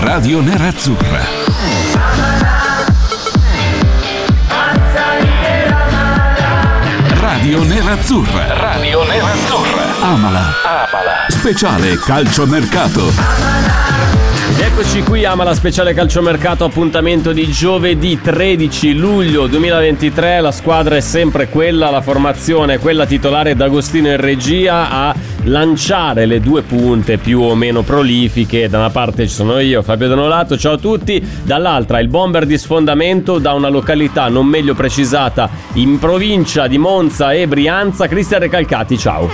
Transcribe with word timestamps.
Radio 0.00 0.40
Nerazzurra. 0.40 1.20
Radio 7.20 7.62
Nerazzurra. 7.64 8.54
Radio 8.54 9.04
Nerazzurra. 9.04 9.94
Amala. 10.00 10.54
Amala. 10.62 11.26
Speciale 11.28 11.98
calciomercato. 11.98 13.61
Eccoci 14.54 15.02
qui, 15.02 15.24
Amala 15.24 15.54
Speciale 15.54 15.94
Calciomercato, 15.94 16.64
appuntamento 16.64 17.32
di 17.32 17.50
giovedì 17.50 18.20
13 18.20 18.94
luglio 18.94 19.46
2023, 19.46 20.40
la 20.40 20.52
squadra 20.52 20.96
è 20.96 21.00
sempre 21.00 21.48
quella, 21.48 21.90
la 21.90 22.00
formazione 22.00 22.74
è 22.74 22.78
quella 22.78 23.06
titolare 23.06 23.54
d'Agostino 23.56 24.08
in 24.08 24.18
regia 24.18 24.90
a 24.90 25.14
lanciare 25.44 26.26
le 26.26 26.40
due 26.40 26.62
punte 26.62 27.18
più 27.18 27.40
o 27.40 27.54
meno 27.54 27.82
prolifiche, 27.82 28.68
da 28.68 28.78
una 28.78 28.90
parte 28.90 29.26
ci 29.26 29.34
sono 29.34 29.58
io, 29.58 29.82
Fabio 29.82 30.08
Donolato, 30.08 30.56
ciao 30.58 30.74
a 30.74 30.78
tutti, 30.78 31.24
dall'altra 31.42 31.98
il 32.00 32.08
bomber 32.08 32.44
di 32.44 32.58
sfondamento 32.58 33.38
da 33.38 33.52
una 33.54 33.68
località 33.68 34.28
non 34.28 34.46
meglio 34.46 34.74
precisata 34.74 35.48
in 35.74 35.98
provincia 35.98 36.66
di 36.66 36.78
Monza 36.78 37.32
e 37.32 37.46
Brianza, 37.46 38.06
Cristian 38.06 38.40
Recalcati, 38.40 38.98
ciao. 38.98 39.30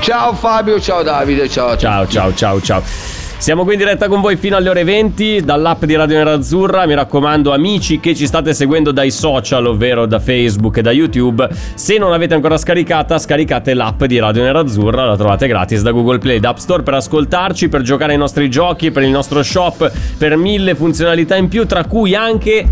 Ciao 0.00 0.34
Fabio, 0.34 0.80
ciao 0.80 1.02
Davide, 1.02 1.48
ciao. 1.48 1.76
Ciao, 1.76 2.06
ciao, 2.06 2.34
ciao, 2.34 2.60
ciao. 2.60 3.13
Siamo 3.38 3.64
qui 3.64 3.74
in 3.74 3.78
diretta 3.78 4.08
con 4.08 4.22
voi 4.22 4.36
fino 4.36 4.56
alle 4.56 4.70
ore 4.70 4.84
20 4.84 5.42
dall'app 5.42 5.84
di 5.84 5.94
Radio 5.96 6.16
Nerazzurra. 6.16 6.86
Mi 6.86 6.94
raccomando, 6.94 7.52
amici 7.52 8.00
che 8.00 8.14
ci 8.14 8.26
state 8.26 8.54
seguendo 8.54 8.90
dai 8.90 9.10
social, 9.10 9.66
ovvero 9.66 10.06
da 10.06 10.18
Facebook 10.18 10.78
e 10.78 10.82
da 10.82 10.90
YouTube, 10.92 11.46
se 11.74 11.98
non 11.98 12.10
l'avete 12.10 12.32
ancora 12.32 12.56
scaricata, 12.56 13.18
scaricate 13.18 13.74
l'app 13.74 14.02
di 14.04 14.18
Radio 14.18 14.42
Nerazzurra. 14.44 15.04
La 15.04 15.16
trovate 15.16 15.46
gratis 15.46 15.82
da 15.82 15.90
Google 15.90 16.18
Play 16.18 16.36
ed 16.36 16.44
App 16.46 16.56
Store 16.56 16.82
per 16.82 16.94
ascoltarci, 16.94 17.68
per 17.68 17.82
giocare 17.82 18.12
ai 18.12 18.18
nostri 18.18 18.48
giochi, 18.48 18.90
per 18.90 19.02
il 19.02 19.10
nostro 19.10 19.42
shop, 19.42 19.92
per 20.16 20.36
mille 20.36 20.74
funzionalità 20.74 21.36
in 21.36 21.48
più, 21.48 21.66
tra 21.66 21.84
cui 21.84 22.14
anche 22.14 22.66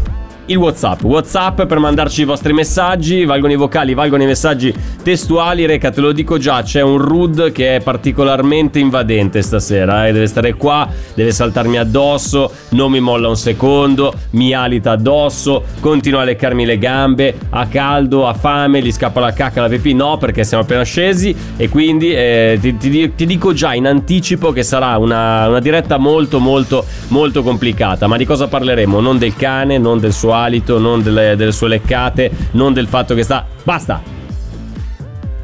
il 0.52 0.58
WhatsApp. 0.58 1.02
WhatsApp 1.02 1.62
per 1.62 1.78
mandarci 1.78 2.22
i 2.22 2.24
vostri 2.24 2.52
messaggi, 2.52 3.24
valgono 3.24 3.52
i 3.52 3.56
vocali, 3.56 3.94
valgono 3.94 4.22
i 4.22 4.26
messaggi 4.26 4.72
testuali. 5.02 5.66
Reca, 5.66 5.90
te 5.90 6.00
lo 6.00 6.12
dico 6.12 6.38
già, 6.38 6.62
c'è 6.62 6.82
un 6.82 6.98
Rud 6.98 7.52
che 7.52 7.76
è 7.76 7.80
particolarmente 7.80 8.78
invadente 8.78 9.42
stasera. 9.42 10.06
Eh? 10.06 10.12
Deve 10.12 10.26
stare 10.26 10.54
qua, 10.54 10.88
deve 11.14 11.32
saltarmi 11.32 11.78
addosso, 11.78 12.52
non 12.70 12.90
mi 12.90 13.00
molla 13.00 13.28
un 13.28 13.36
secondo, 13.36 14.12
mi 14.30 14.52
alita 14.52 14.92
addosso, 14.92 15.64
continua 15.80 16.20
a 16.20 16.24
leccarmi 16.24 16.64
le 16.66 16.78
gambe, 16.78 17.34
ha 17.50 17.66
caldo, 17.66 18.28
ha 18.28 18.34
fame, 18.34 18.82
gli 18.82 18.92
scappa 18.92 19.20
la 19.20 19.32
cacca, 19.32 19.62
la 19.62 19.68
pipì. 19.68 19.94
No, 19.94 20.18
perché 20.18 20.44
siamo 20.44 20.62
appena 20.62 20.82
scesi 20.82 21.34
e 21.56 21.68
quindi 21.68 22.14
eh, 22.14 22.58
ti, 22.60 22.76
ti- 22.76 23.14
ti 23.14 23.26
dico 23.26 23.52
già 23.52 23.74
in 23.74 23.86
anticipo 23.86 24.52
che 24.52 24.62
sarà 24.62 24.98
una, 24.98 25.48
una 25.48 25.60
diretta 25.60 25.96
molto 25.96 26.38
molto 26.38 26.84
molto 27.08 27.42
complicata. 27.42 28.06
Ma 28.06 28.16
di 28.16 28.26
cosa 28.26 28.48
parleremo? 28.48 29.00
Non 29.00 29.18
del 29.18 29.34
cane, 29.34 29.78
non 29.78 29.98
del 29.98 30.12
suo 30.12 30.32
alito, 30.42 30.78
non 30.78 31.02
delle, 31.02 31.36
delle 31.36 31.52
sue 31.52 31.68
leccate, 31.68 32.30
non 32.52 32.72
del 32.72 32.86
fatto 32.86 33.14
che 33.14 33.22
sta... 33.22 33.46
Basta! 33.62 34.02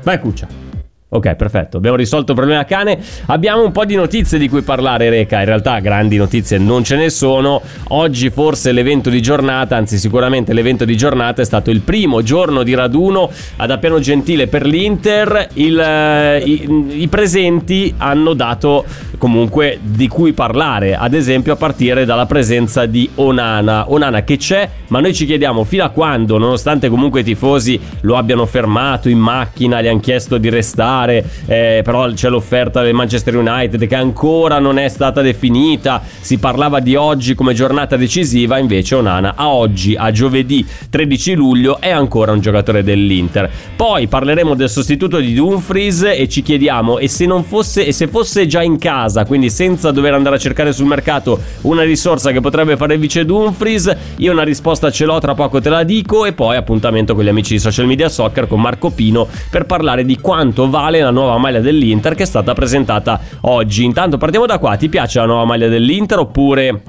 Vai 0.02 0.18
cuccia. 0.18 0.67
Ok, 1.10 1.36
perfetto. 1.36 1.78
Abbiamo 1.78 1.96
risolto 1.96 2.32
il 2.32 2.36
problema 2.36 2.66
cane. 2.66 2.98
Abbiamo 3.26 3.64
un 3.64 3.72
po' 3.72 3.86
di 3.86 3.94
notizie 3.94 4.38
di 4.38 4.46
cui 4.46 4.60
parlare, 4.60 5.08
Reca. 5.08 5.38
In 5.38 5.46
realtà 5.46 5.78
grandi 5.78 6.18
notizie 6.18 6.58
non 6.58 6.84
ce 6.84 6.96
ne 6.96 7.08
sono. 7.08 7.62
Oggi 7.88 8.28
forse 8.28 8.72
l'evento 8.72 9.08
di 9.08 9.22
giornata, 9.22 9.74
anzi 9.74 9.96
sicuramente 9.96 10.52
l'evento 10.52 10.84
di 10.84 10.98
giornata 10.98 11.40
è 11.40 11.46
stato 11.46 11.70
il 11.70 11.80
primo 11.80 12.20
giorno 12.20 12.62
di 12.62 12.74
raduno 12.74 13.30
ad 13.56 13.70
Appiano 13.70 14.00
Gentile 14.00 14.48
per 14.48 14.66
l'Inter. 14.66 15.48
Il, 15.54 15.80
eh, 15.80 16.42
i, 16.44 17.00
I 17.00 17.08
presenti 17.08 17.94
hanno 17.96 18.34
dato 18.34 18.84
comunque 19.16 19.78
di 19.82 20.08
cui 20.08 20.32
parlare, 20.32 20.94
ad 20.94 21.14
esempio 21.14 21.54
a 21.54 21.56
partire 21.56 22.04
dalla 22.04 22.26
presenza 22.26 22.84
di 22.84 23.08
Onana. 23.14 23.90
Onana 23.90 24.22
che 24.24 24.36
c'è, 24.36 24.68
ma 24.88 25.00
noi 25.00 25.14
ci 25.14 25.24
chiediamo 25.26 25.64
fino 25.64 25.84
a 25.84 25.88
quando, 25.88 26.36
nonostante 26.36 26.88
comunque 26.88 27.20
i 27.20 27.24
tifosi 27.24 27.80
lo 28.02 28.16
abbiano 28.16 28.46
fermato 28.46 29.08
in 29.08 29.18
macchina, 29.18 29.80
gli 29.80 29.88
hanno 29.88 30.00
chiesto 30.00 30.38
di 30.38 30.48
restare, 30.48 30.96
eh, 31.06 31.80
però 31.84 32.10
c'è 32.12 32.28
l'offerta 32.28 32.82
del 32.82 32.94
Manchester 32.94 33.36
United 33.36 33.86
che 33.86 33.94
ancora 33.94 34.58
non 34.58 34.78
è 34.78 34.88
stata 34.88 35.20
definita, 35.20 36.02
si 36.20 36.38
parlava 36.38 36.80
di 36.80 36.96
oggi 36.96 37.34
come 37.34 37.54
giornata 37.54 37.96
decisiva, 37.96 38.58
invece 38.58 38.96
Onana 38.96 39.34
a 39.36 39.48
oggi, 39.48 39.94
a 39.96 40.10
giovedì 40.10 40.66
13 40.90 41.34
luglio, 41.34 41.80
è 41.80 41.90
ancora 41.90 42.32
un 42.32 42.40
giocatore 42.40 42.82
dell'Inter. 42.82 43.50
Poi 43.76 44.06
parleremo 44.08 44.54
del 44.54 44.68
sostituto 44.68 45.18
di 45.18 45.34
Dumfries 45.34 46.02
e 46.02 46.28
ci 46.28 46.42
chiediamo 46.42 46.98
e 46.98 47.08
se 47.08 47.26
fosse 47.42 47.86
e 47.86 47.92
se 47.92 48.08
fosse 48.08 48.46
già 48.46 48.62
in 48.62 48.78
casa, 48.78 49.24
quindi 49.24 49.50
senza 49.50 49.90
dover 49.90 50.14
andare 50.14 50.36
a 50.36 50.38
cercare 50.38 50.72
sul 50.72 50.86
mercato 50.86 51.40
una 51.62 51.82
risorsa 51.82 52.32
che 52.32 52.40
potrebbe 52.40 52.76
fare 52.76 52.96
vice 52.96 53.24
Dumfries, 53.24 53.94
io 54.16 54.32
una 54.32 54.42
risposta 54.42 54.90
ce 54.90 55.04
l'ho, 55.04 55.18
tra 55.18 55.34
poco 55.34 55.60
te 55.60 55.68
la 55.68 55.84
dico 55.84 56.24
e 56.24 56.32
poi 56.32 56.56
appuntamento 56.56 57.14
con 57.14 57.24
gli 57.24 57.28
amici 57.28 57.54
di 57.54 57.58
Social 57.58 57.86
Media 57.86 58.08
Soccer 58.08 58.46
con 58.46 58.60
Marco 58.60 58.90
Pino 58.90 59.28
per 59.50 59.66
parlare 59.66 60.04
di 60.04 60.18
quanto 60.18 60.68
vale 60.68 60.87
la 61.00 61.10
nuova 61.10 61.36
maglia 61.38 61.60
dell'Inter 61.60 62.14
che 62.14 62.22
è 62.22 62.26
stata 62.26 62.54
presentata 62.54 63.20
oggi. 63.42 63.84
Intanto 63.84 64.16
partiamo 64.16 64.46
da 64.46 64.58
qua, 64.58 64.76
ti 64.76 64.88
piace 64.88 65.18
la 65.18 65.26
nuova 65.26 65.44
maglia 65.44 65.68
dell'Inter 65.68 66.18
oppure 66.18 66.82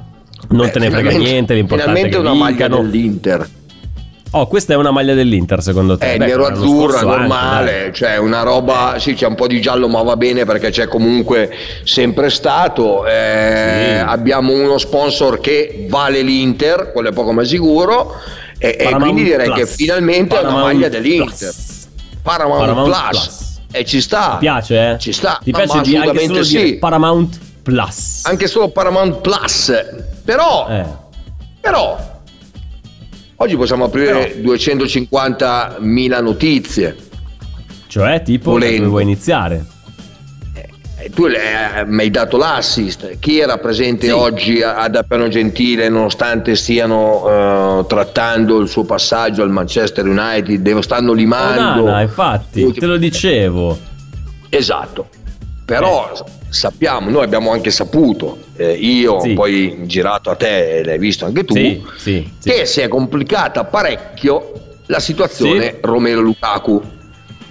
non 0.49 0.65
Beh, 0.67 0.71
te 0.71 0.79
ne 0.79 0.89
frega 0.89 1.11
niente, 1.11 1.53
l'importante 1.53 1.99
è 2.01 2.09
che 2.09 2.17
una 2.17 2.33
maglia 2.33 2.67
dell'Inter. 2.67 3.47
Oh, 4.31 4.45
questa 4.47 4.73
è 4.73 4.75
una 4.75 4.91
maglia 4.91 5.15
dell'Inter 5.15 5.59
secondo 5.61 5.97
te? 5.97 6.13
È 6.13 6.17
Beh, 6.17 6.27
nero 6.27 6.45
azzurra, 6.45 6.99
anche, 6.99 7.05
normale, 7.17 7.71
dai. 7.85 7.93
cioè 7.93 8.17
una 8.17 8.43
roba, 8.43 8.95
sì 8.99 9.15
c'è 9.15 9.25
un 9.25 9.33
po' 9.33 9.47
di 9.47 9.59
giallo 9.59 9.87
ma 9.87 10.03
va 10.03 10.15
bene 10.17 10.45
perché 10.45 10.69
c'è 10.69 10.87
comunque 10.87 11.49
sempre 11.83 12.29
stato, 12.29 13.07
eh, 13.07 13.95
Sì. 13.97 14.03
abbiamo 14.05 14.53
uno 14.53 14.77
sponsor 14.77 15.39
che 15.39 15.87
vale 15.89 16.21
l'Inter, 16.21 16.91
quello 16.93 17.09
è 17.09 17.11
poco 17.11 17.31
ma 17.33 17.43
sicuro, 17.43 18.13
e, 18.59 18.67
e 18.79 18.83
Paramount 18.83 19.03
quindi 19.13 19.23
direi 19.23 19.45
Plus. 19.47 19.57
che 19.61 19.65
finalmente 19.65 20.35
è 20.35 20.39
una 20.41 20.47
Paramount 20.49 20.73
maglia 20.75 20.89
dell'Inter. 20.89 21.25
Plus. 21.35 21.87
Paramount, 22.21 22.59
Paramount 22.59 22.87
Plus. 22.91 23.09
Plus. 23.09 23.48
E 23.71 23.85
ci 23.85 24.01
sta. 24.01 24.31
Ti 24.31 24.37
piace, 24.39 24.89
eh? 24.91 24.97
Ci 24.99 25.11
sta. 25.13 25.39
Ti 25.43 25.51
piace 25.51 25.81
di- 25.81 25.95
anche 25.95 26.07
solo 26.07 26.19
assolutamente 26.19 26.47
dire 26.49 26.67
sì. 26.67 26.75
Paramount 26.77 27.39
Plus? 27.63 28.21
Anche 28.25 28.47
solo 28.47 28.69
Paramount 28.69 29.21
Plus. 29.21 29.71
Però, 30.25 30.67
Eh. 30.69 30.85
però, 31.61 31.97
oggi 33.35 33.55
possiamo 33.55 33.85
aprire 33.85 34.41
250.000 34.41 36.21
notizie. 36.21 36.95
Cioè, 37.87 38.21
tipo, 38.23 38.51
Volendo. 38.51 38.77
dove 38.77 38.87
vuoi 38.89 39.03
iniziare? 39.03 39.65
Eh, 41.01 41.09
Tu 41.09 41.25
eh, 41.27 41.85
mi 41.85 42.01
hai 42.01 42.09
dato 42.11 42.37
l'assist. 42.37 43.19
Chi 43.19 43.39
era 43.39 43.57
presente 43.57 44.07
Sì. 44.07 44.11
oggi 44.11 44.61
ad 44.61 44.95
Appeno 44.95 45.27
Gentile, 45.29 45.87
nonostante 45.89 46.55
stiano 46.55 47.79
eh, 47.81 47.85
trattando 47.87 48.59
il 48.59 48.67
suo 48.67 48.83
passaggio 48.83 49.41
al 49.41 49.49
Manchester 49.49 50.05
United, 50.05 50.59
devo 50.59 50.81
stanno 50.81 51.13
limando. 51.13 51.83
Onana, 51.83 52.01
infatti, 52.01 52.71
te 52.73 52.85
lo 52.85 52.97
dicevo. 52.97 53.77
Esatto. 54.49 55.07
Però 55.65 56.11
sappiamo, 56.49 57.09
noi 57.11 57.23
abbiamo 57.23 57.51
anche 57.51 57.69
saputo, 57.69 58.39
eh, 58.55 58.71
io 58.73 59.19
Sì. 59.21 59.33
poi 59.33 59.81
girato 59.85 60.31
a 60.31 60.35
te, 60.35 60.81
l'hai 60.83 60.97
visto 60.97 61.25
anche 61.25 61.45
tu, 61.45 61.53
Sì, 61.53 61.81
sì, 61.95 62.29
che 62.43 62.65
si 62.65 62.81
è 62.81 62.87
complicata 62.87 63.63
parecchio 63.65 64.53
la 64.87 64.99
situazione. 64.99 65.77
Romero 65.81 66.21
Lukaku. 66.21 66.81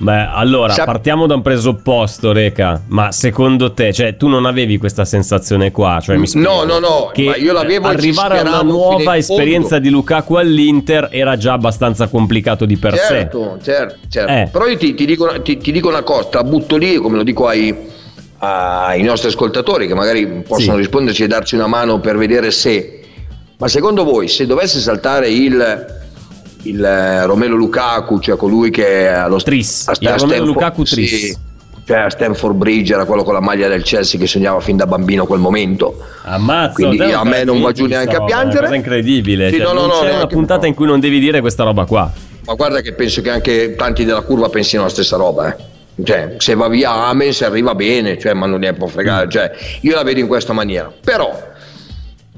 Beh, 0.00 0.29
allora, 0.33 0.73
Sap- 0.75 0.87
partiamo 0.87 1.27
da 1.27 1.35
un 1.35 1.43
presupposto, 1.43 2.31
Reca. 2.33 2.81
Ma 2.87 3.11
secondo 3.11 3.73
te, 3.73 3.93
cioè, 3.93 4.17
tu 4.17 4.29
non 4.29 4.47
avevi 4.47 4.79
questa 4.79 5.05
sensazione 5.05 5.73
qua? 5.73 5.99
Cioè, 6.00 6.17
mi 6.17 6.27
spiego, 6.29 6.49
No, 6.49 6.62
no, 6.65 6.79
no, 6.79 7.11
che 7.12 7.25
ma 7.25 7.37
io 7.37 7.53
l'avevo 7.53 7.89
Arrivare 7.89 8.39
a 8.39 8.43
una 8.43 8.62
nuova 8.62 9.17
esperienza 9.17 9.71
fondo. 9.71 9.83
di 9.85 9.91
Lukaku 9.91 10.35
all'Inter 10.35 11.09
era 11.11 11.37
già 11.37 11.55
abbastanza 11.55 12.06
complicato 12.06 12.65
di 12.65 12.77
per 12.77 12.97
sé. 12.97 13.06
Certo, 13.06 13.59
certo, 13.61 13.97
certo. 14.09 14.33
Eh. 14.33 14.49
Però 14.53 14.67
io 14.67 14.77
ti, 14.77 14.95
ti 14.95 15.05
dico, 15.05 15.43
ti- 15.43 15.56
ti 15.56 15.73
dico 15.73 15.89
una 15.89 16.03
cosa, 16.03 16.29
la 16.33 16.44
butto 16.44 16.77
lì, 16.77 16.94
come 16.97 17.17
lo 17.17 17.25
dico 17.25 17.49
ai, 17.49 17.75
ai 18.39 19.03
nostri 19.03 19.29
ascoltatori 19.31 19.89
che 19.89 19.94
magari 19.94 20.27
possono 20.47 20.75
Sì. 20.75 20.79
risponderci 20.79 21.25
e 21.25 21.27
darci 21.27 21.56
una 21.56 21.67
mano 21.67 21.99
per 21.99 22.17
vedere 22.17 22.53
se... 22.53 23.01
Ma 23.59 23.67
secondo 23.67 24.05
voi, 24.05 24.29
se 24.29 24.47
dovesse 24.47 24.79
saltare 24.79 25.29
il, 25.29 25.97
il 26.62 26.82
eh, 26.84 27.25
Romelo 27.26 27.56
Lukaku, 27.56 28.19
cioè 28.20 28.37
colui 28.37 28.70
che 28.70 29.08
allo 29.08 29.37
Tris, 29.40 29.87
a- 29.88 29.93
il 29.99 30.08
a 30.08 30.16
Stanford- 30.19 30.44
Lukaku 30.44 30.84
sì, 30.84 30.94
Tris. 30.94 31.38
Cioè 31.84 31.99
a 32.00 32.10
Stanford 32.10 32.55
Bridge 32.55 32.93
era 32.93 33.06
quello 33.06 33.25
con 33.25 33.32
la 33.32 33.40
maglia 33.40 33.66
del 33.66 33.82
Chelsea 33.82 34.20
che 34.20 34.26
sognava 34.26 34.60
fin 34.60 34.76
da 34.76 34.87
bambino 34.87 35.25
quel 35.25 35.40
momento. 35.40 35.99
Ammazza, 36.22 36.75
Quindi 36.75 37.00
a 37.00 37.25
me 37.25 37.44
non 37.44 37.62
va 37.62 37.72
giù 37.72 37.84
questa 37.87 38.02
neanche 38.05 38.16
a 38.16 38.25
piangere. 38.25 38.50
È 38.52 38.58
una 38.58 38.66
cosa 38.66 38.75
incredibile. 38.75 39.50
Sì, 39.50 39.56
cioè, 39.56 39.64
no, 39.64 39.72
no, 39.72 39.87
no, 39.87 40.00
c'è 40.00 40.12
una 40.14 40.26
puntata 40.26 40.66
in 40.66 40.75
cui 40.75 40.84
non 40.84 41.00
devi 41.00 41.19
dire 41.19 41.40
questa 41.40 41.64
roba 41.64 41.87
qua. 41.87 42.12
Ma 42.44 42.55
guarda 42.55 42.82
che 42.82 42.93
penso 42.93 43.22
che 43.22 43.31
anche 43.31 43.75
tanti 43.75 44.05
della 44.05 44.20
curva 44.20 44.50
pensino 44.50 44.82
la 44.82 44.90
stessa 44.90 45.16
roba, 45.16 45.49
eh. 45.49 45.76
Cioè, 46.05 46.34
se 46.38 46.55
va 46.55 46.69
via 46.69 46.93
Amen, 47.06 47.32
se 47.32 47.46
arriva 47.46 47.75
bene, 47.75 48.19
cioè, 48.19 48.34
ma 48.34 48.44
non 48.46 48.60
ne 48.60 48.72
può 48.75 48.87
fregare. 48.87 49.28
Cioè, 49.31 49.50
io 49.81 49.94
la 49.94 50.02
vedo 50.02 50.20
in 50.20 50.26
questa 50.26 50.52
maniera. 50.52 50.93
Però, 51.02 51.48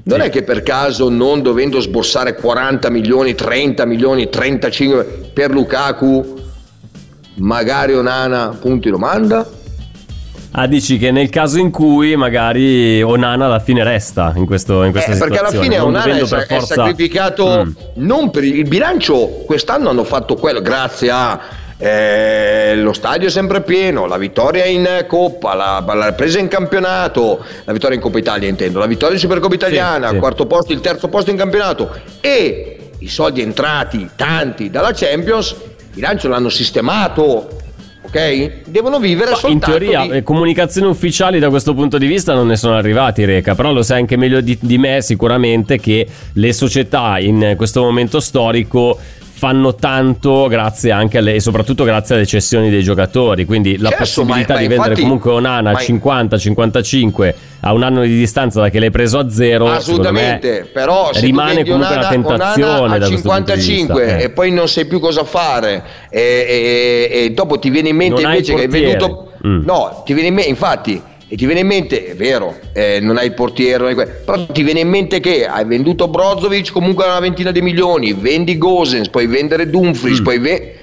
non 0.03 0.19
Sì. 0.19 0.25
è 0.25 0.29
che 0.29 0.43
per 0.43 0.63
caso 0.63 1.09
non 1.09 1.41
dovendo 1.41 1.79
sborsare 1.79 2.35
40 2.35 2.89
milioni, 2.89 3.35
30 3.35 3.85
milioni, 3.85 4.29
35 4.29 5.03
per 5.33 5.51
Lukaku, 5.51 6.35
magari 7.35 7.93
Onana, 7.93 8.57
punto 8.59 8.85
di 8.85 8.91
domanda? 8.91 9.47
Ah, 10.53 10.67
dici 10.67 10.97
che 10.97 11.11
nel 11.11 11.29
caso 11.29 11.59
in 11.59 11.71
cui 11.71 12.17
magari 12.17 13.01
Onana 13.01 13.45
alla 13.45 13.59
fine 13.59 13.85
resta 13.85 14.33
in, 14.35 14.45
questo, 14.45 14.83
in 14.83 14.91
questa 14.91 15.13
Eh, 15.13 15.17
perché 15.17 15.35
situazione. 15.37 15.57
alla 15.57 15.63
fine 15.63 15.77
non 15.77 15.95
Onana 15.95 16.21
è, 16.21 16.25
sa- 16.25 16.35
per 16.37 16.45
è 16.45 16.57
forza- 16.59 16.75
sacrificato 16.75 17.63
Mm. 17.65 17.71
non 18.05 18.31
per 18.31 18.43
il 18.43 18.67
bilancio 18.67 19.27
quest'anno 19.45 19.87
hanno 19.89 20.03
fatto 20.03 20.35
quello 20.35 20.61
grazie 20.61 21.09
a 21.09 21.39
eh, 21.83 22.75
lo 22.75 22.93
stadio 22.93 23.27
è 23.27 23.31
sempre 23.31 23.61
pieno 23.61 24.05
la 24.05 24.17
vittoria 24.17 24.65
in 24.65 25.05
Coppa 25.07 25.55
la, 25.55 25.83
la 25.95 26.13
presa 26.13 26.37
in 26.37 26.47
campionato 26.47 27.43
la 27.63 27.73
vittoria 27.73 27.95
in 27.95 28.01
Coppa 28.03 28.19
Italia 28.19 28.47
intendo 28.47 28.77
la 28.77 28.85
vittoria 28.85 29.15
in 29.15 29.19
Supercoppa 29.19 29.55
Italiana 29.55 30.09
sì. 30.09 30.13
il 30.13 30.19
quarto 30.19 30.45
posto 30.45 30.73
il 30.73 30.79
terzo 30.79 31.07
posto 31.07 31.31
in 31.31 31.37
campionato 31.37 31.89
e 32.21 32.91
i 32.99 33.07
soldi 33.07 33.41
entrati 33.41 34.11
tanti 34.15 34.69
dalla 34.69 34.91
Champions 34.93 35.49
il 35.53 35.87
bilancio 35.95 36.27
l'hanno 36.27 36.49
sistemato 36.49 37.47
ok 38.03 38.61
devono 38.67 38.99
vivere 38.99 39.31
Ma 39.31 39.35
In 39.35 39.41
soltanto 39.41 39.65
teoria, 39.65 40.07
di- 40.07 40.21
comunicazioni 40.21 40.87
ufficiali 40.87 41.39
da 41.39 41.49
questo 41.49 41.73
punto 41.73 41.97
di 41.97 42.05
vista 42.05 42.35
non 42.35 42.47
ne 42.47 42.57
sono 42.57 42.75
arrivati, 42.75 43.25
Reca. 43.25 43.53
Però 43.53 43.71
lo 43.71 43.83
sai 43.83 43.99
anche 43.99 44.17
meglio 44.17 44.41
di, 44.41 44.57
di 44.59 44.77
me, 44.79 45.01
sicuramente, 45.01 45.79
che 45.79 46.07
le 46.33 46.53
società 46.53 47.19
in 47.19 47.53
questo 47.55 47.81
momento 47.81 48.19
storico 48.19 48.97
fanno 49.41 49.73
tanto 49.73 50.45
grazie 50.47 50.91
anche 50.91 51.17
alle, 51.17 51.33
e 51.33 51.39
soprattutto 51.39 51.83
grazie 51.83 52.13
alle 52.13 52.27
cessioni 52.27 52.69
dei 52.69 52.83
giocatori. 52.83 53.45
Quindi 53.45 53.75
la 53.79 53.89
Certo, 53.89 54.03
possibilità 54.03 54.53
ma- 54.53 54.59
ma 54.59 54.61
di 54.61 54.67
vendere 54.67 54.89
infatti- 54.89 55.01
comunque 55.01 55.31
Onana 55.31 55.69
a 55.71 55.73
ma- 55.73 55.79
50-55 55.79 57.33
a 57.61 57.73
un 57.73 57.81
anno 57.81 58.03
di 58.03 58.15
distanza 58.15 58.61
da 58.61 58.69
che 58.69 58.79
l'hai 58.79 58.91
preso 58.91 59.17
a 59.17 59.27
zero, 59.31 59.65
secondo 59.79 60.11
me 60.11 60.19
Assolutamente, 60.35 60.69
però 60.71 61.09
rimane 61.13 61.63
comunque 61.63 61.73
una 61.73 61.89
Onana- 61.89 62.07
tentazione 62.09 62.71
Onana 62.79 62.97
da 62.99 63.05
a 63.05 63.09
questo 63.09 63.29
punto 63.29 63.53
di 63.55 63.61
55 63.61 64.03
vista, 64.03 64.17
eh. 64.19 64.23
e 64.23 64.29
poi 64.29 64.51
non 64.51 64.67
sai 64.67 64.85
più 64.85 64.99
cosa 64.99 65.23
fare 65.23 65.83
e, 66.11 66.19
e- 67.09 67.23
e 67.25 67.29
dopo 67.31 67.57
ti 67.57 67.71
viene 67.71 67.89
in 67.89 67.95
mente 67.95 68.21
Non 68.21 68.31
invece 68.31 68.53
che 68.53 68.61
hai 68.61 68.67
venduto 68.67 69.25
Mm. 69.43 69.63
no, 69.65 70.03
ti 70.05 70.13
viene 70.13 70.27
in 70.27 70.35
mente 70.35 70.49
infatti 70.51 71.01
e 71.31 71.37
ti 71.37 71.45
viene 71.45 71.61
in 71.61 71.67
mente, 71.67 72.07
è 72.07 72.13
vero, 72.15 72.59
eh, 72.73 72.99
non 72.99 73.15
hai 73.15 73.27
il 73.27 73.33
portiere, 73.33 73.87
hai 73.87 73.93
que- 73.93 74.05
però 74.05 74.45
ti 74.47 74.63
viene 74.63 74.81
in 74.81 74.89
mente 74.89 75.21
che 75.21 75.45
hai 75.47 75.63
venduto 75.63 76.09
Brozovic 76.09 76.73
comunque 76.73 77.05
a 77.05 77.11
una 77.11 77.21
ventina 77.21 77.51
di 77.51 77.61
milioni, 77.61 78.11
vendi 78.11 78.57
Gosens, 78.57 79.07
puoi 79.07 79.27
vendere 79.27 79.69
Dumfries, 79.69 80.19
Mm. 80.19 80.23
poi 80.25 80.39
ve- 80.39 80.75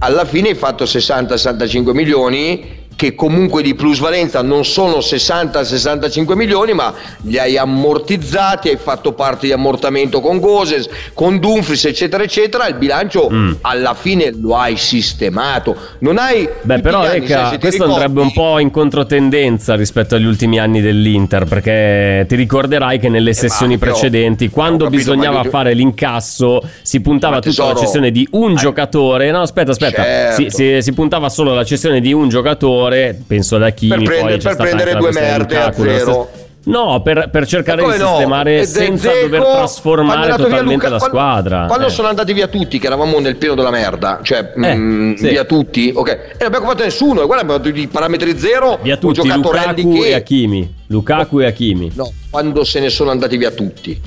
alla 0.00 0.26
fine 0.26 0.50
hai 0.50 0.54
fatto 0.56 0.84
60-65 0.84 1.94
milioni 1.94 2.86
che 2.98 3.14
comunque 3.14 3.62
di 3.62 3.76
plusvalenza 3.76 4.42
non 4.42 4.64
sono 4.64 4.96
60-65 4.98 6.34
milioni 6.34 6.72
ma 6.72 6.92
li 7.22 7.38
hai 7.38 7.56
ammortizzati, 7.56 8.70
hai 8.70 8.76
fatto 8.76 9.12
parte 9.12 9.46
di 9.46 9.52
ammortamento 9.52 10.20
con 10.20 10.40
Gosens, 10.40 10.88
con 11.14 11.38
Dumfries 11.38 11.84
eccetera 11.84 12.24
eccetera, 12.24 12.66
il 12.66 12.74
bilancio 12.74 13.28
Mm. 13.30 13.52
alla 13.60 13.94
fine 13.94 14.32
lo 14.40 14.56
hai 14.56 14.76
sistemato, 14.76 15.76
non 16.00 16.18
hai... 16.18 16.48
Beh, 16.62 16.80
però, 16.80 17.02
anni, 17.04 17.20
Reca, 17.20 17.48
sai, 17.50 17.58
questo 17.60 17.84
ricordi- 17.84 17.92
andrebbe 18.04 18.20
un 18.20 18.32
po' 18.32 18.58
in 18.58 18.70
controtendenza 18.72 19.76
rispetto 19.76 20.16
agli 20.16 20.24
ultimi 20.24 20.58
anni 20.58 20.80
dell'Inter, 20.80 21.44
perché 21.44 22.24
ti 22.28 22.34
ricorderai 22.34 22.98
che 22.98 23.08
nelle 23.08 23.32
sessioni 23.32 23.74
Eh, 23.74 23.76
ma, 23.76 23.84
però, 23.84 23.92
precedenti, 23.92 24.48
quando 24.48 24.84
capito, 24.86 25.02
bisognava 25.02 25.42
ma 25.44 25.48
fare 25.50 25.72
l'incasso, 25.72 26.62
si 26.82 27.00
puntava 27.00 27.34
Ma 27.36 27.40
tutta 27.40 27.62
tesoro, 27.62 27.78
cessione 27.78 28.10
di 28.10 28.26
un 28.32 28.52
eh, 28.52 28.56
giocatore. 28.56 29.30
No, 29.30 29.42
aspetta, 29.42 29.70
aspetta, 29.70 30.02
certo. 30.02 30.42
si, 30.42 30.50
si- 30.50 30.82
si 30.82 30.92
puntava 30.92 31.28
solo 31.28 31.52
alla 31.52 31.64
cessione 31.64 32.00
di 32.00 32.12
un 32.12 32.28
giocatore, 32.28 32.87
penso 33.26 33.56
ad 33.56 33.62
Hakimi, 33.62 33.94
Per 33.96 34.02
prendere- 34.04 34.38
poi 34.38 34.42
per 34.42 34.56
prendere 34.56 34.94
due 34.94 35.12
merde 35.12 35.56
a 35.56 35.72
zero. 35.72 36.30
No, 36.64 37.00
per, 37.00 37.30
per 37.30 37.46
cercare 37.46 37.80
di 37.82 37.96
no? 37.96 38.08
sistemare 38.08 38.58
E 38.58 38.66
senza 38.66 39.08
Dzeko, 39.10 39.26
dover 39.28 39.40
trasformare 39.42 40.34
totalmente 40.36 40.74
Luca- 40.74 40.88
la 40.90 40.98
quando- 40.98 41.16
squadra. 41.16 41.64
Quando 41.66 41.86
Eh. 41.86 41.90
sono 41.90 42.08
andati 42.08 42.32
via 42.34 42.46
tutti, 42.48 42.78
che 42.78 42.86
eravamo 42.86 43.18
nel 43.20 43.36
pieno 43.36 43.54
della 43.54 43.70
merda, 43.70 44.20
cioè 44.22 44.52
Eh, 44.54 44.74
mm, 44.74 45.14
sì. 45.14 45.28
via 45.28 45.44
tutti, 45.44 45.90
ok, 45.94 46.08
e 46.10 46.36
non 46.40 46.46
abbiamo 46.48 46.66
fatto 46.66 46.82
nessuno, 46.84 47.22
e 47.22 47.24
guarda, 47.24 47.42
abbiamo 47.44 47.62
fatto 47.64 47.78
i 47.78 47.86
parametri 47.86 48.38
zero, 48.38 48.78
Via 48.82 48.98
tutti, 48.98 49.26
Lukaku 49.26 49.92
che- 49.94 50.08
e 50.08 50.14
Hakimi. 50.14 50.74
Lukaku 50.88 51.38
e 51.40 51.46
Hakimi. 51.46 51.92
No, 51.94 52.12
quando 52.28 52.64
se 52.64 52.80
ne 52.80 52.90
sono 52.90 53.10
andati 53.12 53.38
via 53.38 53.50
tutti, 53.50 53.98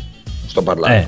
sto 0.45 0.61
parlando. 0.61 0.95
Eh. 0.97 1.07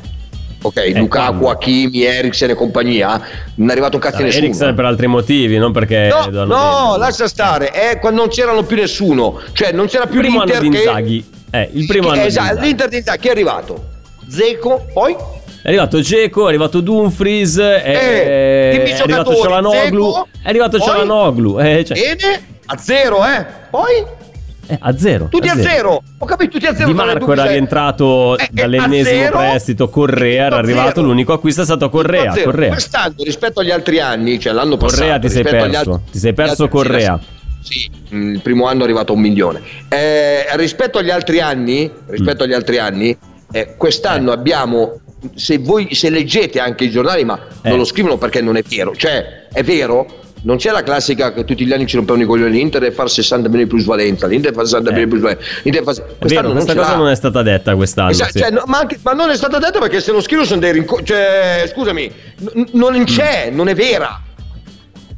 Ok, 0.65 0.91
Lukaku, 0.95 1.07
quando? 1.39 1.49
Hakimi, 1.49 2.03
Eriksen 2.03 2.49
e 2.51 2.53
compagnia, 2.55 3.21
non 3.55 3.67
è 3.69 3.71
arrivato 3.73 3.95
un 3.97 4.01
cazzo 4.01 4.17
di 4.17 4.23
nessuno. 4.23 4.45
Eriksen 4.45 4.73
per 4.75 4.85
altri 4.85 5.07
motivi, 5.07 5.57
non 5.57 5.71
perché 5.71 6.07
No, 6.07 6.25
no, 6.25 6.45
vendere. 6.45 6.97
lascia 6.99 7.27
stare, 7.27 7.69
è 7.71 7.99
quando 7.99 8.21
non 8.21 8.29
c'erano 8.29 8.63
più 8.63 8.77
nessuno, 8.77 9.39
cioè 9.51 9.71
non 9.73 9.87
c'era 9.87 10.05
più 10.07 10.19
primo 10.19 10.41
anno 10.41 10.51
l'Inter 10.53 10.61
di 10.61 10.69
che... 10.69 10.77
Inzaghi. 10.83 11.29
Eh, 11.51 11.69
il 11.73 11.85
primo 11.85 12.07
che- 12.07 12.13
anno 12.13 12.21
di 12.21 12.27
esatto, 12.27 12.47
Inzaghi. 12.49 12.65
l'Inter 12.67 12.87
di 12.87 12.95
Inzaghi, 12.97 13.19
chi 13.19 13.27
è 13.27 13.31
arrivato? 13.31 13.83
Zeco, 14.29 14.85
poi? 14.93 15.15
È 15.61 15.67
arrivato 15.67 16.01
Geco, 16.01 16.45
è 16.45 16.47
arrivato 16.49 16.79
Dumfries, 16.81 17.57
è, 17.57 17.81
Eh, 17.85 18.77
dimmi 18.77 18.89
è 18.89 19.01
arrivato 19.01 19.35
Cialanoglu, 19.35 20.09
Dzeko, 20.11 20.27
è 20.43 20.47
arrivato? 20.49 20.79
Cialanoglu, 20.79 21.59
eh, 21.59 21.85
cioè, 21.85 21.97
Bene, 21.97 22.41
a 22.65 22.77
zero, 22.77 23.25
eh. 23.25 23.45
Poi? 23.69 24.21
Eh, 24.67 24.77
a 24.79 24.97
zero. 24.97 25.27
Tutti 25.29 25.47
a 25.47 25.55
zero. 25.55 26.01
Ho 26.17 26.25
capito, 26.25 26.51
tutti 26.51 26.65
a 26.65 26.73
zero. 26.73 26.87
Di 26.87 26.93
Marco 26.93 27.31
era 27.31 27.45
rientrato 27.45 28.37
Eh, 28.37 28.43
eh, 28.43 28.47
dall'ennesimo 28.51 29.19
zero, 29.23 29.37
prestito, 29.37 29.89
Correa 29.89 30.45
era 30.45 30.57
arrivato, 30.57 30.95
zero. 30.95 31.07
l'unico 31.07 31.33
acquisto 31.33 31.61
è 31.61 31.65
stato 31.65 31.89
Correa, 31.89 32.33
zero. 32.33 32.45
Correa. 32.51 32.69
Quest'anno 32.71 33.15
rispetto 33.23 33.59
agli 33.59 33.71
altri 33.71 33.99
anni, 33.99 34.39
cioè 34.39 34.53
l'anno 34.53 34.77
passato, 34.77 35.01
Correa 35.01 35.19
ti 35.19 35.29
sei 35.29 35.43
perso, 35.43 35.77
altri- 35.77 36.11
ti 36.11 36.17
sei 36.19 36.33
perso 36.33 36.67
Correa. 36.67 37.19
Sì, 37.61 37.89
mm, 38.13 38.33
il 38.33 38.41
primo 38.41 38.67
anno 38.67 38.81
è 38.81 38.83
arrivato 38.83 39.13
a 39.13 39.15
un 39.15 39.21
milione. 39.21 39.61
Eh, 39.89 40.45
rispetto 40.57 40.97
agli 40.97 41.09
altri 41.11 41.39
anni, 41.39 41.89
rispetto 42.07 42.43
Mm. 42.43 42.47
agli 42.47 42.53
altri 42.53 42.77
anni, 42.77 43.17
eh, 43.51 43.75
quest'anno 43.77 44.31
abbiamo 44.31 44.99
se 45.35 45.57
voi 45.59 45.93
se 45.95 46.09
leggete 46.09 46.59
anche 46.59 46.83
i 46.83 46.89
giornali, 46.89 47.23
ma 47.23 47.39
Eh. 47.61 47.69
non 47.69 47.77
lo 47.77 47.85
scrivono 47.85 48.17
perché 48.17 48.41
non 48.41 48.57
è 48.57 48.61
vero, 48.67 48.93
cioè 48.95 49.47
è 49.53 49.63
vero, 49.63 50.05
non 50.43 50.57
c'è 50.57 50.71
la 50.71 50.83
classica 50.83 51.31
che 51.33 51.45
tutti 51.45 51.65
gli 51.65 51.71
anni 51.73 51.85
ci 51.87 51.95
rompevano 51.95 52.23
i 52.23 52.27
coglioni 52.27 52.51
l'Inter 52.51 52.81
deve 52.81 52.93
fare 52.93 53.09
60 53.09 53.47
milioni 53.47 53.63
di 53.65 53.69
plusvalenza, 53.69 54.27
l'Inter 54.27 54.53
fa 54.53 54.63
60 54.65 54.89
Eh. 54.89 54.93
milioni 54.93 55.05
di 55.05 55.17
plusvalenza, 55.19 55.61
l'Inter 55.63 55.83
fa... 55.83 55.93
Vero, 56.27 56.41
non 56.43 56.51
questa 56.53 56.75
cosa 56.75 56.91
l'ha. 56.91 56.95
non 56.97 57.07
è 57.09 57.15
stata 57.15 57.41
detta 57.41 57.75
quest'anno. 57.75 58.09
Esatto, 58.09 58.31
sì. 58.33 58.39
cioè, 58.39 58.51
no, 58.51 58.63
ma, 58.67 58.79
anche- 58.79 58.99
ma 59.03 59.13
non 59.13 59.29
è 59.29 59.35
stata 59.35 59.57
detta 59.59 59.79
perché 59.79 59.99
se 60.01 60.11
lo 60.11 60.21
scrivo 60.21 60.43
sono 60.45 60.59
dei 60.59 60.71
rinco- 60.73 61.01
cioè, 61.03 61.63
scusami, 61.73 62.11
n- 62.55 62.65
non 62.73 63.03
c'è, 63.05 63.49
non 63.51 63.67
è 63.69 63.73
vera. 63.75 64.21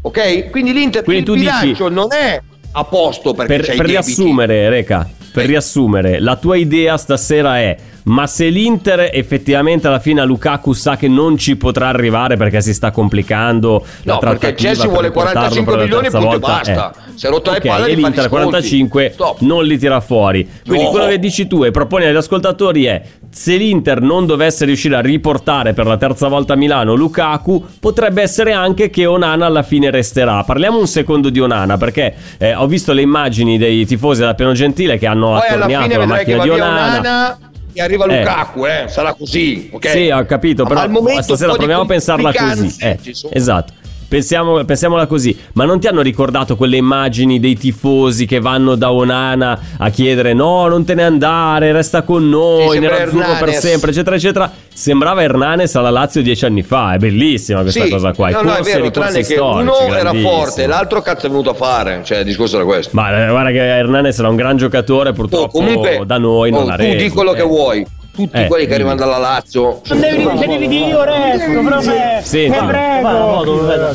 Ok? 0.02 0.50
Quindi 0.52 0.74
l'Inter 0.74 1.04
Quindi 1.04 1.22
il 1.22 1.28
tu 1.28 1.34
dici- 1.34 1.46
bilancio 1.46 1.90
non 1.90 2.14
è 2.14 2.40
a 2.74 2.84
posto 2.84 3.34
perché 3.34 3.56
per, 3.58 3.76
per 3.78 3.86
riassumere, 3.86 4.70
Reca, 4.70 5.10
per 5.32 5.44
Sì. 5.44 5.50
riassumere, 5.50 6.20
la 6.20 6.36
tua 6.36 6.56
idea 6.58 6.98
stasera 6.98 7.58
è: 7.58 7.76
ma 8.06 8.28
se 8.28 8.48
l'Inter 8.50 9.10
effettivamente 9.12 9.88
alla 9.88 10.00
fine 10.00 10.22
a 10.22 10.24
Lukaku 10.26 10.74
sa 10.74 10.96
che 10.96 11.08
non 11.08 11.38
ci 11.38 11.56
potrà 11.56 11.88
arrivare 11.88 12.38
perché 12.38 12.62
si 12.62 12.74
sta 12.74 12.92
complicando 12.92 13.84
No, 14.04 14.18
perché 14.20 14.54
Chelsea 14.54 14.88
vuole 14.88 15.08
riportarlo 15.08 15.64
45 15.64 15.66
per 15.66 15.76
la 15.78 15.84
milioni, 15.84 16.04
terza 16.04 16.20
punto 16.20 16.36
e 16.36 16.40
volta, 16.40 16.56
basta. 16.58 16.94
eh. 17.24 17.28
È 17.28 17.30
rotto 17.30 17.52
le 17.52 17.58
Ok, 17.58 17.66
palle, 17.68 17.88
e 17.90 17.96
l'Inter 17.96 18.12
gli 18.12 18.16
sconti. 18.16 18.30
45 18.30 19.12
Stop. 19.14 19.40
non 19.42 19.66
li 19.66 19.78
tira 19.78 20.00
fuori. 20.02 20.48
Quindi 20.66 20.84
No. 20.86 20.90
quello 20.92 21.08
che 21.08 21.20
dici 21.20 21.48
tu 21.48 21.64
e 21.64 21.72
proponi 21.72 22.06
agli 22.06 22.16
ascoltatori 22.16 22.86
è: 22.86 23.02
se 23.32 23.56
l'Inter 23.56 24.02
non 24.02 24.26
dovesse 24.26 24.66
riuscire 24.66 24.96
a 24.96 25.02
riportare 25.02 25.74
per 25.74 25.86
la 25.88 25.98
terza 25.98 26.28
volta 26.28 26.54
a 26.54 26.56
Milano 26.58 26.94
Lukaku, 26.94 27.64
potrebbe 27.80 28.22
essere 28.22 28.52
anche 28.54 28.90
che 28.90 29.06
Onana 29.06 29.46
alla 29.48 29.64
fine 29.64 29.90
resterà. 29.90 30.44
Parliamo 30.44 30.78
un 30.78 30.88
secondo 30.88 31.30
di 31.30 31.40
Onana 31.40 31.78
perché 31.78 32.14
eh, 32.38 32.54
ho 32.54 32.68
visto 32.68 32.94
le 32.94 33.02
immagini 33.02 33.58
dei 33.58 33.86
tifosi 33.86 34.20
della 34.20 34.36
Piano 34.36 34.54
Gentile 34.54 34.98
che 35.00 35.08
hanno 35.08 35.30
Poi 35.32 35.40
attorniato 35.48 35.98
la 35.98 36.06
macchina 36.06 36.44
di 36.44 36.50
Onana. 36.50 37.00
Onana 37.00 37.38
e 37.76 37.82
arriva 37.82 38.06
Eh. 38.06 38.20
Lukaku, 38.20 38.66
eh. 38.66 38.86
sarà 38.88 39.14
così, 39.14 39.70
ok? 39.72 39.90
Sì, 39.90 40.10
ho 40.10 40.26
capito, 40.26 40.64
però 40.64 40.80
al 40.80 40.90
momento 40.90 41.22
stasera 41.22 41.54
proviamo 41.54 41.82
a 41.82 41.86
pensarla 41.86 42.34
così. 42.34 42.76
Eh, 42.80 42.98
esatto. 43.32 43.74
Pensiamo, 44.08 44.64
pensiamola 44.64 45.08
così, 45.08 45.36
ma 45.54 45.66
non 45.66 45.80
ti 45.80 45.88
hanno 45.88 46.02
ricordato 46.02 46.56
quelle 46.56 46.78
immagini 46.78 47.40
dei 47.40 47.58
tifosi 47.58 48.26
che 48.26 48.40
vanno 48.40 48.76
da 48.76 48.92
Onana 48.92 49.60
a 49.78 49.90
chiedere 49.90 50.34
no, 50.34 50.68
non 50.68 50.86
te 50.86 50.94
ne 50.94 51.04
andare, 51.04 51.72
resta 51.72 52.04
con 52.04 52.30
noi, 52.30 52.80
nerazzurro 52.80 53.36
per 53.40 53.54
sempre, 53.54 53.90
eccetera, 53.92 54.16
eccetera. 54.16 54.52
Sembrava 54.72 55.24
Hernanes 55.24 55.74
alla 55.76 55.90
Lazio 55.90 56.22
dieci 56.22 56.46
anni 56.46 56.62
fa, 56.62 56.94
è 56.94 56.98
bellissima 56.98 57.62
questa 57.62 57.86
Sì, 57.86 57.90
cosa 57.90 58.14
qua. 58.14 58.30
i 58.30 58.34
no, 58.34 58.42
no, 58.42 58.52
è 58.52 58.56
corsi 58.58 58.72
vero, 58.74 58.92
tranne 58.92 59.24
che 59.24 59.36
uno 59.38 59.74
era 59.96 60.14
forte, 60.14 60.68
l'altro 60.68 61.02
cazzo 61.02 61.26
è 61.26 61.30
venuto 61.30 61.50
a 61.50 61.54
fare, 61.54 62.02
cioè 62.04 62.20
il 62.20 62.26
discorso 62.26 62.58
era 62.58 62.66
questo. 62.66 62.92
Ma 62.94 63.26
eh, 63.26 63.30
guarda 63.30 63.52
che 63.52 63.58
Hernanes 63.58 64.20
era 64.20 64.30
un 64.30 64.36
gran 64.36 64.58
giocatore, 64.58 65.10
Oh, 65.10 65.14
purtroppo 65.14 65.48
comunque, 65.60 66.04
da 66.06 66.18
noi 66.18 66.52
non 66.52 66.64
oh, 66.64 66.72
ha 66.72 66.76
tu 66.76 66.82
reso. 66.84 66.98
di 67.04 67.10
quello 67.10 67.34
eh. 67.34 67.38
che 67.38 67.44
vuoi, 67.44 67.86
tutti 68.16 68.38
Eh, 68.38 68.48
quelli 68.48 68.66
che 68.66 68.74
arrivano 68.74 68.96
dalla 68.96 69.18
Lazio, 69.18 69.82
Non 69.88 70.00
devi, 70.00 70.24
devi 70.48 70.68
dire 70.68 70.86
io 70.86 71.04
resto, 71.04 71.62
però 71.62 71.82
me. 71.84 72.22
Senti. 72.24 72.58
Te 72.58 72.66
prego. 72.66 73.94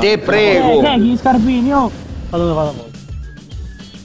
te 0.00 0.18
prego. 0.18 0.82
Eh, 0.82 0.98
gli 0.98 1.16
scarpini, 1.16 1.72
oh. 1.72 1.90
Ma 2.30 2.38
dove 2.38 2.52
vado? 2.52 2.90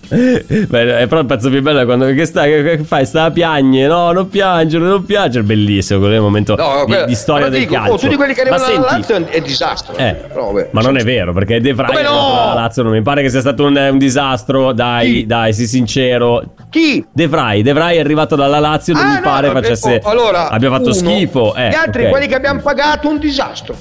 Beh, 0.68 0.98
è 1.00 1.08
però 1.08 1.20
il 1.22 1.26
pezzo 1.26 1.50
più 1.50 1.62
bello 1.62 1.80
è 1.80 1.86
quando 1.86 2.06
che 2.14 2.26
stai, 2.26 2.64
che 2.64 2.78
fai? 2.84 3.06
Sta 3.06 3.24
a 3.26 3.32
piagne, 3.32 3.88
no, 3.88 4.12
non 4.12 4.30
piangere, 4.30 4.86
non 4.86 5.04
piangere. 5.06 5.44
Bellissimo, 5.44 6.00
quello 6.00 6.14
è 6.14 6.18
il 6.18 6.24
momento 6.24 6.56
No, 6.56 6.86
di, 6.86 6.96
di 7.08 7.16
storia 7.16 7.50
del 7.50 7.60
dico, 7.62 7.74
calcio. 7.74 7.92
oh, 7.94 7.98
tutti 7.98 8.16
quelli 8.16 8.34
che 8.34 8.42
arrivano 8.42 8.64
alla 8.64 8.74
senti, 8.74 9.12
Lazio 9.12 9.16
è, 9.16 9.24
è 9.38 9.42
disastro. 9.42 9.96
eh, 9.98 10.14
Però, 10.28 10.52
vabbè, 10.52 10.70
ma 10.72 10.82
non 10.82 10.98
è 10.98 11.04
vero, 11.04 11.34
perché 11.34 11.60
De 11.60 11.74
Vrij 11.74 12.02
no? 12.04 12.36
dalla 12.36 12.54
Lazio, 12.54 12.84
non 12.84 12.92
mi 12.94 13.02
pare 13.02 13.22
che 13.22 13.30
sia 13.30 13.40
stato 13.42 13.66
un, 13.66 13.76
un 13.76 13.98
disastro. 13.98 14.72
Dai, 14.74 15.12
Chi? 15.12 15.26
dai, 15.26 15.54
sii 15.54 15.66
sincero. 15.68 16.44
Chi? 16.70 17.06
De 17.12 17.28
Vrij, 17.28 17.62
De 17.62 17.74
Vrij 17.74 17.96
è 17.96 18.00
arrivato 18.00 18.36
dalla 18.36 18.60
Lazio, 18.60 18.94
non 18.94 19.04
Ah, 19.04 19.08
mi 19.10 19.14
no, 19.16 19.22
pare 19.22 19.48
vabbè, 19.48 19.62
facesse 19.62 20.02
oh, 20.04 20.10
allora, 20.10 20.50
abbia 20.50 20.70
fatto 20.70 20.84
uno, 20.86 20.94
schifo. 20.94 21.54
Eh, 21.56 21.70
gli 21.70 21.74
altri, 21.76 22.04
ok. 22.06 22.10
quelli 22.10 22.28
che 22.28 22.36
abbiamo 22.36 22.62
pagato, 22.62 23.10
un 23.10 23.20
disastro. 23.20 23.76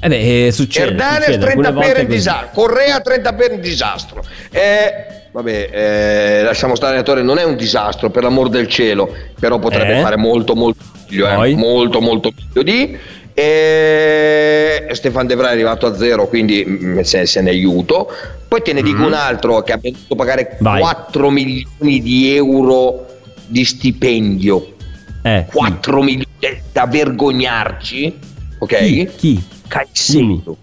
Eh 0.00 0.08
beh, 0.08 0.46
eh, 0.46 0.52
succede. 0.52 0.90
Succede, 0.90 1.38
30 1.38 1.46
alcune 1.46 1.70
volte 1.72 1.86
per 1.92 2.04
così. 2.04 2.06
disastro. 2.16 2.48
Correa 2.52 3.00
30 3.00 3.32
per 3.34 3.52
in 3.52 3.60
disastro. 3.60 4.24
Eh, 4.50 4.92
vabbè, 5.32 5.68
eh, 5.72 6.42
lasciamo 6.42 6.74
stare 6.74 6.90
allenatore, 6.92 7.22
non 7.22 7.38
è 7.38 7.44
un 7.44 7.56
disastro, 7.56 8.10
per 8.10 8.22
l'amor 8.22 8.48
del 8.48 8.68
cielo, 8.68 9.12
però 9.38 9.58
potrebbe 9.58 9.98
Eh? 9.98 10.02
fare 10.02 10.16
molto 10.16 10.54
molto 10.54 10.82
meglio, 11.08 11.28
eh, 11.44 11.54
molto 11.56 12.00
molto 12.00 12.30
meglio 12.34 12.62
di. 12.62 12.96
E 13.34 14.88
Stefan 14.92 15.26
De 15.26 15.34
Vrij 15.36 15.48
è 15.48 15.52
arrivato 15.52 15.86
a 15.86 15.96
zero, 15.96 16.26
quindi 16.26 16.64
mm, 16.66 17.00
se, 17.00 17.24
se 17.26 17.40
ne 17.40 17.50
aiuto. 17.50 18.10
Poi 18.48 18.62
te 18.62 18.72
ne 18.72 18.82
dico 18.82 19.04
un 19.04 19.12
altro 19.14 19.62
che 19.62 19.72
ha 19.72 19.78
dovuto 19.80 20.14
pagare. 20.16 20.56
Vai. 20.60 20.80
4 20.80 21.30
milioni 21.30 22.00
di 22.02 22.34
euro 22.34 23.06
di 23.46 23.64
stipendio. 23.64 24.74
Eh, 25.22 25.44
chi? 25.48 25.56
4 25.56 26.02
milioni 26.02 26.26
da 26.72 26.86
vergognarci, 26.86 28.18
ok? 28.58 28.76
Chi? 28.76 29.08
Chi? 29.16 29.42
Caicedo. 29.68 30.56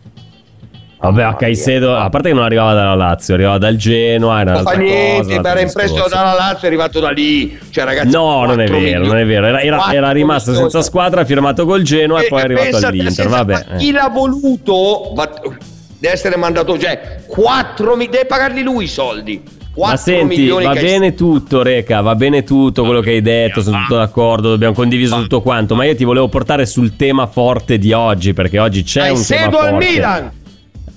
Vabbè, 0.98 1.22
a 1.22 1.25
Mamma 1.25 1.38
Caicedo, 1.38 1.96
a 1.96 2.10
parte 2.10 2.30
che 2.30 2.34
non 2.34 2.44
arrivava 2.44 2.74
dalla 2.74 2.96
Lazio, 2.96 3.36
arrivava 3.36 3.58
dal 3.60 3.75
Genoa, 3.75 4.40
era 4.42 4.54
Non 4.54 4.64
fa 4.64 4.72
niente, 4.72 5.36
cosa, 5.38 5.50
era 5.52 5.64
discorso. 5.64 6.08
dalla 6.10 6.34
Lazio, 6.34 6.64
è 6.64 6.66
arrivato 6.68 7.00
da 7.00 7.10
lì. 7.12 7.60
Cioè, 7.70 7.84
ragazzi, 7.84 8.10
No, 8.12 8.46
non 8.46 8.60
è 8.60 8.66
4 8.68 8.75
vero, 8.80 8.80
milioni. 8.80 9.08
non 9.08 9.18
è 9.18 9.25
vero. 9.25 9.46
Era, 9.46 9.62
era- 9.62 9.75
4 9.78 9.96
era 9.98 10.12
rimasto 10.12 10.50
milioni. 10.52 10.72
senza 10.72 10.88
squadra, 10.88 11.22
ha 11.22 11.25
firmato 11.25 11.66
col 11.66 11.84
Genoa 11.84 12.22
e, 12.24 12.28
poi 12.28 12.40
è 12.40 12.44
arrivato 12.44 12.78
all'Inter. 12.88 13.12
senza- 13.12 13.30
Vabbè. 13.30 13.54
ma 13.54 13.75
eh. 13.75 13.78
chi 13.78 13.92
l'ha 13.92 14.10
voluto 14.12 15.12
va- 15.14 15.30
deve 16.00 16.14
essere 16.14 16.38
mandato, 16.38 16.75
cioè 16.80 17.18
4 17.28 17.96
mi- 17.96 18.08
deve 18.10 18.25
pagarli 18.25 18.64
lui 18.64 18.86
i 18.86 18.88
soldi. 18.88 19.44
4 19.75 19.82
Ma 19.94 19.98
senti, 19.98 20.38
milioni 20.38 20.65
va 20.65 20.72
che- 20.72 20.82
bene 20.82 21.13
tutto, 21.13 21.62
Reca, 21.62 22.00
va 22.01 22.15
bene 22.15 22.44
tutto 22.44 22.84
quello 22.86 23.01
che 23.01 23.12
hai 23.12 23.22
detto, 23.22 23.62
sono 23.62 23.82
tutto 23.82 23.98
d'accordo, 23.98 24.53
abbiamo 24.53 24.74
condiviso 24.74 25.15
tutto 25.22 25.41
quanto, 25.41 25.75
ma 25.75 25.84
io 25.86 25.96
ti 25.96 26.05
volevo 26.05 26.29
portare 26.29 26.65
sul 26.65 26.96
tema 26.96 27.27
forte 27.27 27.77
di 27.77 27.91
oggi, 27.91 28.34
perché 28.34 28.58
oggi 28.58 28.84
c'è 28.84 29.10
un 29.10 29.22
tema 29.25 29.41
Caicedo 29.41 29.58
al 29.60 29.70
forte. 29.72 29.86
Milan. 29.86 30.32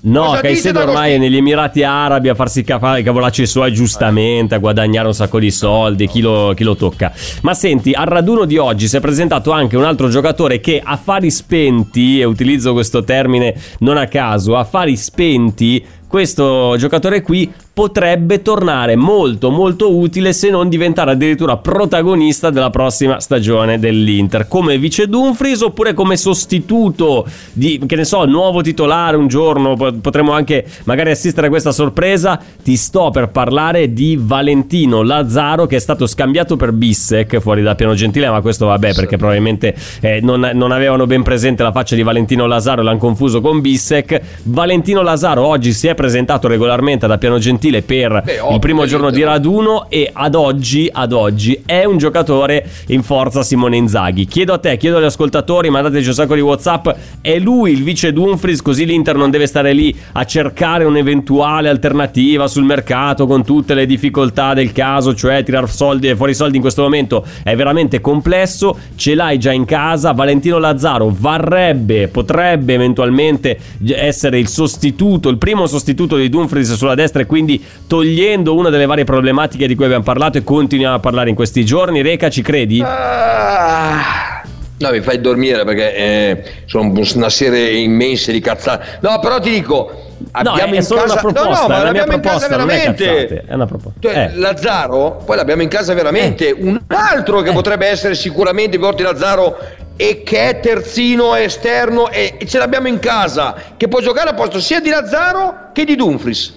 No, 0.01 0.37
Caicedo 0.41 0.79
ormai 0.79 1.15
è 1.15 1.17
negli 1.17 1.35
Emirati 1.35 1.83
Arabi 1.83 2.29
a 2.29 2.33
farsi 2.35 2.63
ca- 2.63 2.97
i 2.97 3.03
cavolacci 3.03 3.45
suoi 3.45 3.73
giustamente, 3.73 4.55
a 4.55 4.57
guadagnare 4.57 5.07
un 5.07 5.13
sacco 5.13 5.39
di 5.39 5.51
soldi, 5.51 6.07
chi 6.07 6.21
lo, 6.21 6.53
chi 6.55 6.63
lo 6.63 6.77
tocca. 6.77 7.11
Ma 7.41 7.53
senti, 7.53 7.91
al 7.91 8.05
raduno 8.05 8.45
di 8.45 8.57
oggi 8.57 8.87
si 8.87 8.95
è 8.95 9.01
presentato 9.01 9.51
anche 9.51 9.75
un 9.75 9.83
altro 9.83 10.07
giocatore 10.07 10.61
che 10.61 10.81
affari 10.81 11.29
spenti, 11.29 12.21
e 12.21 12.23
utilizzo 12.23 12.71
questo 12.71 13.03
termine 13.03 13.53
non 13.79 13.97
a 13.97 14.07
caso, 14.07 14.55
affari 14.55 14.95
spenti, 14.95 15.83
questo 16.09 16.73
giocatore 16.75 17.21
qui 17.21 17.53
potrebbe 17.71 18.41
tornare 18.41 18.97
molto 18.97 19.51
molto 19.51 19.95
utile 19.95 20.33
se 20.33 20.49
non 20.49 20.67
diventare 20.67 21.11
addirittura 21.11 21.55
protagonista 21.55 22.49
della 22.49 22.71
prossima 22.71 23.21
stagione 23.21 23.79
dell'Inter. 23.79 24.47
Come 24.49 24.77
vice 24.77 25.07
Dumfries 25.07 25.61
oppure 25.61 25.93
come 25.93 26.17
sostituto 26.17 27.25
di 27.53 27.79
che 27.85 27.95
ne 27.95 28.03
so 28.03 28.25
nuovo 28.25 28.61
titolare 28.61 29.15
un 29.15 29.27
giorno 29.27 29.75
po- 29.75 29.93
potremmo 29.93 30.33
anche 30.33 30.65
magari 30.85 31.11
assistere 31.11 31.47
a 31.47 31.49
questa 31.49 31.71
sorpresa? 31.71 32.37
Ti 32.61 32.75
sto 32.75 33.11
per 33.11 33.29
parlare 33.29 33.93
di 33.93 34.17
Valentino 34.19 35.03
Lazzaro 35.03 35.67
che 35.67 35.75
è 35.75 35.79
stato 35.79 36.07
scambiato 36.07 36.57
per 36.57 36.73
Bissek 36.73 37.37
fuori 37.37 37.61
da 37.61 37.75
piano 37.75 37.93
gentile 37.93 38.29
ma 38.29 38.41
questo 38.41 38.65
vabbè 38.65 38.93
perché 38.93 39.15
probabilmente 39.15 39.75
eh, 40.01 40.19
non, 40.21 40.49
non 40.53 40.71
avevano 40.71 41.05
ben 41.05 41.23
presente 41.23 41.63
la 41.63 41.71
faccia 41.71 41.95
di 41.95 42.01
Valentino 42.03 42.45
Lazzaro 42.47 42.81
l'hanno 42.81 42.97
confuso 42.97 43.39
con 43.39 43.61
Bissek. 43.61 44.21
Valentino 44.43 45.01
Lazzaro 45.01 45.45
oggi 45.45 45.71
si 45.71 45.87
è 45.87 45.95
presentato 45.99 46.47
regolarmente 46.47 47.07
da 47.07 47.17
piano 47.17 47.39
gentile 47.39 47.81
per 47.81 48.21
Beh, 48.23 48.39
il 48.53 48.59
primo 48.59 48.85
giorno 48.85 49.09
di 49.09 49.21
raduno 49.21 49.89
e 49.89 50.09
ad 50.13 50.33
oggi, 50.33 50.89
ad 50.89 51.11
oggi 51.11 51.61
è 51.65 51.83
un 51.83 51.97
giocatore 51.97 52.65
in 52.87 53.03
forza 53.03 53.43
Simone 53.43 53.75
Inzaghi. 53.75 54.23
Chiedo 54.23 54.53
a 54.53 54.59
te, 54.59 54.77
chiedo 54.77 54.95
agli 54.95 55.03
ascoltatori, 55.03 55.69
mandateci 55.69 56.07
un 56.07 56.13
sacco 56.13 56.35
di 56.35 56.39
WhatsApp, 56.39 56.87
è 57.19 57.37
lui 57.37 57.73
il 57.73 57.83
vice 57.83 58.13
Dumfries 58.13 58.61
così 58.61 58.85
l'Inter 58.85 59.17
non 59.17 59.29
deve 59.29 59.45
stare 59.45 59.73
lì 59.73 59.93
a 60.13 60.23
cercare 60.23 60.85
un'eventuale 60.85 61.67
alternativa 61.67 62.47
sul 62.47 62.63
mercato 62.63 63.27
con 63.27 63.43
tutte 63.43 63.73
le 63.73 63.85
difficoltà 63.85 64.53
del 64.53 64.71
caso, 64.71 65.13
cioè 65.13 65.43
tirar 65.43 65.69
soldi 65.69 66.15
fuori 66.15 66.33
soldi 66.33 66.55
in 66.55 66.61
questo 66.61 66.83
momento 66.83 67.25
è 67.43 67.57
veramente 67.57 67.99
complesso, 67.99 68.77
ce 68.95 69.15
l'hai 69.15 69.37
già 69.37 69.51
in 69.51 69.65
casa, 69.65 70.13
Valentino 70.13 70.59
Lazzaro 70.59 71.13
varrebbe, 71.13 72.07
potrebbe 72.07 72.73
eventualmente 72.73 73.59
essere 73.85 74.39
il 74.39 74.47
sostituto, 74.47 75.27
il 75.27 75.37
primo 75.37 75.65
sostituto 75.65 75.87
di 76.15 76.29
Dumfries 76.29 76.73
sulla 76.73 76.95
destra 76.95 77.21
e 77.21 77.25
quindi 77.25 77.61
togliendo 77.87 78.55
una 78.55 78.69
delle 78.69 78.85
varie 78.85 79.03
problematiche 79.03 79.67
di 79.67 79.75
cui 79.75 79.85
abbiamo 79.85 80.03
parlato 80.03 80.37
e 80.37 80.43
continuiamo 80.43 80.95
a 80.95 80.99
parlare 80.99 81.29
in 81.29 81.35
questi 81.35 81.65
giorni. 81.65 82.01
Reca, 82.01 82.29
ci 82.29 82.41
credi? 82.41 82.81
Ah, 82.81 84.41
no, 84.79 84.91
mi 84.91 85.01
fai 85.01 85.21
dormire 85.21 85.63
perché 85.63 85.95
eh, 85.95 86.43
sono 86.65 86.91
una 87.15 87.29
serie 87.29 87.71
immensa 87.71 88.31
di 88.31 88.39
cazzate. 88.39 88.97
No, 89.01 89.19
però 89.19 89.39
ti 89.39 89.49
dico, 89.51 90.07
No, 90.19 90.51
abbiamo 90.51 90.73
è 90.73 90.77
in 90.77 90.83
solo 90.83 91.01
casa... 91.01 91.13
una 91.13 91.21
proposta, 91.21 91.49
no, 91.49 91.67
no, 91.67 91.73
è 91.73 91.77
ma 91.77 91.83
l'abbiamo 91.83 92.13
in 92.13 92.19
casa 92.19 92.45
è 92.45 92.49
veramente. 92.49 93.05
cazzate, 93.05 93.43
è 93.47 93.53
una 93.53 93.65
proposta. 93.65 93.99
Cioè, 94.01 94.17
Eh. 94.17 94.35
Lazzaro, 94.35 95.21
poi 95.25 95.35
l'abbiamo 95.37 95.61
in 95.61 95.69
casa 95.69 95.93
veramente. 95.93 96.51
Un 96.51 96.79
altro 96.87 97.41
che 97.41 97.49
Eh. 97.51 97.53
potrebbe 97.53 97.87
essere 97.87 98.15
sicuramente 98.15 98.77
Porti 98.77 99.03
Lazzaro 99.03 99.57
e 99.95 100.23
che 100.23 100.49
è 100.49 100.59
terzino 100.59 101.35
esterno 101.35 102.09
e, 102.09 102.35
e 102.37 102.45
ce 102.45 102.57
l'abbiamo 102.57 102.87
in 102.87 102.99
casa, 102.99 103.55
che 103.77 103.87
può 103.87 103.99
giocare 104.01 104.29
a 104.29 104.33
posto 104.33 104.59
sia 104.59 104.79
di 104.81 104.89
Lazzaro 104.89 105.69
che 105.73 105.83
di 105.85 105.95
Dumfries. 105.95 106.53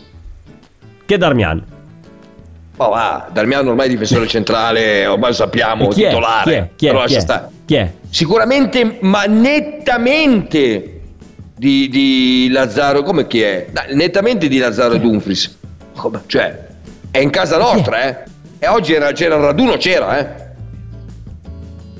Che 1.06 1.18
Darmian. 1.18 1.64
Ma 2.76 2.88
va, 2.88 3.28
Darmiano 3.30 3.70
ormai 3.70 3.86
è 3.86 3.90
difensore 3.90 4.26
centrale, 4.26 5.06
ormai 5.06 5.30
lo 5.30 5.34
sappiamo, 5.36 5.88
Chi 5.88 6.02
è? 6.04 6.08
titolare. 6.08 6.42
Chi 6.44 6.52
è? 6.56 6.68
Chi 6.76 6.86
è? 6.86 6.90
Chi 7.06 7.14
è? 7.14 7.42
Chi 7.66 7.74
è? 7.74 7.92
Sicuramente, 8.08 8.96
ma 9.00 9.24
nettamente 9.24 11.00
di, 11.56 11.88
di 11.88 12.48
Lazzaro, 12.50 13.02
come 13.02 13.26
chi 13.26 13.42
è? 13.42 13.66
Nettamente 13.92 14.48
di 14.48 14.58
Lazzaro 14.58 14.96
Dumfries. 14.96 15.58
Cioè, 16.26 16.58
è 17.10 17.18
in 17.18 17.30
casa 17.30 17.58
nostra, 17.58 18.02
eh. 18.04 18.16
E 18.58 18.68
oggi 18.68 18.94
era- 18.94 19.12
c'era 19.12 19.36
il 19.36 19.42
raduno, 19.42 19.76
c'era, 19.76 20.18
eh. 20.18 20.41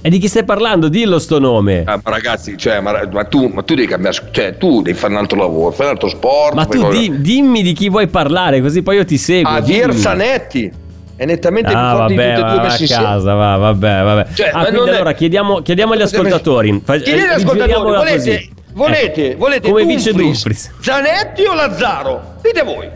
E 0.05 0.11
di 0.11 0.19
chi 0.19 0.27
stai 0.27 0.45
parlando? 0.45 0.89
Dillo 0.89 1.21
sto 1.21 1.39
nome. 1.39 1.85
Ah, 1.87 2.01
ma 2.03 2.11
ragazzi, 2.11 2.57
cioè, 2.59 2.81
ma, 2.81 3.09
ma 3.13 3.25
tu, 3.25 3.47
ma 3.47 3.63
tu 3.63 3.75
devi 3.77 3.87
cambiare, 3.87 4.17
cioè, 4.33 4.57
tu 4.59 4.83
devi 4.83 4.99
fare 4.99 5.13
un 5.13 5.21
altro 5.21 5.39
lavoro, 5.39 5.71
fare 5.71 5.91
un 5.91 5.95
altro 5.95 6.09
sport. 6.09 6.55
Ma 6.55 6.65
tu 6.67 6.89
di- 6.89 7.21
dimmi 7.21 7.63
di 7.63 7.73
chi 7.73 7.89
vuoi 7.89 8.09
parlare, 8.09 8.61
così 8.61 8.83
poi 8.83 8.97
io 8.97 9.05
ti 9.05 9.17
seguo. 9.17 9.53
Ah, 9.53 9.61
dimmi. 9.61 9.75
Vier 9.79 9.95
Zanetti. 9.95 10.73
È 11.15 11.25
nettamente 11.25 11.69
più 11.71 11.79
Ah, 11.79 11.95
forte 11.97 12.15
vabbè, 12.17 12.35
di 12.35 12.41
tutti 12.41 12.49
e 12.49 12.51
due 12.51 12.59
a 12.59 12.63
messi 12.65 12.83
insieme. 12.83 13.03
casa, 13.05 13.35
va, 13.35 13.57
vabbè, 13.57 14.03
vabbè. 14.03 14.27
Cioè, 14.35 14.49
ah, 14.49 14.59
quindi 14.63 14.77
non 14.79 14.89
è- 14.89 14.95
allora 14.95 15.13
chiediamo, 15.13 15.61
chiediamo 15.63 15.93
agli 15.93 16.03
ascoltatori. 16.03 16.83
Chiedete 16.85 17.11
agli 17.13 17.19
eh, 17.21 17.29
ascoltatori, 17.35 17.81
volete, 17.97 18.17
così. 18.17 18.51
volete, 18.73 19.31
Eh, 19.31 19.37
volete 19.37 19.71
come 19.71 19.85
Dumfries. 19.87 20.71
Zanetti 20.81 21.45
o 21.45 21.55
Lazzaro? 21.55 22.23
Dite 22.43 22.63
voi. 22.65 22.89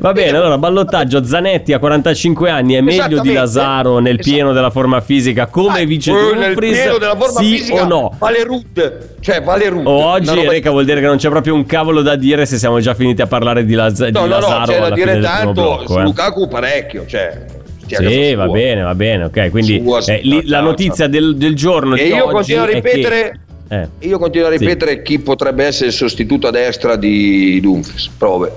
Va 0.00 0.12
bene, 0.12 0.36
allora 0.36 0.56
ballottaggio 0.56 1.24
Zanetti 1.24 1.72
a 1.72 1.80
45 1.80 2.48
anni 2.48 2.74
è 2.74 2.80
meglio 2.80 3.20
di. 3.20 3.32
Lazaro 3.32 3.98
nel 3.98 4.14
Esatto. 4.20 4.30
pieno 4.30 4.52
della 4.52 4.70
forma 4.70 5.00
fisica 5.00 5.46
come 5.46 5.72
Dai, 5.74 5.86
vice 5.86 6.12
nel 6.12 6.54
pieno 6.54 6.96
della 6.98 7.16
forma 7.16 7.40
sì 7.40 7.56
fisica 7.56 7.82
o 7.82 7.86
no? 7.86 8.14
Vale 8.16 8.44
Rudd, 8.44 8.80
cioè 9.18 9.42
vale 9.42 9.68
Rudd. 9.70 9.86
Una 9.86 10.06
oggi 10.06 10.32
roba 10.32 10.50
Reca 10.52 10.70
vuol 10.70 10.84
dire 10.84 11.00
che 11.00 11.06
non 11.06 11.16
c'è 11.16 11.28
proprio 11.28 11.54
un 11.54 11.66
cavolo 11.66 12.02
da 12.02 12.14
dire 12.14 12.46
se 12.46 12.56
siamo 12.58 12.78
già 12.78 12.94
finiti 12.94 13.20
a 13.22 13.26
parlare 13.26 13.64
di, 13.64 13.74
Laz- 13.74 13.98
No, 13.98 14.06
di 14.06 14.12
no, 14.12 14.24
no, 14.26 14.28
Lazaro 14.28 14.64
c'è 14.72 14.78
da 14.78 14.90
dire 14.90 15.18
tanto 15.20 15.52
blocco, 15.52 15.98
eh. 15.98 16.02
Lukaku 16.04 16.46
parecchio, 16.46 17.04
cioè 17.06 17.44
Sì, 17.88 18.34
va 18.34 18.46
bene, 18.46 18.82
va 18.82 18.94
bene, 18.94 19.24
ok. 19.24 19.50
Quindi 19.50 19.82
Sua, 19.84 19.98
eh, 20.04 20.20
lì 20.22 20.40
ciao, 20.40 20.50
la 20.50 20.60
notizia 20.60 20.94
ciao. 20.94 21.08
del, 21.08 21.36
del 21.36 21.54
giorno 21.56 21.96
E 21.96 22.04
di 22.04 22.08
io 22.10 22.28
continuo 22.28 22.62
a 22.62 22.66
ripetere 22.66 23.40
Eh. 23.68 23.88
Io 24.00 24.18
continuo 24.20 24.46
a 24.46 24.52
Sì. 24.52 24.58
ripetere 24.58 25.02
chi 25.02 25.18
potrebbe 25.18 25.64
essere 25.64 25.88
il 25.88 25.92
sostituto 25.94 26.46
a 26.46 26.50
destra 26.52 26.94
di 26.94 27.58
Dumfries. 27.60 28.08
Prove. 28.16 28.52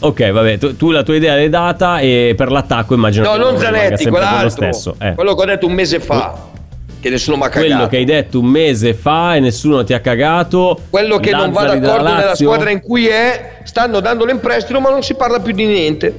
Ok, 0.00 0.30
vabbè, 0.30 0.58
tu, 0.58 0.76
tu 0.76 0.90
la 0.90 1.02
tua 1.02 1.14
idea 1.16 1.34
l'hai 1.34 1.48
data 1.48 1.98
e 1.98 2.34
per 2.36 2.50
l'attacco 2.50 2.94
immagino 2.94 3.24
No, 3.26 3.32
che 3.32 3.38
non 3.38 3.58
Zanetti, 3.58 4.06
quello 4.08 4.48
stesso. 4.48 4.96
eh. 5.00 5.14
Quello 5.14 5.34
che 5.34 5.42
ho 5.42 5.46
detto 5.46 5.66
un 5.66 5.72
mese 5.72 6.00
fa. 6.00 6.52
Che 7.00 7.10
nessuno 7.10 7.36
mi 7.36 7.42
ha 7.44 7.48
cagato. 7.50 7.66
Quello 7.68 7.86
che 7.88 7.96
hai 7.98 8.04
detto 8.04 8.38
un 8.40 8.46
mese 8.46 8.94
fa 8.94 9.34
e 9.36 9.40
nessuno 9.40 9.84
ti 9.84 9.92
ha 9.92 10.00
cagato. 10.00 10.78
Quello 10.88 11.18
che 11.18 11.30
non 11.32 11.52
va 11.52 11.62
Lazzari 11.62 11.80
d'accordo 11.80 12.14
nella 12.14 12.34
squadra 12.34 12.70
in 12.70 12.80
cui 12.80 13.06
è, 13.06 13.58
stanno 13.64 14.00
dandolo 14.00 14.30
in 14.30 14.40
prestito, 14.40 14.80
ma 14.80 14.88
non 14.90 15.02
si 15.02 15.14
parla 15.14 15.38
più 15.40 15.52
di 15.52 15.66
niente. 15.66 16.14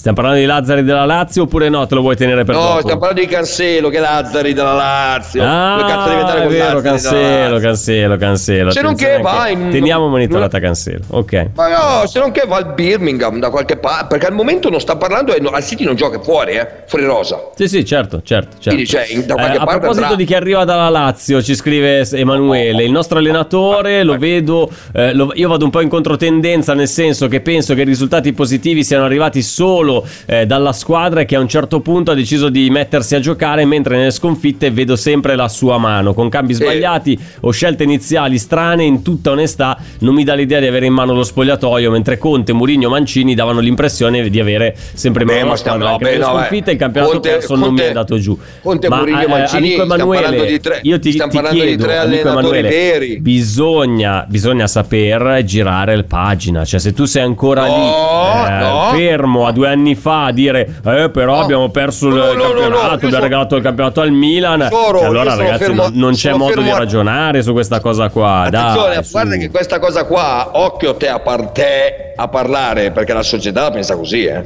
Stiamo 0.00 0.16
parlando 0.16 0.40
di 0.40 0.46
Lazzari 0.46 0.82
della 0.82 1.04
Lazio 1.04 1.42
oppure 1.42 1.68
no? 1.68 1.86
Te 1.86 1.94
lo 1.94 2.00
vuoi 2.00 2.16
tenere 2.16 2.42
per 2.42 2.54
No, 2.54 2.62
dopo? 2.62 2.78
stiamo 2.80 3.00
parlando 3.00 3.20
di 3.20 3.26
Cancelo, 3.26 3.90
che 3.90 3.98
Lazzari 3.98 4.54
della 4.54 4.72
Lazio. 4.72 5.42
Ah, 5.44 5.84
cazzo 5.86 6.08
diventare 6.08 6.44
è 6.44 6.48
vero, 6.48 6.80
Cancelo? 6.80 7.58
Cancelo, 7.58 8.16
Cancelo. 8.16 8.70
Se 8.70 8.80
non 8.80 8.94
che 8.94 9.18
va 9.20 9.48
in- 9.48 9.68
Teniamo 9.68 10.08
monitorata 10.08 10.58
Cancelo, 10.58 11.04
ok. 11.08 11.50
Ma 11.54 11.68
no, 12.00 12.06
se 12.06 12.18
non 12.18 12.30
che 12.30 12.44
va 12.48 12.56
al 12.56 12.72
Birmingham 12.72 13.40
da 13.40 13.50
qualche 13.50 13.76
parte, 13.76 14.06
perché 14.08 14.24
al 14.24 14.32
momento 14.32 14.70
non 14.70 14.80
sta 14.80 14.96
parlando 14.96 15.34
e 15.34 15.40
no- 15.40 15.50
al 15.50 15.62
City 15.62 15.84
non 15.84 15.96
gioca 15.96 16.18
fuori, 16.18 16.52
eh, 16.52 16.66
fuori 16.86 17.04
rosa. 17.04 17.50
Sì, 17.54 17.68
sì, 17.68 17.84
certo, 17.84 18.22
certo. 18.24 18.52
certo. 18.58 18.70
Quindi, 18.70 18.86
cioè, 18.86 19.04
da 19.26 19.34
qualche 19.34 19.56
a 19.58 19.64
parte 19.64 19.78
proposito 19.80 20.04
andrà. 20.04 20.16
di 20.16 20.24
chi 20.24 20.34
arriva 20.34 20.64
dalla 20.64 20.88
Lazio, 20.88 21.42
ci 21.42 21.54
scrive 21.54 22.08
Emanuele, 22.10 22.84
il 22.84 22.90
nostro 22.90 23.18
allenatore 23.18 24.02
lo 24.02 24.16
vedo, 24.16 24.70
eh, 24.94 25.12
lo- 25.12 25.32
io 25.34 25.46
vado 25.46 25.66
un 25.66 25.70
po' 25.70 25.82
in 25.82 25.90
controtendenza, 25.90 26.72
nel 26.72 26.88
senso 26.88 27.28
che 27.28 27.42
penso 27.42 27.74
che 27.74 27.82
i 27.82 27.84
risultati 27.84 28.32
positivi 28.32 28.82
siano 28.82 29.04
arrivati 29.04 29.42
solo 29.42 29.88
eh, 30.26 30.46
dalla 30.46 30.72
squadra 30.72 31.20
e 31.20 31.24
che 31.24 31.36
a 31.36 31.40
un 31.40 31.48
certo 31.48 31.80
punto 31.80 32.10
ha 32.10 32.14
deciso 32.14 32.48
di 32.48 32.68
mettersi 32.70 33.14
a 33.14 33.20
giocare, 33.20 33.64
mentre 33.64 33.96
nelle 33.96 34.10
sconfitte 34.10 34.70
vedo 34.70 34.96
sempre 34.96 35.36
la 35.36 35.48
sua 35.48 35.78
mano, 35.78 36.14
con 36.14 36.28
cambi 36.28 36.54
Sì. 36.54 36.62
sbagliati 36.62 37.18
o 37.40 37.50
scelte 37.50 37.84
iniziali 37.84 38.38
strane, 38.38 38.84
in 38.84 39.02
tutta 39.02 39.30
onestà 39.30 39.76
non 40.00 40.14
mi 40.14 40.24
dà 40.24 40.34
l'idea 40.34 40.60
di 40.60 40.66
avere 40.66 40.86
in 40.86 40.92
mano 40.92 41.12
lo 41.14 41.22
spogliatoio, 41.24 41.90
mentre 41.90 42.18
Conte, 42.18 42.52
Mourinho, 42.52 42.88
Mancini 42.88 43.34
davano 43.34 43.60
l'impressione 43.60 44.28
di 44.28 44.40
avere 44.40 44.76
sempre 44.94 45.22
in 45.22 45.28
Beh, 45.28 45.34
mano 45.34 45.44
ma 45.46 45.50
la 45.52 45.56
stiamo- 45.58 45.78
squadra, 45.78 45.86
no, 45.88 45.92
anche 45.92 46.04
beh, 46.04 46.10
nelle 46.18 46.32
no, 46.32 46.38
sconfitte 46.38 46.70
eh. 46.70 46.72
il 46.74 46.78
campionato 46.78 47.12
Conte- 47.12 47.28
perso 47.30 47.54
non 47.54 47.60
mi 47.60 47.66
è 47.66 47.68
Conte- 47.68 47.86
andato 47.86 48.18
giù. 48.18 48.38
Conte, 48.62 48.88
Ma, 48.88 48.96
Mourinho, 48.96 49.20
eh, 49.20 49.26
Mancini, 49.26 49.58
amico 49.74 49.84
stiamo 49.84 50.14
Emanuele, 50.14 50.60
tre- 50.60 50.80
io 50.82 50.98
ti, 50.98 51.12
stiamo 51.12 51.32
ti 51.32 51.40
chiedo, 51.50 51.84
tre 51.84 51.96
amico 51.96 52.28
Emanuele, 52.28 52.68
veri. 52.68 53.18
bisogna, 53.20 54.24
bisogna 54.28 54.66
saper 54.66 55.42
girare 55.44 55.94
il 55.94 56.04
pagina, 56.04 56.64
cioè 56.64 56.78
se 56.80 56.92
tu 56.92 57.04
sei 57.06 57.22
ancora 57.22 57.66
No, 57.66 57.74
lì 57.76 58.52
eh, 58.52 58.58
no. 58.60 58.88
fermo 58.92 59.46
a 59.46 59.52
due 59.52 59.68
anni 59.68 59.79
fa 59.94 60.26
a 60.26 60.32
dire 60.32 60.80
eh 60.84 61.10
però 61.10 61.36
No. 61.36 61.40
abbiamo 61.42 61.68
perso 61.70 62.08
il 62.08 62.14
No, 62.14 62.18
no, 62.18 62.32
no, 62.32 62.32
campionato, 62.32 62.60
io 62.60 62.66
abbiamo 62.76 62.98
sono- 63.10 63.22
regalato 63.22 63.56
il 63.56 63.62
campionato 63.62 64.00
al 64.00 64.10
Milan, 64.12 64.58
Tesoro, 64.60 64.98
cioè, 64.98 65.00
io 65.02 65.06
allora 65.08 65.34
ragazzi 65.34 65.64
fermo- 65.64 65.82
non, 65.82 65.92
non 65.94 66.12
c'è 66.14 66.32
modo 66.32 66.54
di 66.54 66.60
fermo 66.60 66.74
a- 66.74 66.78
ragionare 66.78 67.42
su 67.42 67.52
questa 67.52 67.80
cosa 67.80 68.08
qua, 68.10 68.40
Attenzione, 68.42 68.94
dai, 68.94 69.04
guarda 69.10 69.36
che 69.36 69.50
questa 69.50 69.78
cosa 69.78 70.04
qua, 70.04 70.50
occhio 70.52 70.94
te 70.96 71.08
a, 71.08 71.18
par- 71.20 71.50
te 71.50 72.12
a 72.16 72.28
parlare, 72.28 72.90
perché 72.90 73.12
la 73.12 73.22
società 73.22 73.62
la 73.62 73.70
pensa 73.70 73.96
così, 73.96 74.24
eh. 74.24 74.44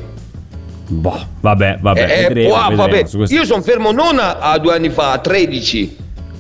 Boh, 0.87 1.19
vabbè, 1.41 1.79
vabbè, 1.81 2.01
Eh, 2.01 2.03
eh, 2.25 2.29
vedremo, 2.29 2.49
qua, 2.51 2.69
vedremo 2.69 2.83
vabbè. 2.83 3.33
Io 3.33 3.45
sono 3.45 3.63
fermo 3.63 3.91
non 3.91 4.19
a, 4.19 4.39
a 4.39 4.59
due 4.59 4.75
anni 4.75 4.91
fa, 4.91 5.13
a 5.13 5.19
13 5.19 5.97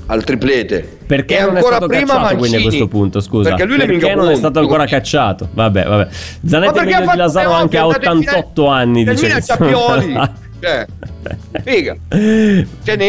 al 0.06 0.24
triplete. 0.24 0.98
Perché 1.06 1.38
E 1.38 1.44
non 1.44 1.56
è 1.56 1.62
stato 1.62 1.86
prima 1.86 2.04
cacciato 2.06 2.36
quindi 2.36 2.56
a 2.56 2.60
Mancini. 2.60 2.62
questo 2.62 2.88
punto, 2.88 3.20
scusa? 3.20 3.48
Perché 3.50 3.64
lui 3.64 3.76
Perché 3.76 4.14
non 4.14 4.30
è 4.30 4.34
stato 4.36 4.58
ancora 4.58 4.84
cacciato? 4.86 5.48
Vabbè, 5.52 5.84
vabbè. 5.84 6.08
Zanetti 6.46 6.78
ha 6.78 6.82
di 6.82 6.90
le 6.90 6.96
anche 7.52 7.78
a 7.78 7.86
ovvie, 7.86 7.98
è 8.00 8.06
andato 8.06 8.16
in 8.16 8.18
88 8.28 8.66
anni, 8.68 9.04
Nel 9.04 9.14
dice. 9.14 9.26
Milan 9.26 9.42
c'ha 9.44 9.56
Pioli. 9.56 10.42
Cioè, 10.64 10.86
figa. 11.62 11.94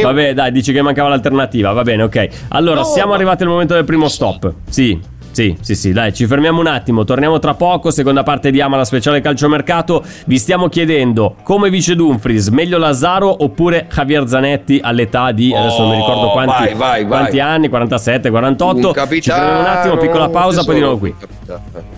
Vabbè, 0.02 0.34
dai, 0.34 0.52
dici 0.52 0.74
che 0.74 0.82
mancava 0.82 1.08
l'alternativa. 1.08 1.72
Va 1.72 1.84
bene, 1.84 2.04
ok. 2.04 2.28
Allora, 2.50 2.82
No, 2.82 2.86
siamo 2.86 3.10
ma- 3.12 3.16
arrivati 3.16 3.44
al 3.44 3.50
momento 3.50 3.74
del 3.76 3.86
primo 3.86 4.10
stop. 4.10 4.52
Sì. 4.70 5.00
Sì, 5.36 5.54
sì, 5.60 5.76
sì, 5.76 5.92
dai, 5.92 6.14
ci 6.14 6.28
fermiamo 6.28 6.62
un 6.62 6.68
attimo, 6.68 7.04
torniamo 7.04 7.40
tra 7.40 7.56
poco, 7.56 7.92
seconda 7.92 8.24
parte 8.24 8.52
di 8.52 8.62
Ama, 8.62 8.78
la 8.78 8.86
speciale 8.86 9.20
calciomercato. 9.20 10.02
Vi 10.28 10.38
stiamo 10.38 10.70
chiedendo, 10.70 11.36
come 11.44 11.70
vice 11.70 11.94
Dumfries, 11.94 12.48
meglio 12.48 12.78
Lazaro 12.78 13.44
oppure 13.44 13.86
Javier 13.94 14.30
Zanetti 14.30 14.80
all'età 14.82 15.34
di, 15.34 15.54
adesso 15.54 15.80
non 15.82 15.90
mi 15.90 15.96
ricordo 15.98 16.28
Oh, 16.28 16.32
quanti, 16.32 16.64
vai, 16.64 16.74
vai, 16.74 17.02
vai. 17.02 17.06
quanti 17.08 17.42
anni, 17.42 17.68
47, 17.68 18.30
48. 18.30 18.94
Un 18.96 19.10
ci 19.22 19.30
fermiamo 19.30 19.60
un 19.60 19.66
attimo, 19.66 19.98
piccola 19.98 20.30
pausa, 20.30 20.64
poi 20.64 20.76
di 20.76 20.80
nuovo 20.80 20.98
qui. 21.00 21.14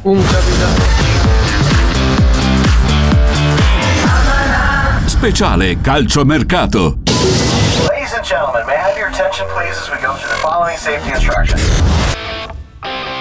Un 0.01 0.24
capitano. 0.24 1.86
Speciale 5.06 5.79
calciomercato. 5.79 6.98
Ladies 7.88 8.13
and 8.15 8.24
gentlemen, 8.25 8.65
may 8.65 8.74
I 8.74 8.79
have 8.82 8.98
your 8.98 9.10
attention 9.10 9.46
please 9.53 9.77
as 9.79 9.88
we 9.91 9.98
go 10.01 10.13
through 10.15 10.29
the 10.29 10.41
following 10.41 10.75
safety 10.77 11.12
instructions. 11.12 11.62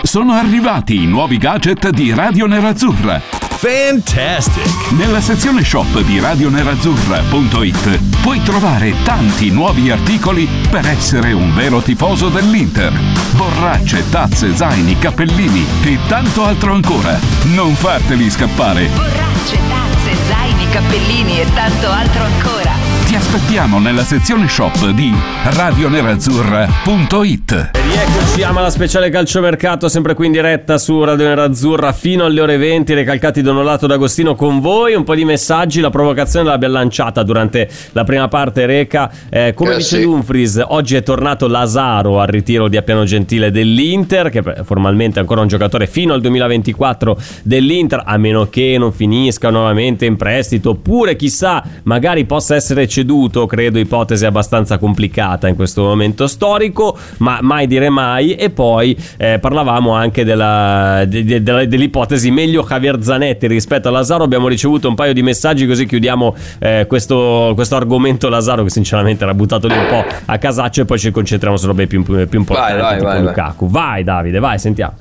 Sono 0.06 0.32
arrivati 0.34 1.02
i 1.02 1.06
nuovi 1.06 1.36
gadget 1.36 1.90
di 1.90 2.14
Radio 2.14 2.46
Nerazzurra. 2.46 3.20
Fantastic. 3.20 4.92
Nella 4.92 5.20
sezione 5.20 5.64
shop 5.64 6.00
di 6.02 6.20
radionerazzurra.it 6.20 7.98
puoi 8.22 8.40
trovare 8.44 8.94
tanti 9.02 9.50
nuovi 9.50 9.90
articoli 9.90 10.48
per 10.70 10.86
essere 10.86 11.32
un 11.32 11.52
vero 11.52 11.80
tifoso 11.80 12.28
dell'Inter. 12.28 12.92
Borracce, 13.32 14.08
tazze, 14.08 14.54
zaini, 14.54 14.96
cappellini 14.96 15.66
e 15.82 15.98
tanto 16.06 16.44
altro 16.44 16.72
ancora. 16.72 17.18
Non 17.46 17.74
farteli 17.74 18.30
scappare. 18.30 18.86
Borracce, 18.86 19.58
tazze, 19.68 20.14
zaini, 20.28 20.68
cappellini 20.70 21.40
e 21.40 21.46
tanto 21.52 21.90
altro 21.90 22.22
ancora. 22.22 22.70
Ti 23.06 23.16
aspettiamo 23.16 23.80
nella 23.80 24.04
sezione 24.04 24.46
shop 24.48 24.90
di 24.90 25.12
radionerazzurra.it. 25.42 27.85
Rieccoci 27.96 28.42
ama 28.42 28.60
la 28.60 28.68
speciale 28.68 29.08
calciomercato, 29.08 29.88
sempre 29.88 30.12
qui 30.12 30.26
in 30.26 30.32
diretta 30.32 30.76
su 30.76 31.02
Radio 31.02 31.24
Nerazzurra 31.24 31.94
fino 31.94 32.26
alle 32.26 32.42
ore 32.42 32.58
20, 32.58 32.92
recalcati 32.92 33.40
Donolato 33.40 33.86
D'Agostino 33.86 34.34
con 34.34 34.60
voi, 34.60 34.92
un 34.92 35.02
po' 35.02 35.14
di 35.14 35.24
messaggi, 35.24 35.80
la 35.80 35.88
provocazione 35.88 36.46
l'abbiamo 36.46 36.74
lanciata 36.74 37.22
durante 37.22 37.66
la 37.92 38.04
prima 38.04 38.28
parte 38.28 38.66
Reca, 38.66 39.10
eh, 39.30 39.54
come 39.54 39.72
Eh, 39.72 39.76
dice 39.76 39.96
sì. 39.96 40.02
Dumfries, 40.02 40.62
oggi 40.68 40.94
è 40.96 41.02
tornato 41.02 41.48
Lazaro 41.48 42.20
al 42.20 42.26
ritiro 42.26 42.68
di 42.68 42.76
Appiano 42.76 43.04
Gentile 43.04 43.50
dell'Inter, 43.50 44.28
che 44.28 44.42
formalmente 44.62 45.16
è 45.16 45.20
ancora 45.22 45.40
un 45.40 45.48
giocatore 45.48 45.86
fino 45.86 46.12
al 46.12 46.20
2024 46.20 47.18
dell'Inter, 47.44 48.02
a 48.04 48.18
meno 48.18 48.50
che 48.50 48.76
non 48.78 48.92
finisca 48.92 49.48
nuovamente 49.48 50.04
in 50.04 50.16
prestito, 50.16 50.70
oppure 50.70 51.16
chissà, 51.16 51.64
magari 51.84 52.26
possa 52.26 52.54
essere 52.54 52.86
ceduto, 52.86 53.46
credo 53.46 53.78
ipotesi 53.78 54.26
abbastanza 54.26 54.76
complicata 54.76 55.48
in 55.48 55.54
questo 55.54 55.82
momento 55.82 56.26
storico, 56.26 56.94
ma 57.18 57.38
mai 57.40 57.66
dire 57.66 57.84
mai. 57.88 58.34
E 58.34 58.50
poi 58.50 58.96
eh, 59.16 59.38
parlavamo 59.38 59.92
anche 59.92 60.24
della- 60.24 61.04
de- 61.06 61.24
de- 61.24 61.42
della- 61.42 61.64
dell'ipotesi 61.64 62.30
meglio 62.30 62.62
Javier 62.68 63.02
Zanetti 63.02 63.46
rispetto 63.46 63.88
a 63.88 63.90
Lazaro. 63.90 64.24
Abbiamo 64.24 64.48
ricevuto 64.48 64.88
un 64.88 64.94
paio 64.94 65.12
di 65.12 65.22
messaggi, 65.22 65.66
così 65.66 65.86
chiudiamo 65.86 66.34
eh, 66.58 66.84
questo, 66.88 67.52
questo 67.54 67.76
argomento 67.76 68.28
Lazaro, 68.28 68.62
che 68.62 68.70
sinceramente 68.70 69.24
era 69.24 69.34
buttato 69.34 69.66
lì 69.68 69.74
un 69.76 69.86
po' 69.88 70.04
a 70.26 70.38
casaccio, 70.38 70.82
e 70.82 70.84
poi 70.84 70.98
ci 70.98 71.10
concentriamo 71.10 71.56
su 71.56 71.66
robe 71.66 71.86
più, 71.86 72.02
più 72.02 72.26
importanti, 72.38 72.80
Vai, 72.80 72.98
vai, 73.00 73.00
vai. 73.00 73.22
Lukaku. 73.22 73.68
Vai, 73.68 74.04
Davide, 74.04 74.38
vai, 74.38 74.58
sentiamo. 74.58 74.92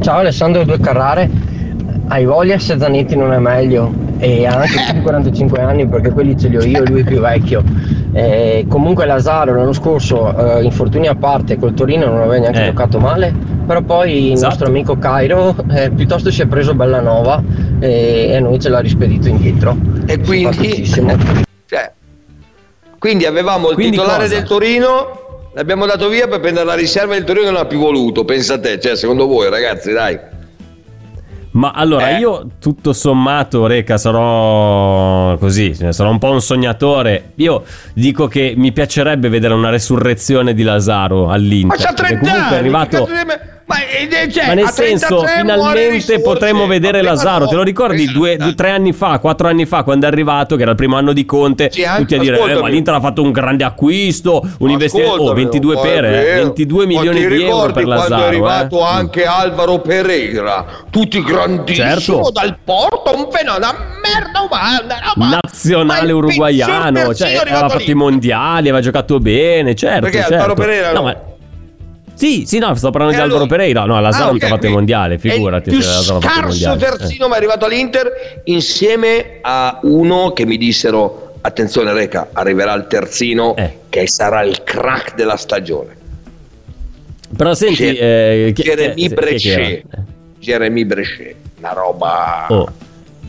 Ciao 0.00 0.18
Alessandro 0.18 0.64
Due 0.64 0.78
Carrare, 0.80 1.30
hai 2.08 2.24
voglia 2.24 2.58
se 2.58 2.78
Zanetti 2.78 3.16
non 3.16 3.32
è 3.32 3.38
meglio 3.38 3.92
e 4.18 4.46
ha 4.46 4.54
anche 4.56 4.80
più 4.86 4.94
di 4.94 5.00
45 5.02 5.60
anni 5.60 5.86
perché 5.88 6.10
quelli 6.10 6.38
ce 6.38 6.48
li 6.48 6.56
ho 6.56 6.62
io 6.64 6.82
e 6.82 6.86
lui 6.88 7.00
è 7.00 7.04
più 7.04 7.20
vecchio. 7.20 7.62
Eh, 8.12 8.64
comunque 8.68 9.06
Lazaro 9.06 9.54
l'anno 9.54 9.72
scorso, 9.72 10.58
eh, 10.58 10.62
infortuni 10.62 11.06
a 11.08 11.14
parte, 11.14 11.56
col 11.58 11.74
Torino 11.74 12.06
non 12.06 12.18
aveva 12.22 12.38
neanche 12.38 12.62
Eh. 12.62 12.66
giocato 12.66 12.98
male, 13.00 13.34
però 13.66 13.80
poi 13.82 14.26
il 14.26 14.32
Esatto. 14.32 14.48
nostro 14.50 14.66
amico 14.68 14.96
Cairo 14.98 15.54
eh, 15.70 15.90
piuttosto 15.90 16.30
si 16.30 16.42
è 16.42 16.46
preso 16.46 16.74
Bellanova 16.74 17.42
e, 17.80 18.26
e 18.30 18.36
a 18.36 18.40
noi 18.40 18.58
ce 18.60 18.68
l'ha 18.68 18.78
rispedito 18.80 19.28
indietro. 19.28 19.76
E 20.06 20.20
quindi, 20.20 20.84
cioè, 21.66 21.90
quindi 22.98 23.26
avevamo 23.26 23.68
il 23.70 23.74
Quindi 23.74 23.96
titolare 23.96 24.22
cosa? 24.24 24.34
del 24.34 24.44
Torino, 24.44 25.48
l'abbiamo 25.54 25.84
dato 25.86 26.08
via 26.08 26.26
per 26.28 26.40
prendere 26.40 26.64
la 26.66 26.74
riserva 26.74 27.14
del 27.14 27.24
Torino 27.24 27.46
che 27.46 27.52
non 27.52 27.60
ha 27.60 27.66
più 27.66 27.78
voluto. 27.78 28.24
Pensa 28.24 28.54
a 28.54 28.60
te, 28.60 28.78
cioè, 28.80 28.96
secondo 28.96 29.26
voi, 29.26 29.50
ragazzi, 29.50 29.92
dai. 29.92 30.18
Ma 31.54 31.70
allora 31.70 32.10
Eh. 32.10 32.18
io 32.18 32.46
tutto 32.60 32.92
sommato, 32.92 33.66
Reca, 33.66 33.96
sarò 33.96 35.36
così, 35.38 35.74
cioè, 35.76 35.92
sarò 35.92 36.10
un 36.10 36.18
po' 36.18 36.30
un 36.32 36.40
sognatore. 36.40 37.32
Io 37.36 37.62
dico 37.94 38.26
che 38.26 38.54
mi 38.56 38.72
piacerebbe 38.72 39.28
vedere 39.28 39.54
una 39.54 39.70
resurrezione 39.70 40.52
di 40.52 40.62
Lazaro 40.64 41.26
Ma 41.26 41.34
all'Inter. 41.34 41.78
c'ha 41.78 41.92
perché 41.92 42.16
30 42.16 42.18
comunque 42.18 42.40
anni, 42.46 42.54
è 42.54 42.58
arrivato... 42.58 43.04
che 43.04 43.52
Ma, 43.66 43.76
eh, 43.86 44.30
cioè, 44.30 44.48
Ma 44.48 44.54
nel 44.54 44.68
senso, 44.68 45.20
33 45.22 45.42
muore 45.56 45.90
di 45.90 46.00
finalmente 46.00 46.20
potremmo 46.20 46.66
vedere 46.66 47.00
Lazaro. 47.00 47.44
no, 47.44 47.50
Te 47.50 47.54
lo 47.56 47.62
ricordi 47.62 48.04
prima 48.04 48.12
due, 48.12 48.36
due- 48.36 48.54
tre 48.54 48.70
anni 48.70 48.92
fa, 48.92 49.18
quattro 49.18 49.48
anni 49.48 49.64
fa, 49.64 49.82
quando 49.84 50.04
è 50.04 50.08
arrivato, 50.10 50.56
che 50.56 50.62
era 50.62 50.72
il 50.72 50.76
primo 50.76 50.96
anno 50.96 51.14
di 51.14 51.24
Conte, 51.24 51.70
Sì, 51.72 51.82
anche- 51.82 52.00
tutti 52.02 52.14
a 52.14 52.18
dire: 52.18 52.38
eh, 52.52 52.60
ma 52.60 52.68
l'Inter 52.68 52.94
ha 52.94 53.00
fatto 53.00 53.22
un 53.22 53.32
grande 53.32 53.64
acquisto, 53.64 54.46
un 54.58 54.68
investimento. 54.70 55.12
Oh, 55.12 55.14
Ascoltami, 55.14 55.40
22 55.42 55.74
ma 55.76 55.80
per, 55.80 56.04
è 56.04 56.08
eh, 56.08 56.22
vero. 56.24 56.42
22 56.44 56.80
Ma 56.82 56.86
milioni 56.88 57.26
di 57.26 57.42
euro 57.42 57.72
per 57.72 57.84
Lazaro. 57.86 58.06
quando 58.08 58.24
è 58.24 58.28
arrivato 58.28 58.78
eh? 58.80 58.84
anche 58.84 59.24
Alvaro 59.24 59.78
Pereira, 59.80 60.64
tutti 60.90 61.22
grandissimo 61.22 61.86
Certo. 62.24 62.30
dal 62.32 62.58
Porto, 62.62 63.16
un 63.16 63.28
fenomeno, 63.30 63.56
una 63.56 63.74
merda 64.02 64.40
umana, 64.42 65.00
roba- 65.14 65.40
nazionale 65.42 66.12
uruguaiano, 66.12 67.14
cioè 67.14 67.36
aveva 67.36 67.60
fatto 67.68 67.78
lì. 67.78 67.90
i 67.90 67.94
mondiali, 67.94 68.68
aveva 68.68 68.80
giocato 68.80 69.18
bene, 69.20 69.74
certo. 69.74 70.00
Perché 70.02 70.18
certo. 70.18 70.34
Alvaro 70.34 70.54
Pereira 70.54 70.92
no? 70.92 71.02
ma- 71.02 71.16
Sì, 72.14 72.44
sì, 72.46 72.58
no, 72.58 72.74
sto 72.74 72.90
parlando 72.90 73.14
E 73.14 73.16
di 73.18 73.22
Alvaro 73.22 73.42
allora- 73.44 73.56
Pereira. 73.56 73.84
No, 73.84 74.00
Lazaro 74.00 74.24
Ah, 74.24 74.26
non 74.28 74.36
ok, 74.36 74.42
ha 74.42 74.46
fatto 74.46 74.56
i 74.56 74.58
quindi 74.60 74.76
mondiali, 74.76 75.18
figurati. 75.18 75.70
È 75.70 75.72
il 75.72 75.78
più 75.78 75.86
scarso. 75.86 76.72
Eh. 76.72 76.76
terzino 76.78 77.28
mai 77.28 77.38
arrivato 77.38 77.64
all'Inter 77.66 78.40
insieme 78.44 79.38
a 79.42 79.78
uno 79.82 80.32
che 80.32 80.46
mi 80.46 80.56
dissero 80.56 81.34
attenzione 81.40 81.92
Reca, 81.92 82.28
arriverà 82.32 82.72
il 82.74 82.86
terzino 82.88 83.54
Eh. 83.56 83.78
che 83.88 84.06
sarà 84.06 84.42
il 84.42 84.62
crack 84.62 85.14
della 85.14 85.36
stagione. 85.36 85.96
Però 87.36 87.52
senti, 87.54 87.82
Jer- 87.82 87.98
eh, 88.00 88.52
chi- 88.54 88.62
Jeremy? 88.62 89.08
Brechet. 89.08 89.84
Jeremy 90.38 90.84
Brechet, 90.84 91.34
una 91.58 91.72
roba 91.72 92.46
Oh, 92.48 92.68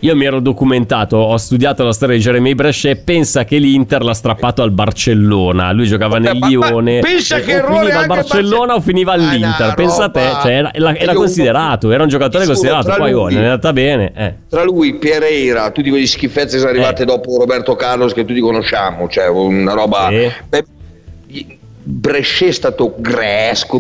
Io 0.06 0.16
mi 0.16 0.26
ero 0.26 0.40
documentato, 0.40 1.18
ho 1.18 1.36
studiato 1.38 1.84
la 1.84 1.92
storia 1.92 2.16
di 2.16 2.22
Jeremy 2.22 2.54
Brescia 2.54 2.94
pensa 3.04 3.44
che 3.44 3.58
l'Inter 3.58 4.04
l'ha 4.04 4.14
strappato 4.14 4.62
al 4.62 4.70
Barcellona. 4.70 5.72
Lui 5.72 5.88
giocava 5.88 6.20
nel 6.20 6.38
ma- 6.38 6.46
Lione. 6.48 7.00
pensa 7.00 7.38
e 7.38 7.42
che 7.42 7.60
o 7.60 7.74
finiva 7.74 8.00
al 8.02 8.06
Barcellona 8.06 8.76
o 8.76 8.82
finiva 8.82 9.14
Ah, 9.14 9.16
all'Inter. 9.16 9.66
una 9.66 9.74
pensa 9.74 10.04
a 10.04 10.10
te, 10.10 10.22
cioè, 10.44 10.52
era, 10.52 10.72
era- 10.76 10.96
era 10.96 11.14
considerato, 11.16 11.90
era 11.92 12.04
un 12.04 12.10
giocatore 12.10 12.46
considerato. 12.46 12.94
Poi 12.96 13.14
oh, 13.14 13.24
lui- 13.30 13.34
è 13.34 13.38
andata 13.40 13.74
bene. 13.74 14.12
Eh. 14.16 14.34
Tra 14.48 14.64
lui, 14.64 14.94
Pereira, 14.94 15.72
tutti 15.72 15.90
quegli 15.90 16.06
schifezze 16.06 16.60
sono 16.60 16.70
arrivate 16.70 17.02
Eh. 17.02 17.06
dopo 17.06 17.40
Roberto 17.40 17.76
Carlos 17.76 18.14
che 18.14 18.26
tutti 18.26 18.40
conosciamo, 18.42 19.10
cioè 19.10 19.28
una 19.28 19.74
roba... 19.74 20.10
Sì. 20.12 20.32
Beh, 20.48 20.66
Brescia 21.82 22.46
è 22.46 22.52
stato 22.52 22.94
gresco, 23.00 23.80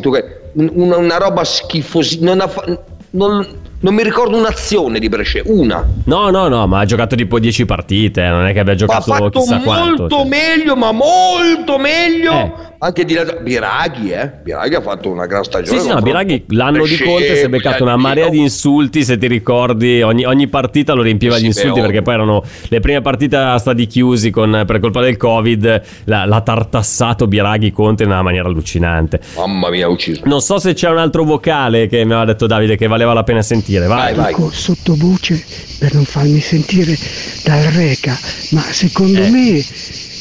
una, 0.54 0.98
una 0.98 1.18
roba 1.18 1.44
schifosa, 1.44 2.18
non, 2.22 2.40
ha 2.42 2.48
fa- 2.48 2.80
non- 3.12 3.48
non 3.86 3.93
mi 3.93 4.02
ricordo 4.02 4.36
un'azione 4.36 4.98
di 4.98 5.10
Brescia, 5.10 5.41
una. 5.45 5.88
No, 6.06 6.32
no, 6.32 6.48
no, 6.48 6.65
ma 6.65 6.80
ha 6.80 6.86
giocato 6.86 7.15
tipo 7.15 7.38
10 7.38 7.65
partite. 7.65 8.24
eh, 8.26 8.30
Non 8.30 8.48
è 8.48 8.52
che 8.52 8.58
abbia 8.62 8.71
Ma 8.71 8.71
ha 8.71 8.76
giocato 8.76 9.13
fatto 9.13 9.30
chissà 9.41 9.60
quanto. 9.60 9.95
molto 10.00 10.15
cioè. 10.17 10.26
meglio, 10.28 10.76
ma 10.76 10.91
molto 10.91 11.78
meglio. 11.78 12.32
Eh. 12.32 12.74
Anche 12.78 13.06
di 13.06 13.13
là, 13.13 13.24
Biraghi, 13.41 14.10
eh. 14.12 14.30
Biraghi 14.43 14.76
ha 14.76 14.82
fatto 14.82 15.10
una 15.10 15.26
gran 15.28 15.43
stagione. 15.43 15.78
Sì, 15.78 15.86
sì, 15.86 15.89
no, 15.91 16.02
Biraghi 16.02 16.45
l'anno 16.50 16.84
di 16.84 16.95
Brescia, 16.95 17.04
Conte 17.06 17.36
si 17.36 17.45
è 17.45 17.48
beccato 17.50 17.84
una 17.84 17.95
marea 17.95 18.28
di 18.30 18.39
insulti, 18.39 19.04
se 19.04 19.17
ti 19.17 19.28
ricordi, 19.28 20.02
ogni, 20.02 20.26
ogni 20.26 20.48
partita 20.48 20.93
lo 20.93 21.02
riempiva 21.02 21.36
Sì, 21.36 21.41
di 21.41 21.45
insulti 21.48 21.80
beh, 21.80 21.86
perché 21.86 22.02
poi 22.02 22.13
erano 22.15 22.43
le 22.67 22.80
prime 22.82 23.02
partite 23.02 23.38
a 23.38 23.58
stadi 23.58 23.88
chiusi 23.88 24.30
con- 24.30 24.63
per 24.67 24.80
colpa 24.80 25.02
del 25.02 25.15
Covid, 25.17 25.82
l'ha, 26.06 26.26
l'ha 26.26 26.41
tartassato 26.41 27.28
Biraghi 27.28 27.71
Conte 27.71 28.04
in 28.04 28.10
una 28.10 28.21
maniera 28.21 28.48
allucinante. 28.48 29.19
Mamma 29.36 29.69
mia, 29.69 29.86
ha 29.86 29.89
ucciso. 29.89 30.21
Non 30.26 30.41
so 30.41 30.60
se 30.60 30.74
c'è 30.74 30.89
un 30.89 30.98
altro 30.98 31.24
vocale 31.24 31.88
che 31.88 31.98
mi 32.04 32.12
aveva 32.12 32.26
detto 32.26 32.45
Davide 32.45 32.76
che 32.76 32.88
valeva 32.88 33.13
la 33.13 33.24
pena 33.24 33.41
sentire, 33.41 33.75
vai. 33.80 33.88
Vai, 33.88 34.14
vai. 34.14 34.34
Dico 34.34 34.52
sottovoce 34.52 35.44
per 35.78 35.94
non 35.94 36.06
farmi 36.06 36.40
sentire 36.40 36.98
dal 37.44 37.64
Reca, 37.64 38.18
ma 38.52 38.62
secondo 38.72 39.22
Eh. 39.22 39.30
me 39.30 39.64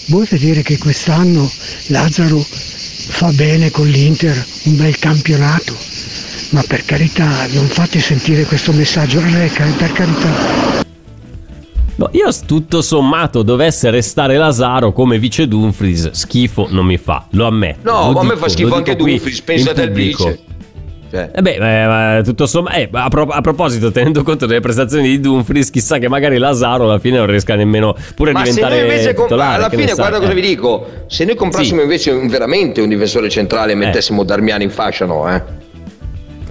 vuoi 0.07 0.27
vedere 0.29 0.63
che 0.63 0.77
quest'anno 0.79 1.51
Lazzaro 1.87 2.39
fa 2.39 3.31
bene 3.33 3.71
con 3.71 3.87
l'Inter, 3.87 4.45
un 4.65 4.77
bel 4.77 4.99
campionato. 4.99 5.75
Ma 6.51 6.63
per 6.67 6.85
carità, 6.85 7.47
non 7.53 7.67
fate 7.67 7.99
sentire 8.01 8.45
questo 8.45 8.73
messaggio 8.73 9.19
al 9.19 9.25
Reca, 9.25 9.65
eh, 9.67 9.71
per 9.73 9.93
carità. 9.93 10.83
No, 11.97 12.09
io 12.13 12.29
tutto 12.45 12.83
sommato 12.83 13.43
dovesse 13.43 13.89
restare 13.91 14.37
Lazaro 14.37 14.93
come 14.93 15.19
vice 15.19 15.47
Dumfries, 15.47 16.11
schifo 16.11 16.67
non 16.71 16.87
mi 16.87 16.97
fa, 16.97 17.27
lo 17.31 17.47
ammetto. 17.47 17.89
No, 17.91 18.07
lo 18.09 18.13
ma 18.13 18.21
a 18.21 18.23
me 18.25 18.29
dico, 18.35 18.41
fa 18.41 18.49
schifo 18.49 18.75
anche 18.75 18.97
dico 18.97 19.09
Dumfries, 19.09 19.41
pensa 19.43 19.69
in 19.71 19.77
del 19.77 19.89
pubblico. 19.89 20.25
vice. 20.27 20.41
Eh 21.35 21.41
beh, 21.43 21.55
eh, 21.55 21.87
ma 21.87 22.21
tutto 22.25 22.47
sommato, 22.47 22.77
eh, 22.77 22.89
a, 22.93 23.09
pro- 23.09 23.27
a 23.29 23.41
proposito, 23.41 23.91
tenendo 23.93 24.23
conto 24.23 24.47
delle 24.47 24.61
prestazioni 24.61 25.09
di 25.09 25.21
Dumfries, 25.21 25.71
chissà 25.71 25.99
che 25.99 26.09
magari 26.09 26.39
Lazaro 26.39 26.85
alla 26.85 26.99
fine 26.99 27.19
non 27.19 27.27
riesca 27.27 27.55
nemmeno 27.55 27.95
pure 28.15 28.33
a 28.33 28.43
diventare 28.43 28.81
invece 28.81 29.15
com- 29.15 29.25
titolare. 29.25 29.55
alla 29.57 29.69
fine 29.71 29.93
guarda 29.95 30.19
cosa 30.19 30.31
eh. 30.33 30.35
vi 30.35 30.41
dico, 30.41 30.87
se 31.07 31.25
noi 31.25 31.35
comprassimo 31.37 31.77
Sì. 31.79 31.83
invece 31.83 32.11
un- 32.11 32.29
veramente 32.29 32.81
un 32.81 32.89
difensore 32.89 33.29
centrale 33.29 33.73
e 33.73 33.75
mettessimo 33.75 34.25
Darmiani 34.25 34.65
in 34.65 34.71
fascia 34.71 35.05
no, 35.07 35.33
eh. 35.33 35.43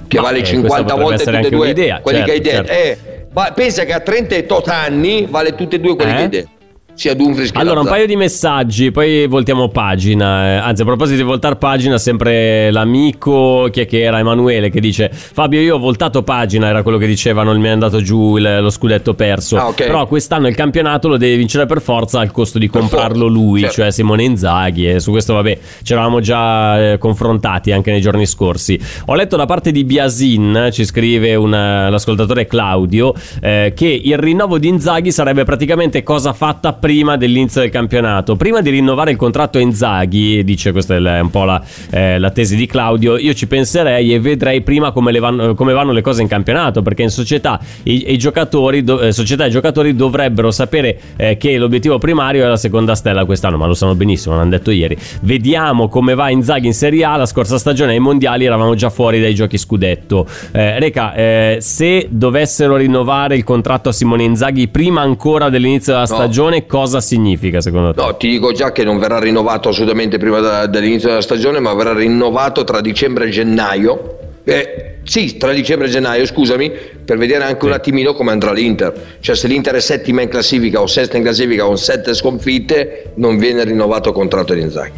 Che 0.08 0.18
Ma, 0.18 0.24
vale 0.26 0.38
eh, 0.38 0.42
questa 0.42 0.56
50 0.58 0.84
potrebbe 0.84 1.02
volte 1.04 1.24
tutte 1.24 1.48
e 1.48 1.50
due 1.50 1.66
un'idea, 1.66 2.00
quelli 2.02 2.24
che 2.24 2.32
hai 2.32 2.44
certo, 2.44 2.62
detto. 2.62 2.74
certo. 2.74 3.10
Eh, 3.10 3.26
ma 3.34 3.52
pensa 3.56 3.84
che 3.84 3.94
a 3.94 4.00
38 4.00 4.70
anni 4.70 5.28
vale 5.30 5.56
tutte 5.56 5.78
e 5.78 5.80
due 5.80 5.96
quelli 5.96 6.12
Eh? 6.12 6.16
che 6.16 6.22
hai 6.22 6.30
detto. 6.30 6.50
Sia 6.96 7.16
Dumfries 7.16 7.52
che 7.52 7.58
Allora, 7.58 7.80
un 7.80 7.88
paio 7.88 8.06
di 8.06 8.16
messaggi, 8.16 8.92
poi 8.92 9.26
voltiamo 9.26 9.68
pagina. 9.70 10.54
eh. 10.54 10.56
Anzi, 10.58 10.84
a 10.84 10.86
proposito 10.86 11.18
di 11.18 11.24
voltare 11.24 11.56
pagina, 11.56 11.98
sempre 11.98 12.70
l'amico 12.72 13.68
chi 13.72 13.82
è 13.82 13.86
che 13.88 14.02
era 14.04 14.20
Emanuele 14.20 14.70
che 14.70 14.80
dice: 14.80 15.10
Fabio, 15.12 15.60
io 15.60 15.76
ho 15.76 15.80
voltato 15.80 16.22
pagina, 16.22 16.68
era 16.68 16.84
quello 16.84 17.00
che 17.00 17.08
diceva, 17.08 17.42
non 17.42 17.60
mi 17.60 17.68
è 17.68 17.72
andato 17.72 18.00
giù 18.02 18.38
il- 18.38 18.60
lo 18.62 18.70
scudetto 18.70 19.16
perso. 19.16 19.58
Ah, 19.58 19.68
ok. 19.70 19.86
Però 19.86 20.06
quest'anno 20.06 20.48
il 20.48 20.56
campionato 20.56 21.08
lo 21.08 21.18
deve 21.18 21.36
vincere 21.36 21.66
per 21.66 21.82
forza 21.82 22.20
al 22.20 22.32
costo 22.32 22.60
di 22.60 22.68
comprarlo 22.68 23.26
lui, 23.26 23.62
certo. 23.62 23.76
cioè 23.76 23.92
Simone 23.92 24.24
Inzaghi. 24.24 24.88
E 24.88 25.00
su 25.00 25.10
questo, 25.10 25.34
vabbè, 25.34 25.58
ci 25.82 25.94
eravamo 25.94 26.20
già 26.20 26.92
eh, 26.94 26.98
confrontati 27.00 27.72
anche 27.72 27.90
nei 27.90 28.02
giorni 28.02 28.28
scorsi. 28.28 28.80
Ho 29.08 29.16
letto 29.16 29.36
da 29.36 29.46
parte 29.46 29.72
di 29.72 29.84
Biasin, 29.84 30.70
ci 30.72 30.86
scrive 30.86 31.34
un, 31.36 31.54
eh, 31.54 31.90
l'ascoltatore 31.90 32.46
Claudio, 32.46 33.14
eh, 33.42 33.74
che 33.76 33.88
il 33.88 34.18
rinnovo 34.20 34.60
di 34.60 34.68
Inzaghi 34.68 35.12
sarebbe 35.12 35.44
praticamente 35.44 36.04
cosa 36.04 36.34
fatta 36.34 36.74
prima 36.84 37.16
dell'inizio 37.16 37.62
del 37.62 37.70
campionato. 37.70 38.36
Prima 38.36 38.60
di 38.60 38.70
rinnovare 38.70 39.12
il 39.12 39.16
contratto 39.16 39.58
a 39.58 39.62
Inzaghi, 39.62 40.44
dice 40.44 40.74
questa 40.74 40.98
è 40.98 41.22
un 41.22 41.30
po' 41.30 41.46
la, 41.46 41.64
eh, 41.90 42.20
la 42.20 42.30
tesi 42.30 42.58
di 42.58 42.66
Claudio, 42.66 43.18
io 43.18 43.34
ci 43.34 43.48
penserei 43.48 44.14
e 44.14 44.20
vedrei 44.20 44.60
prima 44.60 44.92
come, 44.92 45.18
vanno, 45.18 45.54
come 45.54 45.72
vanno 45.72 45.94
le 45.94 46.02
cose 46.02 46.24
in 46.24 46.28
campionato, 46.28 46.82
perché 46.82 47.04
in 47.04 47.10
società 47.10 47.58
i, 47.84 48.12
i 48.12 48.18
giocatori, 48.18 48.84
do- 48.84 49.00
eh, 49.00 49.14
società 49.14 49.46
e 49.46 49.50
giocatori 49.50 49.96
dovrebbero 49.96 50.52
sapere 50.52 51.00
eh, 51.16 51.38
che 51.38 51.58
l'obiettivo 51.58 52.00
primario 52.00 52.44
è 52.44 52.48
la 52.50 52.58
seconda 52.58 52.96
stella 52.96 53.24
quest'anno, 53.24 53.56
ma 53.56 53.66
lo 53.66 53.76
sanno 53.76 53.96
benissimo, 53.96 54.36
l'hanno 54.36 54.50
detto 54.50 54.70
ieri. 54.70 54.98
Vediamo 55.22 55.88
come 55.88 56.16
va 56.16 56.30
Inzaghi 56.32 56.68
in 56.68 56.74
Serie 56.74 57.06
A, 57.06 57.16
la 57.16 57.26
scorsa 57.26 57.58
stagione 57.58 57.94
ai 57.94 58.00
mondiali 58.00 58.44
eravamo 58.44 58.76
già 58.76 58.90
fuori 58.90 59.22
dai 59.22 59.34
giochi 59.34 59.58
scudetto. 59.58 60.28
Eh, 60.52 60.80
Reca, 60.80 61.14
eh, 61.14 61.58
se 61.62 62.08
dovessero 62.10 62.76
rinnovare 62.76 63.38
il 63.38 63.46
contratto 63.46 63.88
a 63.88 63.94
Simone 63.94 64.24
Inzaghi 64.24 64.68
prima 64.68 65.00
ancora 65.00 65.48
dell'inizio 65.48 65.94
della 65.94 66.08
No. 66.10 66.14
stagione, 66.14 66.66
cosa 66.74 67.02
significa 67.02 67.62
secondo 67.62 67.94
te? 67.94 68.02
No, 68.02 68.18
ti 68.18 68.28
dico 68.28 68.52
già 68.52 68.72
che 68.72 68.84
non 68.84 68.98
verrà 68.98 69.20
rinnovato 69.20 69.70
assolutamente 69.70 70.18
prima 70.18 70.40
da- 70.40 70.66
dell'inizio 70.66 71.10
della 71.10 71.22
stagione, 71.22 71.60
ma 71.60 71.72
verrà 71.76 71.94
rinnovato 71.94 72.64
tra 72.64 72.82
dicembre 72.82 73.28
e 73.28 73.30
gennaio. 73.30 74.18
Eh, 74.44 74.96
sì, 75.04 75.38
tra 75.38 75.54
dicembre 75.54 75.86
e 75.86 75.92
gennaio, 75.92 76.26
scusami, 76.26 76.72
per 77.06 77.20
vedere 77.20 77.44
anche 77.44 77.64
un 77.66 77.74
attimino 77.74 78.16
come 78.16 78.32
andrà 78.32 78.52
l'Inter. 78.52 79.18
Cioè, 79.20 79.36
se 79.36 79.48
l'Inter 79.48 79.76
è 79.76 79.80
settima 79.80 80.24
in 80.24 80.30
classifica 80.30 80.82
o 80.82 80.88
sesta 80.88 81.16
in 81.16 81.22
classifica 81.22 81.64
con 81.64 81.78
sette 81.78 82.16
sconfitte, 82.16 83.12
non 83.18 83.38
viene 83.38 83.64
rinnovato 83.64 84.10
il 84.10 84.16
contratto 84.16 84.56
di 84.56 84.62
Inzaghi. 84.62 84.98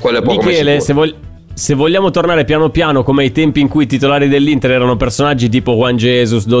Quello 0.00 0.18
è 0.18 0.22
poco 0.22 0.42
Michele, 0.44 0.80
se, 0.80 0.92
vog- 0.92 1.14
se 1.54 1.74
vogliamo 1.74 2.10
tornare 2.10 2.44
piano 2.44 2.70
piano 2.70 3.04
come 3.04 3.22
ai 3.22 3.30
tempi 3.30 3.60
in 3.60 3.68
cui 3.68 3.84
i 3.84 3.86
titolari 3.86 4.26
dell'Inter 4.26 4.72
erano 4.72 4.96
personaggi 4.96 5.48
tipo 5.48 5.74
Juan 5.74 5.96
Jesus, 5.96 6.44
Do- 6.44 6.60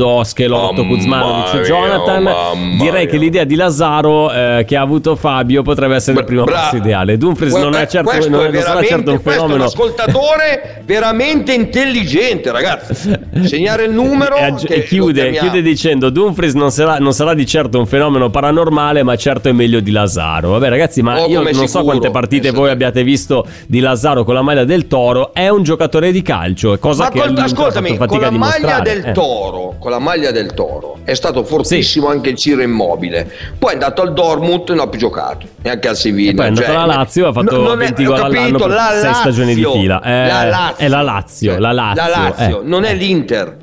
Dosche, 0.00 0.46
Lotto, 0.46 0.84
Mamma 0.84 0.94
Kuzmanovic, 0.94 1.60
Jonathan. 1.66 2.22
mamma 2.22 2.76
Direi 2.78 3.02
mia. 3.02 3.06
che 3.06 3.16
l'idea 3.16 3.42
di 3.42 3.56
Lazaro 3.56 4.30
eh, 4.32 4.64
che 4.64 4.76
ha 4.76 4.82
avuto 4.82 5.16
Fabio 5.16 5.62
potrebbe 5.62 5.96
essere 5.96 6.20
il 6.20 6.24
primo 6.24 6.44
passo 6.44 6.76
ideale. 6.76 7.16
Dumfries 7.18 7.54
non 7.56 7.74
è 7.74 7.88
certo, 7.88 8.12
non 8.28 8.44
è 8.46 8.50
non 8.52 8.62
sarà 8.62 8.84
certo 8.84 9.10
un 9.10 9.20
questo 9.20 9.30
è 9.30 9.32
fenomeno. 9.32 9.54
un 9.56 9.62
ascoltatore 9.62 10.82
veramente 10.86 11.54
intelligente, 11.54 12.52
ragazzi. 12.52 13.12
Segnare 13.42 13.86
il 13.86 13.90
numero 13.90 14.36
E, 14.36 14.42
aggi- 14.44 14.66
e 14.68 14.84
chiude, 14.84 15.32
chiude 15.32 15.60
dicendo 15.60 16.08
Dumfries 16.10 16.54
non 16.54 16.70
sarà, 16.70 16.98
non 16.98 17.12
sarà 17.12 17.34
di 17.34 17.44
certo 17.44 17.76
un 17.80 17.86
fenomeno 17.86 18.30
paranormale 18.30 19.02
ma 19.02 19.16
certo 19.16 19.48
è 19.48 19.52
meglio 19.52 19.80
di 19.80 19.90
Lazaro 19.90 20.50
vabbè 20.50 20.68
ragazzi 20.68 21.02
ma 21.02 21.20
Oh, 21.20 21.26
io 21.26 21.42
non 21.42 21.52
so 21.52 21.66
sicuro, 21.66 21.84
quante 21.84 22.10
partite 22.10 22.52
voi 22.52 22.66
te. 22.66 22.70
abbiate 22.74 23.02
visto 23.02 23.44
di 23.66 23.80
Lazaro 23.80 24.22
con 24.22 24.34
la 24.34 24.42
maglia 24.42 24.62
del 24.62 24.86
Toro 24.86 25.34
è 25.34 25.48
un 25.48 25.64
giocatore 25.64 26.12
di 26.12 26.22
calcio 26.22 26.78
cosa 26.78 27.04
Ma 27.04 27.10
che 27.10 27.18
col- 27.22 27.36
ascoltami, 27.38 27.96
fatto 27.96 28.06
con 28.06 28.20
fatica 28.20 28.30
la 28.30 28.38
maglia 28.38 28.78
del 28.80 29.04
Eh. 29.06 29.12
Toro, 29.12 29.78
con 29.80 29.90
la 29.90 29.98
maglia 29.98 30.30
del 30.30 30.52
Toro, 30.52 30.98
è 31.04 31.14
stato 31.14 31.42
fortissimo 31.42 32.08
anche 32.08 32.28
il 32.30 32.36
Ciro 32.36 32.60
Immobile. 32.62 33.28
Poi 33.58 33.70
è 33.70 33.72
andato 33.72 34.02
al 34.02 34.12
Dortmund 34.12 34.68
e 34.68 34.72
non 34.74 34.80
ha 34.80 34.86
più 34.88 34.98
giocato, 34.98 35.46
neanche 35.62 35.88
al 35.88 35.96
Sevilla. 35.96 36.30
E 36.30 36.34
poi 36.34 36.44
è 36.44 36.48
andato 36.48 36.66
Cioè, 36.66 36.76
alla 36.76 36.94
Lazio, 36.94 37.26
ha 37.28 37.32
fatto 37.32 37.56
no- 37.56 37.62
non 37.62 37.80
è- 37.80 37.84
20 37.86 38.04
ho 38.04 38.08
gol 38.10 38.20
all'anno 38.20 38.58
per 38.58 38.68
la 38.68 38.98
sei 39.00 39.14
stagioni 39.14 39.54
di 39.54 39.64
fila. 39.64 40.02
Eh, 40.02 40.26
la 40.28 40.44
Lazio. 40.44 40.84
è 40.84 40.88
la 40.88 41.02
Lazio, 41.02 41.58
la 41.58 41.72
Lazio, 41.72 42.02
La 42.02 42.08
Lazio, 42.08 42.60
eh. 42.60 42.64
non 42.64 42.84
è 42.84 42.94
l'Inter. 42.94 43.56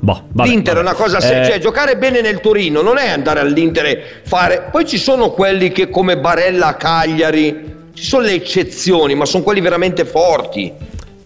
Boh, 0.00 0.22
vabbè, 0.32 0.48
L'Inter 0.48 0.74
vabbè. 0.74 0.86
è 0.86 0.90
una 0.90 1.00
cosa 1.00 1.20
seria, 1.20 1.42
Eh, 1.42 1.50
cioè 1.50 1.58
giocare 1.60 1.96
bene 1.96 2.20
nel 2.22 2.40
Torino 2.40 2.82
non 2.82 2.98
è 2.98 3.08
andare 3.10 3.38
all'Inter 3.40 3.84
e 3.86 4.02
fare. 4.24 4.68
Poi 4.72 4.84
ci 4.84 4.98
sono 4.98 5.30
quelli 5.30 5.70
che 5.70 5.90
come 5.90 6.18
Barella 6.18 6.74
Cagliari, 6.76 7.90
ci 7.94 8.02
sono 8.02 8.24
le 8.24 8.32
eccezioni, 8.32 9.14
ma 9.14 9.26
sono 9.26 9.44
quelli 9.44 9.60
veramente 9.60 10.04
forti. 10.04 10.72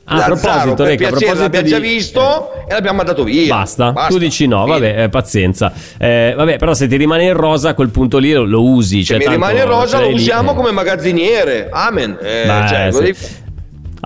Ah, 0.09 0.19
a 0.23 0.25
proposito, 0.25 0.75
per 0.77 0.87
Lecca, 0.87 1.09
piacere, 1.09 1.39
l'abbiamo 1.41 1.65
di- 1.65 1.71
già 1.71 1.79
visto 1.81 2.53
e 2.69 2.73
l'abbiamo 2.73 2.97
mandato 2.99 3.25
via. 3.25 3.53
Basta. 3.57 3.91
Basta. 3.91 4.11
tu 4.13 4.19
dici 4.19 4.47
no, 4.47 4.65
vabbè, 4.65 5.03
eh, 5.03 5.09
pazienza. 5.09 5.73
Eh, 5.99 6.33
vabbè, 6.37 6.59
però 6.59 6.75
se 6.75 6.87
ti 6.87 6.97
rimane 6.97 7.25
in 7.25 7.33
rosa, 7.35 7.71
a 7.71 7.75
quel 7.75 7.89
punto 7.91 8.19
lì 8.19 8.33
lo, 8.33 8.45
lo 8.45 8.63
usi. 8.63 8.99
Se 9.01 9.07
Cioè, 9.07 9.17
mi 9.19 9.25
tanto 9.25 9.39
rimane 9.41 9.59
in 9.61 9.67
rosa 9.67 9.99
lo 9.99 10.07
lì, 10.07 10.15
usiamo 10.15 10.53
eh. 10.53 10.55
come 10.55 10.71
magazziniere. 10.71 11.69
Amen. 11.73 12.17
Eh, 12.23 12.45
Beh, 12.47 12.69
cioè, 12.69 13.13
sì. 13.15 13.45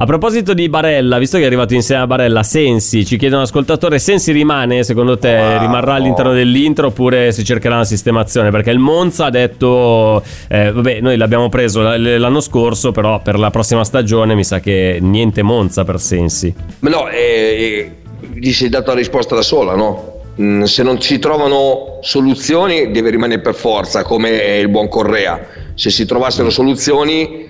A 0.02 0.06
proposito 0.06 0.54
di 0.54 0.70
Barella, 0.70 1.18
visto 1.18 1.36
che 1.36 1.42
è 1.42 1.46
arrivato 1.46 1.74
insieme 1.74 2.00
a 2.00 2.06
Barella, 2.06 2.42
Sensi, 2.42 3.04
ci 3.04 3.18
chiede 3.18 3.34
un 3.34 3.42
ascoltatore, 3.42 3.98
Sensi 3.98 4.32
rimane, 4.32 4.82
secondo 4.82 5.18
te, 5.18 5.58
rimarrà 5.58 5.92
all'interno 5.92 6.32
dell'Intro 6.32 6.86
oppure 6.86 7.32
si 7.32 7.44
cercherà 7.44 7.74
una 7.74 7.84
sistemazione? 7.84 8.50
Perché 8.50 8.70
il 8.70 8.78
Monza 8.78 9.26
ha 9.26 9.30
detto, 9.30 10.22
eh, 10.48 10.72
vabbè, 10.72 11.00
noi 11.00 11.18
l'abbiamo 11.18 11.50
preso 11.50 11.82
l'anno 11.82 12.40
scorso, 12.40 12.92
però 12.92 13.20
per 13.20 13.38
la 13.38 13.50
prossima 13.50 13.84
stagione 13.84 14.34
mi 14.34 14.42
sa 14.42 14.58
che 14.58 14.96
niente 15.02 15.42
Monza 15.42 15.84
per 15.84 16.00
Sensi. 16.00 16.54
Ma 16.78 16.88
no, 16.88 17.06
eh, 17.10 17.18
eh, 17.20 17.90
gli 18.32 18.52
sei 18.52 18.70
dato 18.70 18.92
la 18.92 18.96
risposta 18.96 19.34
da 19.34 19.42
sola, 19.42 19.74
no? 19.74 20.20
Mm, 20.40 20.62
se 20.62 20.82
non 20.82 20.98
si 21.02 21.18
trovano 21.18 21.98
soluzioni 22.00 22.90
deve 22.90 23.10
rimanere 23.10 23.42
per 23.42 23.54
forza, 23.54 24.02
come 24.02 24.30
il 24.30 24.68
buon 24.68 24.88
Correa. 24.88 25.46
Se 25.74 25.90
si 25.90 26.06
trovassero 26.06 26.48
soluzioni, 26.48 27.49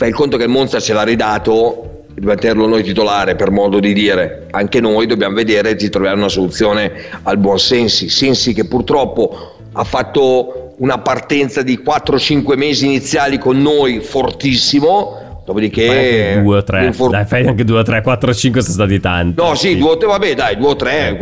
fai 0.00 0.08
il 0.08 0.14
conto 0.14 0.38
che 0.38 0.44
il 0.44 0.48
Monza 0.48 0.80
ce 0.80 0.94
l'ha 0.94 1.02
ridato, 1.02 2.04
dobbiamo 2.14 2.40
tenerlo 2.40 2.66
noi 2.66 2.82
titolare 2.82 3.36
per 3.36 3.50
modo 3.50 3.80
di 3.80 3.92
dire. 3.92 4.46
Anche 4.50 4.80
noi 4.80 5.04
dobbiamo 5.04 5.34
vedere 5.34 5.74
di 5.74 5.90
trovare 5.90 6.16
una 6.16 6.30
soluzione 6.30 6.90
al 7.24 7.36
buon 7.36 7.58
Sensi. 7.58 8.08
Sensi 8.08 8.54
che 8.54 8.64
purtroppo 8.64 9.56
ha 9.72 9.84
fatto 9.84 10.72
una 10.78 11.00
partenza 11.00 11.60
di 11.60 11.82
4-5 11.84 12.56
mesi 12.56 12.86
iniziali 12.86 13.36
con 13.36 13.60
noi 13.60 14.00
fortissimo, 14.00 15.19
dopodiché... 15.50 15.86
Fai 15.86 15.96
anche 16.28 16.42
due 16.42 16.56
o 16.56 16.62
tre, 16.62 16.80
l'infor- 16.82 17.10
dai, 17.10 17.24
fai 17.26 17.46
anche 17.46 17.64
due 17.64 17.78
o 17.78 17.82
tre, 17.82 18.02
quattro 18.02 18.30
o 18.30 18.34
cinque 18.34 18.62
sono 18.62 18.74
stati 18.74 19.00
tanti. 19.00 19.40
No, 19.42 19.54
sì, 19.54 19.76
due 19.76 19.90
o 19.90 19.96
tre, 19.96 20.06
vabbè, 20.06 20.34
dai, 20.34 20.56
due 20.56 20.68
o 20.68 20.76
tre. 20.76 21.18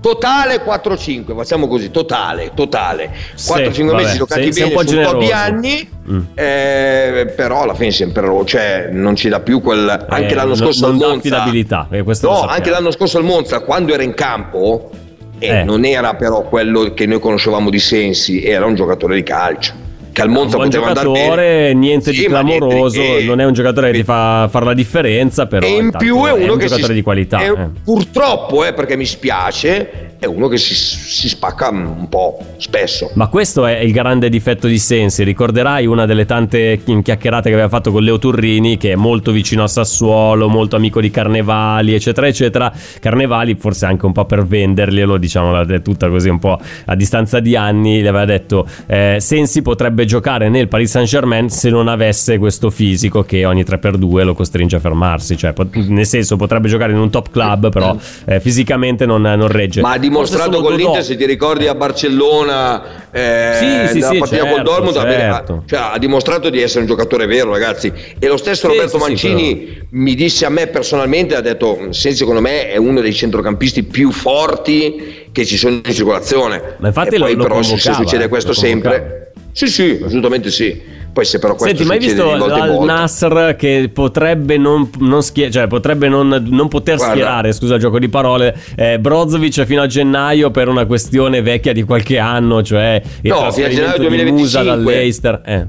Totale 0.00 0.62
4-5, 0.64 1.34
facciamo 1.34 1.68
così, 1.68 1.90
totale, 1.90 2.52
totale. 2.54 3.10
4-5 3.36 3.84
vabbè, 3.84 4.02
mesi 4.02 4.16
giocati 4.16 4.52
sei- 4.52 4.68
bene 4.70 4.74
un 4.76 4.84
po' 4.84 4.96
un 4.96 5.12
po' 5.12 5.18
di 5.18 5.30
anni, 5.32 5.88
Mm. 6.10 6.20
eh, 6.34 7.32
però 7.36 7.62
alla 7.62 7.74
fine 7.74 7.92
sempre 7.92 8.28
cioè 8.44 8.88
non 8.90 9.14
ci 9.14 9.28
dà 9.28 9.38
più 9.38 9.60
quel... 9.60 9.88
Anche 10.08 10.32
Eh, 10.32 10.34
l'anno 10.34 10.56
scorso 10.56 10.86
non 10.86 10.94
al 10.96 10.98
Monza... 11.00 11.16
affidabilità, 11.18 11.86
eh, 11.90 12.04
No, 12.22 12.40
anche 12.42 12.70
l'anno 12.70 12.90
scorso 12.90 13.18
al 13.18 13.24
Monza, 13.24 13.60
quando 13.60 13.94
era 13.94 14.02
in 14.02 14.14
campo, 14.14 14.90
eh, 15.38 15.60
Eh. 15.60 15.64
non 15.64 15.84
era 15.84 16.14
però 16.14 16.42
quello 16.42 16.92
che 16.92 17.06
noi 17.06 17.20
conoscevamo 17.20 17.70
di 17.70 17.78
Sensi, 17.78 18.42
era 18.44 18.66
un 18.66 18.74
giocatore 18.74 19.14
di 19.14 19.22
calcio. 19.22 19.81
Che 20.12 20.20
al 20.22 20.28
Monza 20.28 20.56
un 20.58 20.64
poteva 20.64 20.88
andare 20.88 21.06
bene. 21.08 21.18
giocatore, 21.24 21.74
niente 21.74 22.12
Sì, 22.12 22.20
di 22.20 22.26
niente 22.28 22.56
clamoroso, 22.58 23.00
che. 23.00 23.24
non 23.26 23.40
è 23.40 23.44
un 23.44 23.52
giocatore 23.54 23.90
che 23.90 23.98
ti 23.98 24.04
fa 24.04 24.46
fare 24.50 24.64
la 24.66 24.74
differenza, 24.74 25.46
però 25.46 25.66
e 25.66 25.70
in 25.70 25.90
più 25.96 26.22
è 26.24 26.32
uno 26.32 26.52
un 26.52 26.58
che 26.58 26.66
giocatore 26.66 26.88
si, 26.88 26.92
di 26.94 27.02
qualità. 27.02 27.38
è- 27.40 27.50
eh. 27.50 27.68
purtroppo 27.82 28.64
eh, 28.64 28.74
perché 28.74 28.96
mi 28.96 29.06
spiace 29.06 30.11
è 30.22 30.26
uno 30.26 30.46
che 30.46 30.56
si, 30.56 30.72
si 30.76 31.28
spacca 31.28 31.70
un 31.70 32.08
po' 32.08 32.38
spesso 32.58 33.10
Ma 33.14 33.26
questo 33.26 33.66
è 33.66 33.78
il 33.78 33.90
grande 33.90 34.28
difetto 34.28 34.68
di 34.68 34.78
Sensi. 34.78 35.24
Ricorderai 35.24 35.84
una 35.86 36.06
delle 36.06 36.26
tante 36.26 36.80
chiacchierate 36.84 37.48
che 37.48 37.54
aveva 37.54 37.68
fatto 37.68 37.90
con 37.90 38.04
Leo 38.04 38.20
Turrini, 38.20 38.76
che 38.76 38.92
è 38.92 38.94
molto 38.94 39.32
vicino 39.32 39.64
a 39.64 39.66
Sassuolo, 39.66 40.48
molto 40.48 40.76
amico 40.76 41.00
di 41.00 41.10
Carnevali, 41.10 41.92
eccetera, 41.94 42.28
eccetera. 42.28 42.72
Carnevali, 43.00 43.56
forse 43.56 43.86
anche 43.86 44.06
un 44.06 44.12
po' 44.12 44.24
per 44.24 44.46
venderglielo, 44.46 45.16
diciamo 45.16 45.50
la- 45.50 45.80
tutta 45.80 46.08
così 46.08 46.28
un 46.28 46.38
po' 46.38 46.56
a 46.84 46.94
distanza 46.94 47.40
di 47.40 47.56
anni, 47.56 48.00
gli 48.00 48.06
aveva 48.06 48.24
detto: 48.24 48.64
eh, 48.86 49.16
Sensi 49.18 49.60
potrebbe 49.60 50.04
giocare 50.04 50.48
nel 50.48 50.68
Paris 50.68 50.90
Saint 50.90 51.08
Germain 51.08 51.50
se 51.50 51.68
non 51.68 51.88
avesse 51.88 52.38
questo 52.38 52.70
fisico 52.70 53.24
che 53.24 53.44
ogni 53.44 53.64
3x2 53.64 54.22
lo 54.22 54.34
costringe 54.34 54.76
a 54.76 54.78
fermarsi. 54.78 55.36
Cioè, 55.36 55.52
pot- 55.52 55.74
nel 55.74 56.06
senso, 56.06 56.36
potrebbe 56.36 56.68
giocare 56.68 56.92
in 56.92 56.98
un 56.98 57.10
top 57.10 57.28
club, 57.30 57.70
però 57.70 57.96
eh, 58.26 58.38
fisicamente 58.38 59.04
non, 59.04 59.22
non 59.22 59.48
regge. 59.48 59.80
ma 59.80 59.96
Forse 59.96 60.11
dimostrato 60.12 60.60
con 60.60 60.74
l'Inter 60.74 61.02
se 61.02 61.16
ti 61.16 61.26
ricordi 61.26 61.66
a 61.66 61.74
Barcellona 61.74 63.10
eh, 63.10 63.86
Sì, 63.88 63.94
sì, 63.94 64.02
sì, 64.02 64.18
partita 64.18 64.42
certo, 64.42 64.54
col 64.54 64.62
Dortmund 64.62 64.94
certo. 64.94 65.62
cioè, 65.66 65.78
ha 65.92 65.98
dimostrato 65.98 66.50
di 66.50 66.60
essere 66.60 66.80
un 66.80 66.86
giocatore 66.86 67.26
vero 67.26 67.50
ragazzi. 67.50 67.92
E 68.18 68.26
lo 68.28 68.36
stesso 68.36 68.68
Sì, 68.68 68.76
Roberto 68.76 68.98
Mancini 68.98 69.86
mi 69.90 70.14
disse 70.14 70.44
a 70.44 70.48
me 70.50 70.66
personalmente 70.68 71.34
ha 71.34 71.40
detto 71.40 71.78
Sensi 71.90 72.16
secondo 72.18 72.40
me 72.40 72.68
è 72.68 72.76
uno 72.76 73.00
dei 73.00 73.12
centrocampisti 73.12 73.82
più 73.84 74.10
forti 74.12 75.28
che 75.32 75.44
ci 75.44 75.56
sono 75.56 75.80
in 75.84 75.92
circolazione. 75.92 76.76
Ma 76.78 76.88
infatti 76.88 77.14
e 77.14 77.18
lo- 77.18 77.24
poi 77.26 77.34
lo 77.34 77.42
però 77.44 77.62
se- 77.62 77.78
succede 77.78 78.24
eh, 78.24 78.28
questo 78.28 78.52
sempre 78.52 79.32
sì 79.54 79.66
sì 79.66 80.00
assolutamente 80.02 80.50
sì 80.50 80.80
poi 81.12 81.24
se 81.24 81.38
però 81.38 81.54
questo 81.54 81.76
Senti, 81.76 81.84
ma 81.84 81.94
hai 81.94 82.02
succede 82.08 82.32
visto 82.32 82.54
Al 82.54 82.84
Nasr 82.84 83.54
che 83.56 83.90
potrebbe 83.92 84.56
non, 84.56 84.88
non 85.00 85.22
schie- 85.22 85.50
cioè 85.50 85.66
potrebbe 85.66 86.08
non, 86.08 86.44
non 86.48 86.68
poter 86.68 86.96
Guarda. 86.96 87.14
schierare, 87.14 87.52
scusa 87.52 87.74
il 87.74 87.80
gioco 87.80 87.98
di 87.98 88.08
parole, 88.08 88.56
eh, 88.76 88.98
Brozovic 88.98 89.64
fino 89.64 89.82
a 89.82 89.86
gennaio 89.86 90.50
per 90.50 90.68
una 90.68 90.86
questione 90.86 91.42
vecchia 91.42 91.72
di 91.72 91.82
qualche 91.82 92.18
anno, 92.18 92.62
cioè 92.62 93.00
il 93.22 93.30
No, 93.30 93.50
fino 93.52 93.66
a 93.66 93.68
gennaio 93.70 93.94
trasferimento 93.94 94.24
di 94.24 94.30
Musa 94.32 94.62
2025. 94.62 94.64
dall'Eister. 94.64 95.42
Eh. 95.44 95.66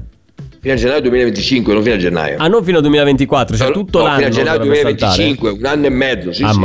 fino 0.60 0.72
a 0.74 0.76
gennaio 0.76 1.00
2025 1.02 1.72
non 1.74 1.82
fino 1.82 1.94
a 1.94 1.98
gennaio 1.98 2.36
Ah, 2.38 2.48
non 2.48 2.64
fino 2.64 2.76
al 2.78 2.82
2024, 2.82 3.56
cioè 3.56 3.70
tutto 3.70 3.98
No, 3.98 4.04
l'anno. 4.04 4.16
fino 4.16 4.28
a 4.28 4.30
gennaio 4.30 4.58
dovrebbe 4.58 4.76
saltare. 4.98 5.16
2025 5.16 5.50
un 5.50 5.66
anno 5.66 5.86
e 5.86 5.90
mezzo 5.90 6.32
sì, 6.32 6.44
sì. 6.46 6.58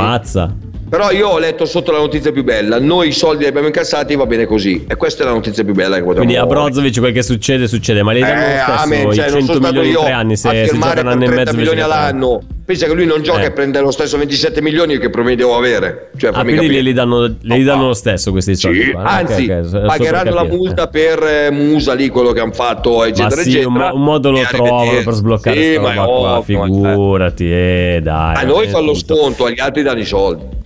Però 0.90 1.12
io 1.12 1.28
ho 1.28 1.38
letto 1.38 1.66
sotto 1.66 1.92
la 1.92 1.98
notizia 1.98 2.32
più 2.32 2.42
bella, 2.42 2.80
noi 2.80 3.08
i 3.08 3.12
soldi 3.12 3.44
li 3.44 3.48
abbiamo 3.48 3.68
incassati, 3.68 4.16
va 4.16 4.26
bene 4.26 4.44
così. 4.44 4.86
E 4.88 4.96
questa 4.96 5.22
è 5.22 5.26
la 5.26 5.32
notizia 5.32 5.62
più 5.62 5.72
bella 5.72 5.94
che 5.94 6.02
potevamo 6.02 6.24
Quindi 6.24 6.36
a 6.36 6.46
Brozovic 6.46 6.98
quel 6.98 7.12
che 7.12 7.22
succede, 7.22 7.68
succede, 7.68 8.02
ma 8.02 8.12
gli 8.12 8.18
danno 8.18 8.42
Eh, 8.42 8.54
lo 8.56 8.58
stesso 8.60 8.82
amen, 8.82 9.12
cioè, 9.12 9.28
i 9.28 9.30
non 9.30 9.38
100 9.38 9.44
sono 9.44 9.44
stato 9.44 9.60
milioni 9.72 9.88
in 9.90 9.94
tre 10.02 10.10
anni, 10.12 10.36
se, 10.36 10.48
se 10.66 10.74
gioca 10.74 11.00
un 11.00 11.06
anno 11.06 11.22
e 11.22 11.26
30 11.26 11.34
mezzo 11.36 11.56
milioni 11.56 11.80
all'anno. 11.80 12.40
Pensa 12.64 12.86
che 12.86 12.92
lui 12.94 13.06
non 13.06 13.22
gioca 13.22 13.42
Eh. 13.42 13.46
e 13.46 13.50
prende 13.52 13.80
lo 13.80 13.92
stesso 13.92 14.16
27 14.18 14.60
milioni 14.62 14.98
che 14.98 15.10
problemi 15.10 15.36
devo 15.36 15.56
avere. 15.56 16.10
Cioè, 16.16 16.30
Ah, 16.30 16.42
quindi 16.42 16.54
capire. 16.62 16.74
li, 16.74 16.82
li 16.82 16.92
danno, 16.92 17.36
li 17.40 17.62
danno 17.64 17.86
lo 17.86 17.94
stesso 17.94 18.32
questi 18.32 18.56
soldi. 18.56 18.82
Sì. 18.82 18.92
Ah, 18.96 19.16
anzi, 19.18 19.44
ok, 19.44 19.58
ok, 19.58 19.66
solo 19.68 19.80
per 19.80 19.86
pagheranno 19.86 20.34
la 20.34 20.44
multa 20.44 20.88
per 20.88 21.22
eh, 21.22 21.50
Musa 21.52 21.94
lì, 21.94 22.08
quello 22.08 22.32
che 22.32 22.40
hanno 22.40 22.52
fatto, 22.52 23.04
eccetera, 23.04 23.36
Ma 23.36 23.42
sì, 23.42 23.48
eccetera. 23.50 23.68
un, 23.68 23.74
mo- 23.74 23.94
un 23.94 24.02
modo 24.02 24.30
lo 24.32 24.40
trovano 24.48 24.90
per 25.04 25.12
sbloccare 25.12 25.62
Sì, 25.62 25.78
ma 25.78 25.94
roba 25.94 26.04
qua, 26.04 26.38
ovvio, 26.38 26.58
ma- 26.58 26.64
figurati, 26.64 27.44
eh, 27.52 28.00
dai. 28.02 28.34
A 28.36 28.42
noi 28.42 28.64
eh, 28.66 28.68
fa 28.68 28.80
lo 28.80 28.94
sconto, 28.94 29.44
agli 29.46 29.60
altri 29.60 29.82
danno 29.82 30.00
i 30.00 30.04
soldi. 30.04 30.58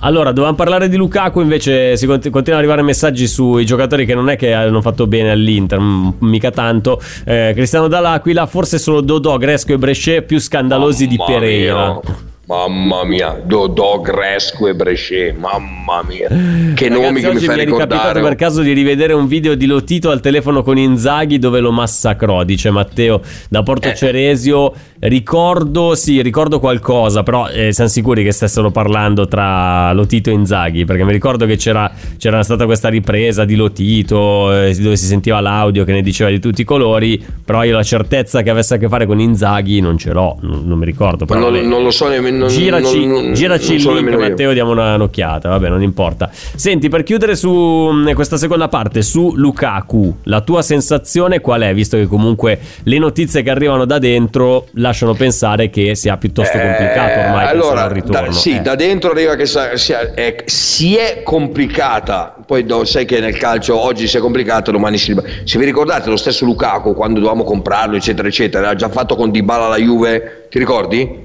Allora, 0.00 0.30
dovevamo 0.30 0.56
parlare 0.56 0.88
di 0.88 0.96
Lukaku, 0.96 1.40
invece 1.40 1.96
si 1.96 2.06
cont- 2.06 2.28
continuano 2.30 2.62
ad 2.62 2.68
arrivare 2.68 2.82
messaggi 2.82 3.26
sui 3.26 3.64
giocatori 3.64 4.04
che 4.04 4.14
non 4.14 4.28
è 4.28 4.36
che 4.36 4.52
hanno 4.52 4.82
fatto 4.82 5.06
bene 5.06 5.30
all'Inter, 5.30 5.80
mm, 5.80 6.08
mica 6.20 6.50
tanto. 6.50 7.00
Eh, 7.24 7.52
Cristiano 7.54 7.88
Dall'Aquila, 7.88 8.46
forse 8.46 8.78
solo 8.78 9.00
Dodò, 9.00 9.36
Gresco 9.38 9.72
e 9.72 9.78
Brescia 9.78 10.22
più 10.22 10.38
scandalosi 10.38 11.06
di 11.06 11.16
Mamma 11.16 11.30
Pereira. 11.32 11.86
mia. 11.86 12.34
Mamma 12.48 13.04
mia, 13.04 13.42
Dodò, 13.44 14.00
Gresco 14.00 14.68
e 14.68 14.74
Brescia, 14.74 15.32
mamma 15.36 16.04
mia, 16.06 16.28
che 16.74 16.88
nomi 16.88 17.20
Ragazzi, 17.20 17.22
che 17.22 17.32
mi 17.32 17.40
fai 17.40 17.56
mi 17.56 17.62
è 17.62 17.64
ricapitato 17.64 17.94
ricordare. 17.94 18.20
per 18.22 18.34
caso 18.36 18.62
di 18.62 18.72
rivedere 18.72 19.14
un 19.14 19.26
video 19.26 19.56
di 19.56 19.66
Lotito 19.66 20.10
al 20.10 20.20
telefono 20.20 20.62
con 20.62 20.78
Inzaghi 20.78 21.40
dove 21.40 21.58
lo 21.58 21.72
massacrò, 21.72 22.44
dice 22.44 22.70
Matteo 22.70 23.20
da 23.48 23.64
Porto 23.64 23.88
Eh. 23.88 23.96
Ceresio. 23.96 24.72
Ricordo, 24.98 25.96
sì, 25.96 26.22
ricordo 26.22 26.60
qualcosa, 26.60 27.24
però 27.24 27.48
eh, 27.48 27.72
siamo 27.72 27.90
sicuri 27.90 28.22
che 28.22 28.30
stessero 28.30 28.70
parlando 28.70 29.26
tra 29.26 29.92
Lotito 29.92 30.30
e 30.30 30.34
Inzaghi, 30.34 30.84
perché 30.84 31.02
mi 31.02 31.12
ricordo 31.12 31.46
che 31.46 31.56
c'era, 31.56 31.90
c'era 32.16 32.44
stata 32.44 32.64
questa 32.64 32.88
ripresa 32.88 33.44
di 33.44 33.56
Lotito 33.56 34.52
eh, 34.54 34.72
dove 34.76 34.94
si 34.96 35.06
sentiva 35.06 35.40
l'audio 35.40 35.82
che 35.82 35.92
ne 35.92 36.00
diceva 36.00 36.30
di 36.30 36.38
tutti 36.38 36.60
i 36.60 36.64
colori, 36.64 37.22
però 37.44 37.64
io 37.64 37.74
la 37.74 37.82
certezza 37.82 38.42
che 38.42 38.50
avesse 38.50 38.74
a 38.74 38.76
che 38.78 38.88
fare 38.88 39.04
con 39.04 39.18
Inzaghi 39.18 39.80
non 39.80 39.98
ce 39.98 40.12
l'ho, 40.12 40.38
non, 40.42 40.62
non 40.64 40.78
mi 40.78 40.84
ricordo. 40.84 41.26
Non, 41.34 41.52
non 41.66 41.82
lo 41.82 41.90
so 41.90 42.06
nemmeno. 42.08 42.35
Non- 42.36 42.48
Giraci, 42.48 43.06
non- 43.06 43.32
giraci 43.34 43.82
non 43.82 43.96
il 43.96 44.04
link, 44.04 44.10
io. 44.12 44.18
Matteo, 44.18 44.52
diamo 44.52 44.70
una 44.72 44.94
un'occhiata. 44.94 45.48
Vabbè, 45.48 45.68
non 45.68 45.82
importa. 45.82 46.30
Senti, 46.32 46.88
per 46.88 47.02
chiudere 47.02 47.34
su 47.36 47.50
mh, 47.52 48.12
questa 48.14 48.36
seconda 48.36 48.68
parte, 48.68 49.02
su 49.02 49.32
Lukaku, 49.34 50.18
la 50.24 50.40
tua 50.42 50.62
sensazione 50.62 51.40
qual 51.40 51.62
è? 51.62 51.74
Visto 51.74 51.96
che 51.96 52.06
comunque 52.06 52.58
le 52.84 52.98
notizie 52.98 53.42
che 53.42 53.50
arrivano 53.50 53.84
da 53.84 53.98
dentro 53.98 54.66
lasciano 54.74 55.14
pensare 55.14 55.70
che 55.70 55.94
sia 55.94 56.16
piuttosto 56.16 56.58
complicato 56.58 57.20
ormai 57.20 57.44
Eh, 57.46 57.48
allora, 57.48 57.82
al 57.84 57.90
ritorno. 57.90 58.26
da, 58.26 58.32
sì, 58.32 58.56
Eh. 58.56 58.60
da 58.60 58.74
dentro 58.74 59.10
arriva 59.10 59.34
che 59.34 59.46
sa- 59.46 59.76
sia- 59.76 60.12
è- 60.14 60.44
si 60.46 60.96
è 60.96 61.22
complicata. 61.24 62.34
Poi 62.46 62.64
do- 62.64 62.84
sai 62.84 63.04
che 63.04 63.18
nel 63.20 63.36
calcio 63.36 63.78
oggi 63.78 64.06
si 64.06 64.16
è 64.16 64.20
complicata, 64.20 64.70
domani 64.70 64.98
si. 64.98 65.14
Se 65.44 65.58
vi 65.58 65.64
ricordate 65.64 66.08
lo 66.10 66.16
stesso 66.16 66.44
Lukaku 66.44 66.94
quando 66.94 67.18
dovevamo 67.20 67.44
comprarlo, 67.44 67.96
eccetera, 67.96 68.28
eccetera, 68.28 68.66
l'ha 68.66 68.74
già 68.74 68.88
fatto 68.88 69.16
con 69.16 69.30
Dybala 69.30 69.66
alla 69.66 69.78
Juve, 69.78 70.46
ti 70.50 70.58
ricordi? 70.58 71.24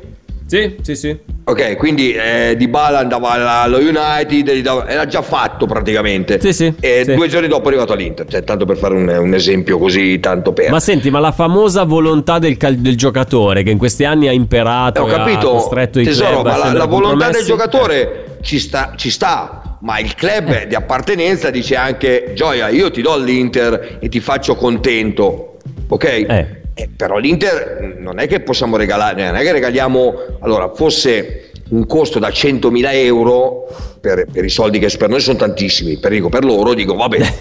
Sì, 0.52 0.76
sì, 0.82 0.96
sì. 0.98 1.18
Ok, 1.46 1.78
quindi 1.78 2.12
eh, 2.12 2.56
Dybala 2.58 3.00
andava 3.00 3.30
alla- 3.30 3.62
allo 3.62 3.78
United, 3.78 4.52
dava- 4.60 4.86
era 4.86 5.06
già 5.08 5.22
fatto 5.22 5.66
praticamente. 5.66 6.42
Sì, 6.42 6.52
sì, 6.52 6.74
E 6.82 7.04
sì. 7.06 7.14
due 7.14 7.30
giorni 7.30 7.48
dopo 7.48 7.64
è 7.64 7.68
arrivato 7.68 7.94
all'Inter, 7.94 8.26
cioè, 8.28 8.44
tanto 8.44 8.66
per 8.66 8.76
fare 8.76 8.94
un, 8.96 9.08
un 9.08 9.34
esempio 9.34 9.78
così, 9.78 10.20
tanto 10.20 10.52
per. 10.52 10.70
Ma 10.70 10.82
senti, 10.82 11.10
ma 11.10 11.20
la 11.20 11.32
famosa 11.32 11.86
volontà 11.86 12.38
del, 12.38 12.58
cal- 12.58 12.76
del 12.76 12.98
giocatore 12.98 13.64
che 13.64 13.70
in 13.70 13.78
questi 13.78 14.04
anni 14.04 14.28
ha 14.28 14.34
imperato, 14.34 15.00
Eh, 15.00 15.04
ho 15.04 15.08
e 15.08 15.14
ha 15.14 15.18
capito, 15.24 15.52
costretto 15.52 16.02
i 16.02 16.04
tesoro, 16.04 16.42
club 16.42 16.46
ma 16.48 16.58
la, 16.58 16.74
la 16.74 16.86
volontà 16.86 17.30
del 17.30 17.46
giocatore 17.46 18.38
ci 18.42 18.60
sta, 18.60 18.94
ci 18.98 19.10
sta, 19.10 19.78
ma 19.84 20.00
il 20.00 20.14
club 20.16 20.66
di 20.68 20.76
appartenenza 20.76 21.50
dice 21.50 21.78
anche 21.78 22.34
Gioia, 22.36 22.68
io 22.68 22.92
ti 22.92 23.02
do 23.02 23.14
all'Inter 23.14 24.00
e 24.02 24.10
ti 24.10 24.20
faccio 24.20 24.56
contento, 24.56 25.58
ok? 25.88 26.04
Eh. 26.04 26.60
Eh, 26.82 26.90
però 26.96 27.18
l'Inter 27.18 27.96
non 28.00 28.20
è 28.20 28.28
che 28.28 28.40
possiamo 28.40 28.76
regalare, 28.78 29.24
non 29.26 29.36
è 29.36 29.42
che 29.44 29.52
regaliamo, 29.52 30.14
allora 30.40 30.72
fosse 30.74 31.52
un 31.70 31.86
costo 31.86 32.18
da 32.20 32.30
100.000 32.30 32.90
euro 32.94 33.68
per, 34.02 34.26
per 34.32 34.44
i 34.44 34.50
soldi 34.50 34.80
che 34.80 34.90
per 34.98 35.10
noi 35.10 35.20
sono 35.20 35.38
tantissimi, 35.38 35.98
per, 36.00 36.12
dico, 36.12 36.30
per 36.30 36.44
loro 36.44 36.74
dico 36.74 36.96
vabbè, 36.96 37.34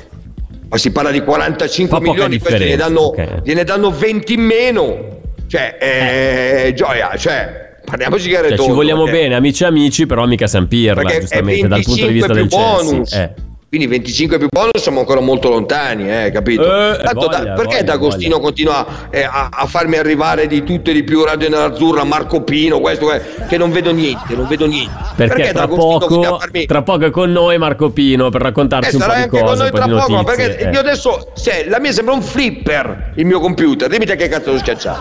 ma 0.69 0.77
si 0.77 0.91
parla 0.93 1.11
di 1.11 1.23
45 1.23 1.97
Fa 1.97 2.03
milioni, 2.03 2.39
gliene 2.39 2.77
danno, 2.77 3.01
ok. 3.01 3.43
gliene 3.43 3.65
danno 3.65 3.91
20 3.91 4.33
in 4.35 4.41
meno, 4.41 5.21
cioè 5.49 5.77
eh, 5.81 6.73
gioia, 6.75 7.11
cioè 7.17 7.69
parliamoci 7.85 8.29
chiaro 8.29 8.47
e 8.47 8.57
Cioè, 8.57 8.67
ci 8.67 8.71
vogliamo 8.73 9.05
perché- 9.05 9.21
bene, 9.21 9.35
amici 9.37 9.65
amici, 9.65 10.07
però 10.07 10.27
mica 10.27 10.47
San 10.47 10.69
Pirla, 10.69 11.01
perché 11.01 11.21
giustamente, 11.21 11.67
dal 11.67 11.83
punto 11.83 12.07
di 12.07 12.13
vista 12.13 12.33
25 12.33 12.35
del 12.35 12.47
più 12.49 12.57
Chelsea. 12.59 12.93
bonus. 12.93 13.13
Eh. 13.15 13.49
Quindi 13.71 13.87
25 13.87 14.39
più 14.39 14.49
bonus 14.51 14.83
siamo 14.83 14.99
ancora 14.99 15.21
molto 15.21 15.49
lontani, 15.49 16.11
eh, 16.11 16.33
capito? 16.33 16.65
Eh, 16.65 16.99
Tanto 17.05 17.29
da- 17.29 17.39
voglia, 17.39 17.53
perché 17.53 17.77
voglia, 17.77 17.83
D'Agostino 17.85 18.41
continua 18.41 18.85
eh, 19.11 19.23
a, 19.23 19.49
a 19.49 19.67
farmi 19.67 19.97
arrivare 19.97 20.49
di 20.49 20.65
tutto 20.65 20.91
e 20.91 20.93
di 20.93 21.05
più 21.05 21.23
Radio 21.25 21.49
Nerazzurra, 21.51 22.03
Marco 22.03 22.43
Pino, 22.43 22.81
questo 22.81 23.13
eh, 23.13 23.23
che 23.49 23.57
non 23.57 23.71
vedo 23.71 23.93
niente, 23.93 24.35
non 24.35 24.49
vedo 24.49 24.67
niente. 24.67 24.93
Perché, 25.15 25.53
tra, 25.53 25.67
D'Agostino 25.67 25.99
continua 25.99 26.25
poco, 26.25 26.39
farmi- 26.41 26.67
tra 26.67 26.83
poco 26.83 27.05
è 27.05 27.11
con 27.11 27.31
noi 27.31 27.59
Marco 27.59 27.91
Pino 27.91 28.29
per 28.29 28.41
Eh, 28.41 28.45
raccontarci 28.45 28.97
un 28.97 29.03
po' 29.03 29.07
di 29.07 29.13
anche 29.13 29.29
con 29.29 29.41
cose, 29.41 29.57
noi 29.59 29.65
un 29.67 29.71
po' 29.71 29.77
tra 29.77 29.87
di 29.87 29.93
poco, 29.93 30.13
notizie. 30.15 30.35
perché 30.49 30.67
eh. 30.67 30.71
io 30.73 30.81
adesso, 30.81 31.33
cioè, 31.41 31.67
la 31.69 31.79
mia 31.79 31.93
sembra 31.93 32.15
un 32.15 32.23
flipper 32.23 33.13
il 33.15 33.25
mio 33.25 33.39
computer, 33.39 33.89
dimmi 33.89 34.05
te 34.05 34.17
che 34.17 34.27
cazzo 34.27 34.51
lo 34.51 34.59
schiacciare. 34.59 34.99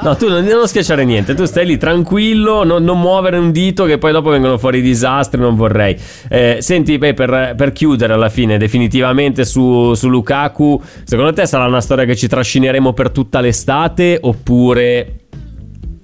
No, 0.00 0.16
tu 0.16 0.28
non, 0.28 0.44
non 0.44 0.68
schiacciare 0.68 1.04
niente, 1.04 1.34
tu 1.34 1.44
stai 1.44 1.66
lì 1.66 1.76
tranquillo, 1.76 2.62
non, 2.62 2.84
non 2.84 3.00
muovere 3.00 3.36
un 3.36 3.50
dito 3.50 3.84
che 3.84 3.98
poi 3.98 4.12
dopo 4.12 4.30
vengono 4.30 4.56
fuori 4.56 4.78
i 4.78 4.82
disastri, 4.82 5.40
non 5.40 5.56
vorrei. 5.56 5.96
Eh, 6.28 6.58
senti, 6.60 6.98
beh, 6.98 7.14
per, 7.14 7.54
per 7.56 7.72
chiudere 7.72 8.12
alla 8.12 8.28
fine 8.28 8.58
definitivamente 8.58 9.44
su, 9.44 9.94
su 9.94 10.08
Lukaku, 10.08 10.80
secondo 11.02 11.32
te 11.32 11.46
sarà 11.46 11.66
una 11.66 11.80
storia 11.80 12.04
che 12.04 12.14
ci 12.14 12.28
trascineremo 12.28 12.92
per 12.92 13.10
tutta 13.10 13.40
l'estate 13.40 14.18
oppure... 14.20 15.14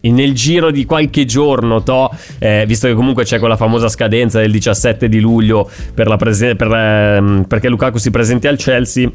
Nel 0.04 0.34
giro 0.34 0.70
di 0.70 0.84
qualche 0.84 1.24
giorno, 1.24 1.82
to, 1.82 2.10
eh, 2.38 2.64
visto 2.66 2.86
che 2.86 2.92
comunque 2.92 3.24
c'è 3.24 3.38
quella 3.38 3.56
famosa 3.56 3.88
scadenza 3.88 4.38
del 4.38 4.50
17 4.50 5.08
di 5.08 5.18
luglio 5.18 5.66
per 5.94 6.14
prese- 6.18 6.56
per, 6.56 6.70
ehm, 6.70 7.44
perché 7.48 7.70
Lukaku 7.70 7.96
si 7.96 8.10
presenti 8.10 8.46
al 8.46 8.58
Chelsea, 8.58 9.10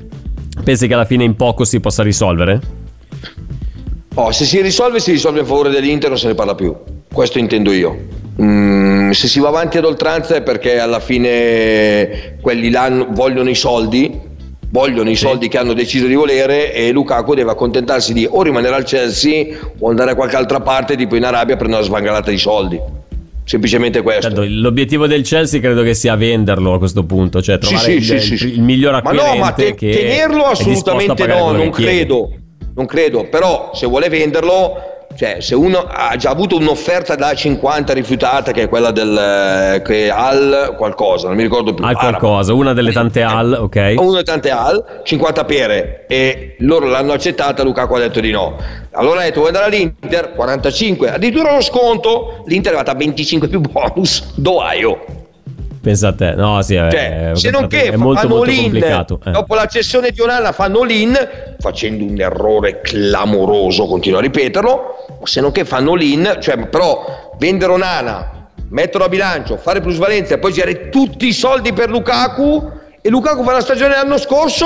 pensi 0.63 0.87
che 0.87 0.93
alla 0.95 1.05
fine 1.05 1.23
in 1.23 1.35
poco 1.35 1.63
si 1.63 1.79
possa 1.79 2.01
risolvere? 2.01 2.59
Oh, 4.21 4.31
se 4.33 4.43
si 4.43 4.61
risolve, 4.61 4.99
si 4.99 5.11
risolve 5.11 5.39
in 5.39 5.45
favore 5.45 5.69
dell'Inter, 5.69 6.09
non 6.09 6.17
se 6.19 6.27
ne 6.27 6.35
parla 6.35 6.53
più. 6.53 6.75
Questo 7.11 7.39
intendo 7.39 7.71
io. 7.71 7.97
Mm, 8.41 9.11
se 9.11 9.29
si 9.29 9.39
va 9.39 9.47
avanti 9.47 9.77
ad 9.77 9.85
oltranza 9.85 10.35
è 10.35 10.41
perché 10.41 10.77
alla 10.77 10.99
fine 10.99 12.35
quelli 12.41 12.69
là 12.69 13.07
vogliono 13.11 13.49
i 13.49 13.55
soldi, 13.55 14.19
vogliono 14.71 15.09
i 15.09 15.15
soldi 15.15 15.47
che 15.47 15.57
hanno 15.57 15.71
deciso 15.71 16.05
di 16.05 16.15
volere 16.15 16.73
e 16.73 16.91
Lukaku 16.91 17.33
deve 17.33 17.51
accontentarsi 17.51 18.11
di 18.11 18.27
o 18.29 18.41
rimanere 18.41 18.75
al 18.75 18.83
Chelsea 18.83 19.55
o 19.79 19.89
andare 19.89 20.11
a 20.11 20.15
qualche 20.15 20.35
altra 20.35 20.59
parte, 20.59 20.97
tipo 20.97 21.15
in 21.15 21.23
Arabia, 21.23 21.53
a 21.53 21.57
prendere 21.57 21.81
una 21.81 21.89
svangalata 21.89 22.29
di 22.29 22.37
soldi. 22.37 22.77
Semplicemente 23.45 24.01
questo. 24.01 24.23
Certo, 24.23 24.43
l'obiettivo 24.45 25.07
del 25.07 25.23
Chelsea 25.23 25.61
credo 25.61 25.81
che 25.81 25.93
sia 25.93 26.17
venderlo 26.17 26.73
a 26.73 26.77
questo 26.77 27.05
punto, 27.05 27.41
cioè 27.41 27.57
trovare 27.57 27.83
sì, 27.83 27.91
il, 27.93 28.03
sì, 28.03 28.13
il- 28.15 28.21
sì, 28.21 28.37
sì. 28.37 28.53
il 28.53 28.61
miglior 28.63 28.91
Ma 28.91 28.97
acquirente 28.97 29.31
no, 29.31 29.39
ma 29.39 29.51
te- 29.53 29.75
tenerlo 29.75 30.43
a 30.43 30.49
assolutamente 30.49 31.25
no, 31.25 31.51
non 31.51 31.71
che 31.71 31.83
chiede. 31.83 32.47
Non 32.79 32.87
credo, 32.87 33.25
però 33.25 33.71
se 33.73 33.87
vuole 33.87 34.07
venderlo, 34.07 35.07
cioè 35.17 35.41
se 35.41 35.53
uno 35.53 35.85
ha 35.85 36.15
già 36.15 36.29
avuto 36.29 36.55
un'offerta 36.55 37.15
da 37.15 37.33
50 37.33 37.91
rifiutata, 37.91 38.53
che 38.53 38.61
è 38.61 38.69
quella 38.69 38.91
del 38.91 39.17
eh, 39.17 39.81
che 39.81 40.09
al 40.09 40.75
qualcosa, 40.77 41.27
non 41.27 41.35
mi 41.35 41.43
ricordo 41.43 41.73
più. 41.73 41.83
Al 41.83 41.97
qualcosa, 41.97 42.53
una 42.53 42.71
delle 42.71 42.93
tante 42.93 43.21
al, 43.21 43.51
ok? 43.51 43.95
Uno 43.97 44.11
delle 44.11 44.23
tante 44.23 44.49
al, 44.49 45.01
50 45.03 45.43
pere 45.43 46.05
e 46.07 46.55
loro 46.59 46.85
l'hanno 46.85 47.11
accettata, 47.11 47.63
Lukaku 47.63 47.95
ha 47.95 47.99
detto 47.99 48.21
di 48.21 48.31
no. 48.31 48.55
Allora 48.91 49.19
ha 49.19 49.23
detto 49.23 49.39
vuoi 49.41 49.47
andare 49.53 49.65
all'Inter? 49.65 50.33
45, 50.33 51.11
addirittura 51.11 51.53
lo 51.53 51.61
sconto, 51.61 52.43
l'Inter 52.45 52.71
è 52.71 52.75
arrivata 52.75 52.95
a 52.95 52.97
25 52.97 53.49
più 53.49 53.59
bonus, 53.59 54.35
doaio. 54.35 55.18
Pensa 55.81 56.09
a 56.09 56.13
te, 56.13 56.33
no, 56.35 56.61
sì, 56.61 56.75
è, 56.75 56.89
Cioè, 56.91 57.31
è- 57.31 57.35
se 57.35 57.49
non 57.51 57.67
che 57.67 57.83
è 57.83 57.95
molto 57.95 58.21
fanno 58.21 58.35
molto 58.35 58.53
complicato. 58.53 59.19
eh. 59.25 59.31
dopo 59.31 59.55
la 59.55 59.65
cessione 59.65 60.11
di 60.11 60.19
Onana 60.19 60.51
fanno 60.51 60.83
l'in 60.83 61.15
facendo 61.59 62.03
un 62.03 62.19
errore 62.19 62.81
clamoroso 62.81 63.85
continuo 63.85 64.19
a 64.19 64.21
ripeterlo 64.21 64.81
ma 65.19 65.25
se 65.25 65.39
non 65.41 65.51
che 65.51 65.63
fanno 65.65 65.93
l'in 65.95 66.37
cioè 66.41 66.57
però 66.67 67.31
vendere 67.37 67.71
Onana 67.71 68.47
metterlo 68.69 69.05
a 69.05 69.09
bilancio 69.09 69.57
fare 69.57 69.79
plusvalenza 69.81 70.35
e 70.35 70.37
poi 70.39 70.51
girare 70.51 70.89
tutti 70.89 71.27
i 71.27 71.33
soldi 71.33 71.71
per 71.73 71.89
Lukaku 71.89 72.71
e 73.01 73.09
Lukaku 73.09 73.43
fa 73.43 73.53
la 73.53 73.61
stagione 73.61 73.93
dell'anno 73.93 74.17
scorso 74.17 74.65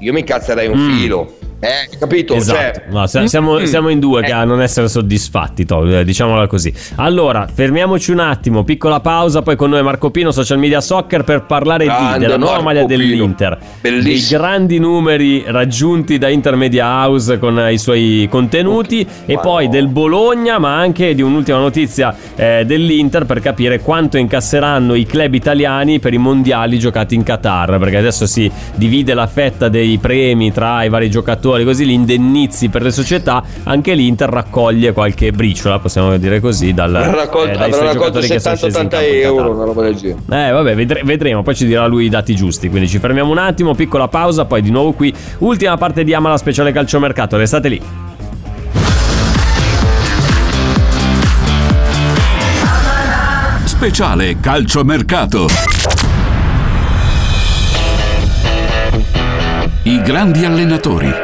io 0.00 0.12
mi 0.12 0.20
incazzerei 0.20 0.66
un 0.68 0.78
Mm. 0.78 0.96
filo 0.96 1.34
eh 1.64 1.96
capito 1.98 2.34
Esatto, 2.34 2.58
Cioè, 2.58 2.82
No, 2.90 3.06
se- 3.06 3.26
siamo, 3.28 3.58
mm, 3.58 3.64
siamo 3.64 3.88
in 3.88 3.98
due 3.98 4.20
eh. 4.20 4.24
che 4.24 4.32
a 4.32 4.44
non 4.44 4.60
essere 4.60 4.88
soddisfatti, 4.88 5.64
to, 5.64 6.00
eh, 6.00 6.04
diciamola 6.04 6.46
così. 6.46 6.72
Allora, 6.96 7.46
fermiamoci 7.52 8.10
un 8.10 8.18
attimo, 8.20 8.64
piccola 8.64 9.00
pausa, 9.00 9.42
poi 9.42 9.56
con 9.56 9.70
noi 9.70 9.82
Marco 9.82 10.10
Pino, 10.10 10.30
social 10.30 10.58
media 10.58 10.80
soccer, 10.80 11.24
per 11.24 11.44
parlare 11.44 11.84
di, 11.84 11.90
Grande 11.90 12.18
della 12.18 12.36
nuova 12.36 12.60
Marco 12.60 12.64
maglia 12.68 12.84
Pino. 12.84 12.96
dell'Inter, 12.98 13.58
dei 13.80 13.92
Bellissimo. 13.92 14.40
grandi 14.40 14.78
numeri 14.78 15.44
raggiunti 15.46 16.18
da 16.18 16.28
Intermedia 16.28 16.86
House 16.86 17.38
con 17.38 17.58
i 17.70 17.78
suoi 17.78 18.26
contenuti 18.30 19.06
e 19.24 19.34
Ma 19.34 19.40
poi 19.40 19.68
del 19.68 19.88
Bologna, 19.88 20.58
ma 20.58 20.76
anche 20.76 21.14
di 21.14 21.22
un'ultima 21.22 21.58
notizia 21.58 22.14
eh, 22.36 22.64
dell'Inter 22.66 23.24
per 23.24 23.40
capire 23.40 23.80
quanto 23.80 24.16
incasseranno 24.18 24.94
i 24.94 25.06
club 25.06 25.32
italiani 25.34 25.98
per 26.00 26.12
i 26.12 26.18
mondiali 26.18 26.78
giocati 26.78 27.14
in 27.14 27.22
Qatar, 27.22 27.78
perché 27.78 27.96
adesso 27.96 28.26
si 28.26 28.50
divide 28.74 29.14
la 29.14 29.26
fetta 29.26 29.68
dei 29.68 29.96
premi 29.98 30.52
tra 30.52 30.82
i 30.84 30.88
vari 30.88 31.08
giocatori, 31.08 31.53
così 31.62 31.86
gli 31.86 31.92
indennizi 31.92 32.68
per 32.68 32.82
le 32.82 32.90
società, 32.90 33.44
anche 33.62 33.94
l'Inter 33.94 34.28
raccoglie 34.28 34.92
qualche 34.92 35.30
briciola, 35.30 35.78
possiamo 35.78 36.16
dire 36.16 36.40
così, 36.40 36.74
dal, 36.74 36.92
avrà 36.92 37.14
raccolto, 37.14 37.52
eh, 37.52 37.56
dai 37.56 37.72
suoi 37.72 37.92
giocatori 37.92 38.26
che 38.26 38.40
sono 38.40 38.56
scesi 38.56 38.78
in 38.78 38.86
70-80 38.86 38.88
campo 38.88 39.06
in 39.06 39.20
euro 39.22 39.50
una 39.52 39.64
roba 39.64 39.82
del 39.82 39.94
genere 39.94 40.48
Eh 40.48 40.50
vabbè, 40.50 40.74
vedre- 40.74 41.02
vedremo, 41.04 41.42
poi 41.42 41.54
ci 41.54 41.66
dirà 41.66 41.86
lui 41.86 42.06
i 42.06 42.08
dati 42.08 42.34
giusti, 42.34 42.68
quindi 42.68 42.88
ci 42.88 42.98
fermiamo 42.98 43.30
un 43.30 43.38
attimo, 43.38 43.74
piccola 43.74 44.08
pausa, 44.08 44.46
poi 44.46 44.62
di 44.62 44.70
nuovo 44.70 44.92
qui, 44.92 45.14
ultima 45.38 45.76
parte 45.76 46.02
di 46.02 46.12
Amala 46.14 46.36
speciale 46.36 46.72
calciomercato, 46.72 47.36
restate 47.36 47.68
lì. 47.68 47.82
Speciale 53.64 54.40
calciomercato. 54.40 55.46
I 59.82 60.00
grandi 60.00 60.44
allenatori. 60.46 61.23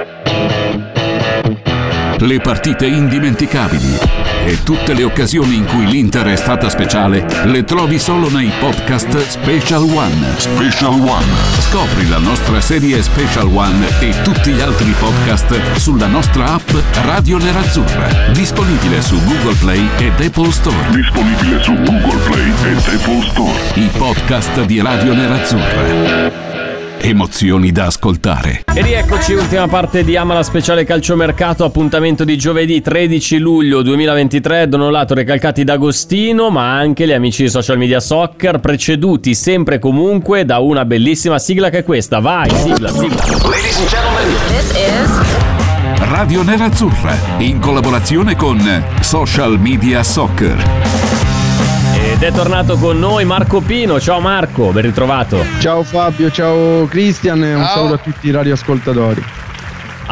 Le 2.20 2.38
partite 2.38 2.86
indimenticabili 2.86 3.96
e 4.44 4.62
tutte 4.62 4.92
le 4.92 5.04
occasioni 5.04 5.56
in 5.56 5.64
cui 5.64 5.86
l'Inter 5.86 6.26
è 6.26 6.36
stata 6.36 6.68
speciale 6.68 7.26
le 7.44 7.64
trovi 7.64 7.98
solo 7.98 8.28
nei 8.28 8.50
podcast 8.58 9.16
Special 9.26 9.82
One. 9.82 10.34
Special 10.36 11.00
One. 11.00 11.24
Scopri 11.58 12.08
la 12.08 12.18
nostra 12.18 12.60
serie 12.60 13.00
Special 13.02 13.46
One 13.46 13.86
e 14.00 14.14
tutti 14.22 14.52
gli 14.52 14.60
altri 14.60 14.94
podcast 14.98 15.76
sulla 15.76 16.06
nostra 16.06 16.52
app 16.52 16.70
Radio 17.04 17.38
Nerazzurra. 17.38 18.08
Disponibile 18.32 19.00
su 19.00 19.18
Google 19.24 19.54
Play 19.54 19.88
ed 19.96 20.20
Apple 20.20 20.52
Store. 20.52 20.90
Disponibile 20.90 21.62
su 21.62 21.72
Google 21.72 22.20
Play 22.28 22.52
ed 22.64 22.78
Apple 22.78 23.22
Store. 23.30 23.52
I 23.74 23.88
podcast 23.96 24.64
di 24.64 24.80
Radio 24.82 25.14
Nerazzurra. 25.14 26.49
Emozioni 27.02 27.72
da 27.72 27.86
ascoltare. 27.86 28.62
E 28.74 28.82
rieccoci, 28.82 29.32
ultima 29.32 29.66
parte 29.68 30.04
di 30.04 30.16
Amala 30.16 30.42
speciale 30.42 30.84
calciomercato, 30.84 31.64
appuntamento 31.64 32.24
di 32.24 32.36
giovedì 32.36 32.82
13 32.82 33.38
luglio 33.38 33.80
2023, 33.80 34.68
Donolato 34.68 35.14
recalcati 35.14 35.64
d'Agostino, 35.64 36.50
ma 36.50 36.76
anche 36.76 37.06
gli 37.06 37.12
amici 37.12 37.44
di 37.44 37.48
social 37.48 37.78
media 37.78 38.00
soccer, 38.00 38.60
preceduti 38.60 39.34
sempre 39.34 39.76
e 39.76 39.78
comunque 39.78 40.44
da 40.44 40.58
una 40.58 40.84
bellissima 40.84 41.38
sigla 41.38 41.70
che 41.70 41.78
è 41.78 41.84
questa. 41.84 42.20
Vai, 42.20 42.50
sigla, 42.50 42.90
sigla. 42.90 43.24
Ladies 43.48 43.78
and 43.78 43.88
gentlemen, 43.88 44.36
This 44.48 44.70
is 44.72 46.08
Radio 46.10 46.42
Nerazzurra 46.42 47.16
in 47.38 47.60
collaborazione 47.60 48.36
con 48.36 48.60
Social 49.00 49.58
Media 49.58 50.02
Soccer. 50.02 51.19
Ed 52.22 52.26
è 52.26 52.32
tornato 52.32 52.76
con 52.76 52.98
noi 52.98 53.24
Marco 53.24 53.62
Pino. 53.62 53.98
Ciao 53.98 54.20
Marco, 54.20 54.72
ben 54.72 54.82
ritrovato. 54.82 55.42
Ciao 55.58 55.82
Fabio, 55.82 56.30
ciao 56.30 56.84
Cristian 56.84 57.42
e 57.42 57.54
un 57.54 57.62
Ciao. 57.62 57.74
saluto 57.74 57.94
a 57.94 57.96
tutti 57.96 58.28
i 58.28 58.30
radioascoltatori. 58.30 59.24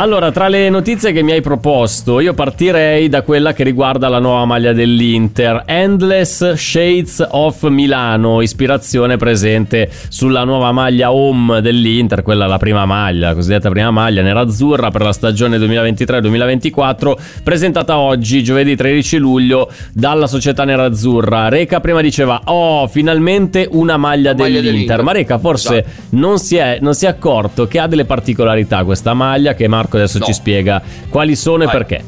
Allora, 0.01 0.31
tra 0.31 0.47
le 0.47 0.69
notizie 0.71 1.11
che 1.11 1.23
mi 1.23 1.33
hai 1.33 1.41
proposto, 1.41 2.21
io 2.21 2.33
partirei 2.33 3.09
da 3.09 3.23
quella 3.23 3.53
che 3.53 3.65
riguarda 3.65 4.09
la 4.09 4.21
nuova 4.21 4.45
maglia 4.45 4.73
dell'Inter, 4.73 5.65
Endless 5.67 6.53
Shades 6.53 7.27
of 7.29 7.65
Milano, 7.65 8.41
ispirazione 8.41 9.17
presente 9.17 9.91
sulla 10.07 10.45
nuova 10.45 10.71
maglia 10.71 11.13
home 11.13 11.61
dell'Inter, 11.61 12.23
quella 12.23 12.47
la 12.47 12.59
prima 12.59 12.87
maglia, 12.87 13.31
la 13.31 13.35
cosiddetta 13.35 13.71
prima 13.71 13.91
maglia 13.91 14.23
nerazzurra 14.23 14.93
per 14.93 15.03
la 15.03 15.13
stagione 15.13 15.59
2023-2024, 15.59 17.15
presentata 17.43 17.99
oggi, 17.99 18.45
giovedì 18.45 18.77
13 18.77 19.17
luglio, 19.17 19.69
dalla 19.93 20.29
società 20.29 20.63
nerazzurra. 20.63 21.49
Reca 21.49 21.81
prima 21.81 22.03
diceva, 22.03 22.43
oh, 22.45 22.87
finalmente 22.87 23.67
una 23.69 23.97
maglia, 23.97 24.33
Maglia 24.33 24.45
dell'Inter, 24.45 24.63
dell'Inter. 24.63 25.03
ma 25.03 25.11
Reca 25.11 25.39
forse 25.39 25.79
Esatto. 25.79 26.07
non 26.11 26.39
si, 26.39 26.55
è, 26.55 26.79
non 26.81 26.95
si 26.95 27.07
è 27.07 27.09
accorto 27.09 27.67
che 27.67 27.81
ha 27.81 27.89
delle 27.89 28.05
particolarità 28.05 28.85
questa 28.85 29.13
maglia 29.13 29.55
che 29.55 29.67
Marco 29.67 29.87
Marco 29.89 29.97
adesso 29.97 30.19
No. 30.19 30.25
ci 30.27 30.33
spiega 30.35 30.83
quali 31.09 31.35
sono 31.35 31.63
e 31.63 31.67
Vai. 31.67 31.77
perché. 31.77 32.05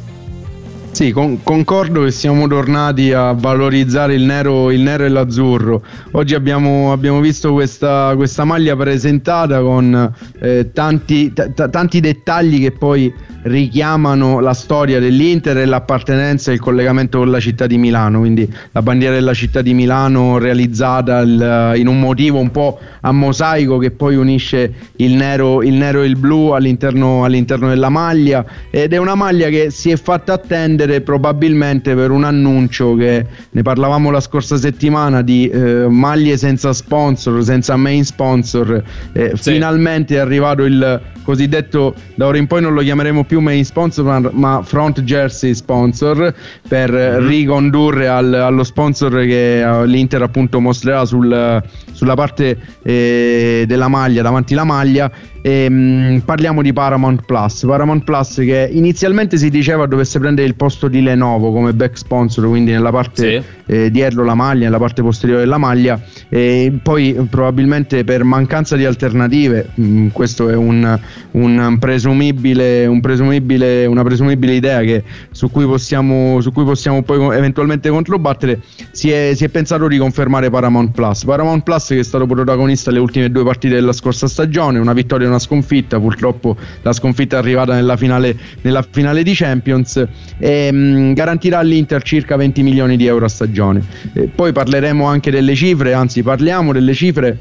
Sì, 0.92 1.12
con- 1.12 1.40
concordo 1.44 2.02
che 2.02 2.10
siamo 2.10 2.48
tornati 2.48 3.12
a 3.12 3.30
valorizzare 3.32 4.14
il 4.14 4.22
nero, 4.24 4.72
il 4.72 4.80
nero 4.80 5.04
e 5.04 5.08
l'azzurro. 5.08 5.82
Oggi 6.12 6.34
abbiamo, 6.34 6.90
abbiamo 6.90 7.20
visto 7.20 7.52
questa, 7.52 8.12
questa 8.16 8.44
maglia 8.44 8.74
presentata 8.74 9.60
con 9.60 10.12
eh, 10.40 10.70
tanti, 10.72 11.32
t- 11.32 11.70
tanti 11.70 12.00
dettagli 12.00 12.60
che 12.60 12.72
poi 12.72 13.12
richiamano 13.42 14.40
la 14.40 14.52
storia 14.54 14.98
dell'Inter 15.00 15.58
e 15.58 15.64
l'appartenenza 15.64 16.50
e 16.50 16.54
il 16.54 16.60
collegamento 16.60 17.18
con 17.18 17.30
la 17.30 17.40
città 17.40 17.66
di 17.66 17.78
Milano. 17.78 18.18
Quindi 18.20 18.50
la 18.72 18.82
bandiera 18.82 19.14
della 19.14 19.34
città 19.34 19.62
di 19.62 19.74
Milano 19.74 20.38
realizzata 20.38 21.20
il- 21.20 21.72
in 21.76 21.86
un 21.86 21.98
motivo 21.98 22.38
un 22.38 22.50
po' 22.50 22.78
a 23.00 23.12
mosaico 23.12 23.78
che 23.78 23.90
poi 23.90 24.16
unisce 24.16 24.72
il 24.96 25.14
nero, 25.14 25.62
il 25.62 25.74
nero 25.74 26.02
e 26.02 26.06
il 26.06 26.16
blu 26.16 26.50
all'interno, 26.50 27.24
all'interno 27.24 27.68
della 27.68 27.88
maglia 27.88 28.44
ed 28.70 28.92
è 28.92 28.96
una 28.98 29.14
maglia 29.14 29.48
che 29.48 29.70
si 29.70 29.90
è 29.90 29.96
fatta 29.96 30.34
attendere 30.34 31.00
probabilmente 31.00 31.94
per 31.94 32.10
un 32.10 32.24
annuncio 32.24 32.94
che 32.96 33.24
ne 33.50 33.62
parlavamo 33.62 34.10
la 34.10 34.20
scorsa 34.20 34.56
settimana 34.56 35.22
di 35.22 35.48
eh, 35.48 35.86
maglie 35.88 36.36
senza 36.36 36.72
sponsor, 36.72 37.42
senza 37.42 37.76
main 37.76 38.04
sponsor. 38.04 38.82
Eh, 39.12 39.32
Sì. 39.34 39.52
Finalmente 39.52 40.14
è 40.16 40.18
arrivato 40.18 40.64
il 40.64 41.00
cosiddetto, 41.22 41.94
da 42.14 42.26
ora 42.26 42.38
in 42.38 42.46
poi 42.46 42.60
non 42.62 42.74
lo 42.74 42.80
chiameremo 42.82 43.24
più 43.24 43.40
main 43.40 43.64
sponsor, 43.64 44.30
ma, 44.32 44.62
front 44.64 45.02
jersey 45.02 45.54
sponsor 45.54 46.34
per 46.68 46.90
Mhm. 46.90 47.26
ricondurre 47.26 48.08
al- 48.08 48.34
allo 48.34 48.64
sponsor 48.64 49.10
che 49.24 49.60
eh, 49.60 49.86
l'Inter 49.86 50.22
appunto 50.22 50.60
mostrerà 50.60 51.04
sul- 51.04 51.62
sulla 51.92 52.14
parte 52.14 52.58
eh, 52.82 53.64
della 53.66 53.88
maglia, 53.88 54.22
davanti 54.22 54.54
la 54.54 54.64
maglia. 54.64 55.10
E, 55.42 55.68
mh, 55.68 56.22
parliamo 56.24 56.62
di 56.62 56.72
Paramount 56.72 57.24
Plus. 57.24 57.64
Paramount 57.66 58.04
Plus 58.04 58.34
che 58.34 58.68
inizialmente 58.72 59.36
si 59.36 59.48
diceva 59.48 59.86
dovesse 59.86 60.18
prendere 60.18 60.46
il 60.46 60.54
posto 60.54 60.88
di 60.88 61.02
Lenovo 61.02 61.52
come 61.52 61.72
back 61.72 61.96
sponsor, 61.96 62.46
quindi 62.46 62.72
nella 62.72 62.90
parte 62.90 63.42
eh, 63.66 63.90
dietro 63.90 64.24
la 64.24 64.34
maglia, 64.34 64.64
nella 64.64 64.78
parte 64.78 65.02
posteriore 65.02 65.42
della 65.42 65.58
maglia. 65.58 66.00
E 66.28 66.72
poi 66.82 67.14
eh, 67.14 67.22
probabilmente 67.22 68.04
per 68.04 68.24
mancanza 68.24 68.76
di 68.76 68.84
alternative, 68.84 69.70
mh, 69.74 70.08
questo 70.08 70.48
è 70.48 70.54
un, 70.54 70.98
un 71.32 71.76
presumibile, 71.78 72.86
un 72.86 73.00
presumibile, 73.00 73.86
una 73.86 74.02
presumibile 74.02 74.54
idea 74.54 74.80
che, 74.80 75.02
su, 75.30 75.50
cui 75.50 75.64
possiamo, 75.64 76.40
su 76.40 76.52
cui 76.52 76.64
possiamo 76.64 77.02
poi 77.02 77.36
eventualmente 77.36 77.88
controbattere, 77.88 78.60
si 78.90 79.10
è, 79.10 79.32
si 79.34 79.44
è 79.44 79.48
pensato 79.48 79.88
di 79.88 79.96
confermare 79.96 80.50
Paramount 80.50 80.90
Plus. 80.90 81.24
Paramount 81.24 81.62
Plus 81.62 81.86
che 81.86 81.98
è 82.00 82.04
stato 82.04 82.26
protagonista 82.26 82.90
alle 82.90 82.98
ultime 82.98 83.30
due 83.30 83.44
partite 83.44 83.74
della 83.74 83.92
scorsa 83.92 84.26
stagione, 84.26 84.78
una 84.78 84.92
vittoria 84.92 85.28
una 85.30 85.38
sconfitta, 85.38 85.98
purtroppo 85.98 86.56
la 86.82 86.92
sconfitta 86.92 87.36
è 87.36 87.38
arrivata 87.38 87.74
nella 87.74 87.96
finale, 87.96 88.36
nella 88.60 88.86
finale 88.88 89.22
di 89.22 89.32
Champions 89.34 90.06
e 90.38 90.70
mh, 90.70 91.14
garantirà 91.14 91.58
all'Inter 91.58 92.02
circa 92.02 92.36
20 92.36 92.62
milioni 92.62 92.96
di 92.96 93.06
euro 93.06 93.24
a 93.24 93.28
stagione. 93.28 93.82
Eh, 94.12 94.28
poi 94.34 94.52
parleremo 94.52 95.04
anche 95.06 95.30
delle 95.30 95.54
cifre, 95.54 95.92
anzi 95.94 96.22
parliamo 96.22 96.72
delle 96.72 96.94
cifre 96.94 97.38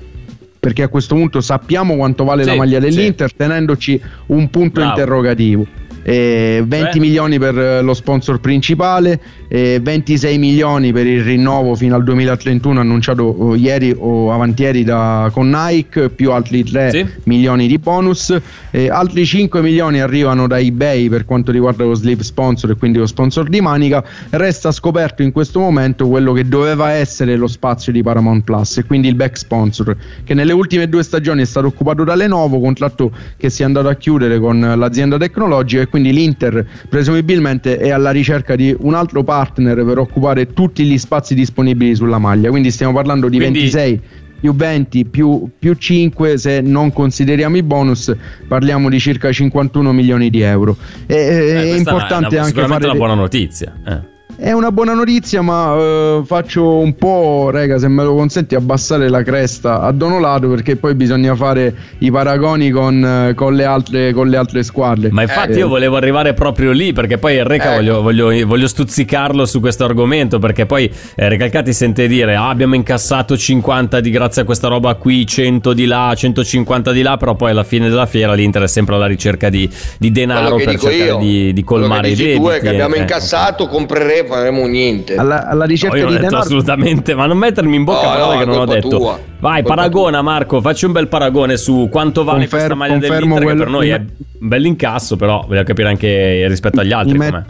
perché 0.60 0.84
a 0.84 0.88
questo 0.90 1.16
punto 1.16 1.40
sappiamo 1.42 1.96
quanto 1.96 2.24
vale 2.26 2.44
Sì, 2.44 2.50
la 2.50 2.56
maglia 2.56 2.82
sì. 2.82 2.90
dell'Inter 2.90 3.34
tenendoci 3.34 4.02
un 4.28 4.50
punto 4.50 4.80
Bravo. 4.82 4.90
interrogativo. 4.90 5.66
Eh, 6.04 6.64
20 6.66 6.92
Cioè? 6.92 7.00
milioni 7.00 7.38
per 7.40 7.58
eh, 7.58 7.82
lo 7.82 7.94
sponsor 7.94 8.40
principale, 8.40 9.20
eh, 9.50 9.80
26 9.82 10.38
milioni 10.38 10.94
per 10.94 11.08
il 11.08 11.24
rinnovo 11.24 11.76
fino 11.76 11.96
al 11.96 12.04
2031 12.04 12.80
annunciato 12.80 13.24
oh, 13.24 13.56
ieri 13.56 13.94
o 13.98 14.32
avantieri 14.32 14.84
da, 14.84 15.30
con 15.34 15.50
Nike, 15.50 16.10
più 16.10 16.32
altri 16.32 16.64
3 16.64 16.92
Sì. 16.92 17.06
milioni 17.24 17.68
di 17.68 17.80
bonus, 17.80 18.36
eh, 18.72 18.90
altri 18.90 19.26
5 19.26 19.62
milioni 19.62 20.00
arrivano 20.00 20.48
da 20.48 20.60
eBay 20.60 21.10
per 21.10 21.26
quanto 21.26 21.52
riguarda 21.52 21.84
lo 21.84 21.96
sleeve 21.96 22.24
sponsor 22.24 22.70
e 22.72 22.76
quindi 22.76 23.00
lo 23.00 23.08
sponsor 23.08 23.50
di 23.50 23.60
Manica, 23.60 24.04
resta 24.30 24.72
scoperto 24.72 25.24
in 25.24 25.32
questo 25.32 25.60
momento 25.60 26.08
quello 26.08 26.32
che 26.32 26.48
doveva 26.48 26.92
essere 26.92 27.36
lo 27.36 27.48
spazio 27.48 27.92
di 27.92 28.04
Paramount 28.04 28.44
Plus 28.44 28.78
e 28.78 28.86
quindi 28.86 29.08
il 29.08 29.16
back 29.16 29.36
sponsor 29.38 29.96
che 30.24 30.36
nelle 30.36 30.54
ultime 30.54 30.88
due 30.88 31.02
stagioni 31.02 31.42
è 31.42 31.46
stato 31.46 31.66
occupato 31.68 32.04
da 32.04 32.14
Lenovo, 32.14 32.60
contratto 32.60 33.12
che 33.36 33.50
si 33.50 33.64
è 33.64 33.66
andato 33.66 33.88
a 33.88 33.96
chiudere 33.96 34.40
con 34.40 34.60
l'azienda 34.60 35.18
tecnologica 35.18 35.82
e 35.82 35.88
quindi 35.88 36.14
l'Inter 36.14 36.64
presumibilmente 36.88 37.78
è 37.78 37.90
alla 37.90 38.12
ricerca 38.12 38.56
di 38.56 38.76
un 38.80 38.94
altro 38.94 39.24
partner 39.24 39.38
per 39.86 39.98
occupare 39.98 40.54
tutti 40.54 40.84
gli 40.86 40.98
spazi 40.98 41.34
disponibili 41.36 41.96
sulla 41.96 42.18
maglia, 42.18 42.50
quindi 42.50 42.72
stiamo 42.72 42.94
parlando 42.94 43.30
di 43.30 43.38
Quindi- 43.38 43.60
26 43.60 44.02
più 44.40 44.56
20 44.56 45.04
più, 45.06 45.50
più 45.60 45.74
5 45.74 46.38
se 46.38 46.62
non 46.62 46.94
consideriamo 46.94 47.58
i 47.58 47.64
bonus 47.64 48.16
parliamo 48.48 48.90
di 48.90 48.98
circa 48.98 49.32
51 49.34 49.92
milioni 49.92 50.30
di 50.30 50.40
euro 50.40 50.78
E- 51.08 51.14
Eh, 51.16 51.28
è 51.28 51.52
questa 51.52 51.76
è 51.76 51.78
importante 51.78 52.36
una- 52.36 52.46
anche 52.46 52.66
fare 52.66 52.86
una 52.86 52.96
buona 52.96 53.16
notizia. 53.16 53.74
eh. 53.86 54.09
È 54.40 54.54
una 54.54 54.72
buona 54.72 54.94
notizia, 54.94 55.42
ma 55.42 55.76
eh, 55.76 56.22
faccio 56.26 56.78
un 56.78 56.96
po', 56.96 57.50
rega, 57.52 57.78
se 57.78 57.90
me 57.90 58.04
lo 58.04 58.16
consenti, 58.16 58.56
abbassare 58.56 59.10
la 59.10 59.22
cresta 59.22 59.82
a 59.82 59.92
Donolato 59.92 60.48
perché 60.48 60.78
poi 60.78 60.96
bisogna 60.96 61.36
fare 61.36 61.74
i 62.00 62.10
paragoni 62.10 62.70
con, 62.70 63.04
eh, 63.04 63.34
con 63.34 63.54
le, 63.54 63.66
altre, 63.66 64.14
con 64.14 64.30
le 64.30 64.38
altre 64.38 64.64
squadre. 64.64 65.10
Ma 65.12 65.24
infatti 65.24 65.52
Eh, 65.52 65.58
io 65.58 65.68
volevo 65.68 65.98
arrivare 65.98 66.34
proprio 66.34 66.72
lì 66.72 66.94
perché 66.94 67.18
poi 67.18 67.36
il 67.36 67.44
Reca 67.44 67.74
Ecco. 67.74 67.76
voglio, 67.76 68.02
voglio- 68.02 68.48
voglio 68.48 68.68
stuzzicarlo 68.68 69.46
su 69.46 69.60
questo 69.60 69.84
argomento 69.84 70.40
perché 70.40 70.66
poi 70.66 70.90
eh, 71.16 71.28
Recalcati 71.28 71.74
sente 71.74 72.08
dire 72.08 72.36
ah, 72.36 72.50
abbiamo 72.50 72.76
incassato 72.76 73.38
50 73.38 74.00
di 74.00 74.10
grazie 74.10 74.44
a 74.44 74.46
questa 74.46 74.70
roba 74.70 74.96
qui, 74.96 75.28
100 75.28 75.74
di 75.74 75.86
là, 75.86 76.14
150 76.16 76.92
di 76.94 77.02
là, 77.02 77.18
però 77.18 77.36
poi 77.36 77.52
alla 77.52 77.66
fine 77.66 77.90
della 77.90 78.06
fiera 78.06 78.34
l'Inter 78.34 78.64
è 78.64 78.68
sempre 78.68 78.96
alla 78.96 79.06
ricerca 79.06 79.50
di, 79.50 79.70
di 79.98 80.12
denaro 80.12 80.56
per 80.56 80.80
cercare 80.80 80.96
io, 80.96 81.18
di, 81.18 81.52
di 81.52 81.64
colmare 81.64 82.10
i 82.10 82.16
debiti. 82.16 82.48
è 82.48 82.60
che 82.62 82.70
abbiamo 82.70 82.96
eh. 82.96 83.00
incassato, 83.00 83.68
compreremo, 83.68 84.29
faremo 84.30 84.66
niente. 84.68 85.16
alla, 85.16 85.48
alla 85.48 85.64
No, 85.64 85.70
ricerca 85.70 85.98
io 85.98 86.04
non 86.04 86.12
di 86.12 86.16
ho 86.18 86.20
detto 86.20 86.30
denaro. 86.32 86.46
assolutamente, 86.48 87.16
ma 87.16 87.26
non 87.26 87.38
mettermi 87.38 87.76
in 87.76 87.84
bocca 87.84 88.08
No, 88.08 88.14
parole 88.14 88.34
no, 88.34 88.40
che 88.40 88.46
non 88.46 88.60
ho 88.60 88.66
detto. 88.66 88.88
tua. 88.98 89.20
Vai, 89.40 89.62
Colpa 89.62 89.76
paragona 89.76 90.22
Marco, 90.22 90.62
facci 90.62 90.86
un 90.86 90.92
bel 90.94 91.08
paragone 91.08 91.58
su 91.58 91.88
quanto 91.92 92.24
vale 92.24 92.40
Confer- 92.48 92.56
questa 92.58 92.76
maglia 92.76 92.98
dell'Inter 92.98 93.38
che 93.38 93.44
quello- 93.44 93.64
per 93.64 93.70
noi 93.72 93.90
è 93.90 93.96
un 94.40 94.48
bel 94.48 94.66
incasso, 94.66 95.16
però 95.16 95.44
voglio 95.48 95.64
capire 95.64 95.88
anche 95.90 96.46
rispetto 96.48 96.80
agli 96.80 96.92
altri 96.92 97.18
mi 97.18 97.26
com'è. 97.30 97.44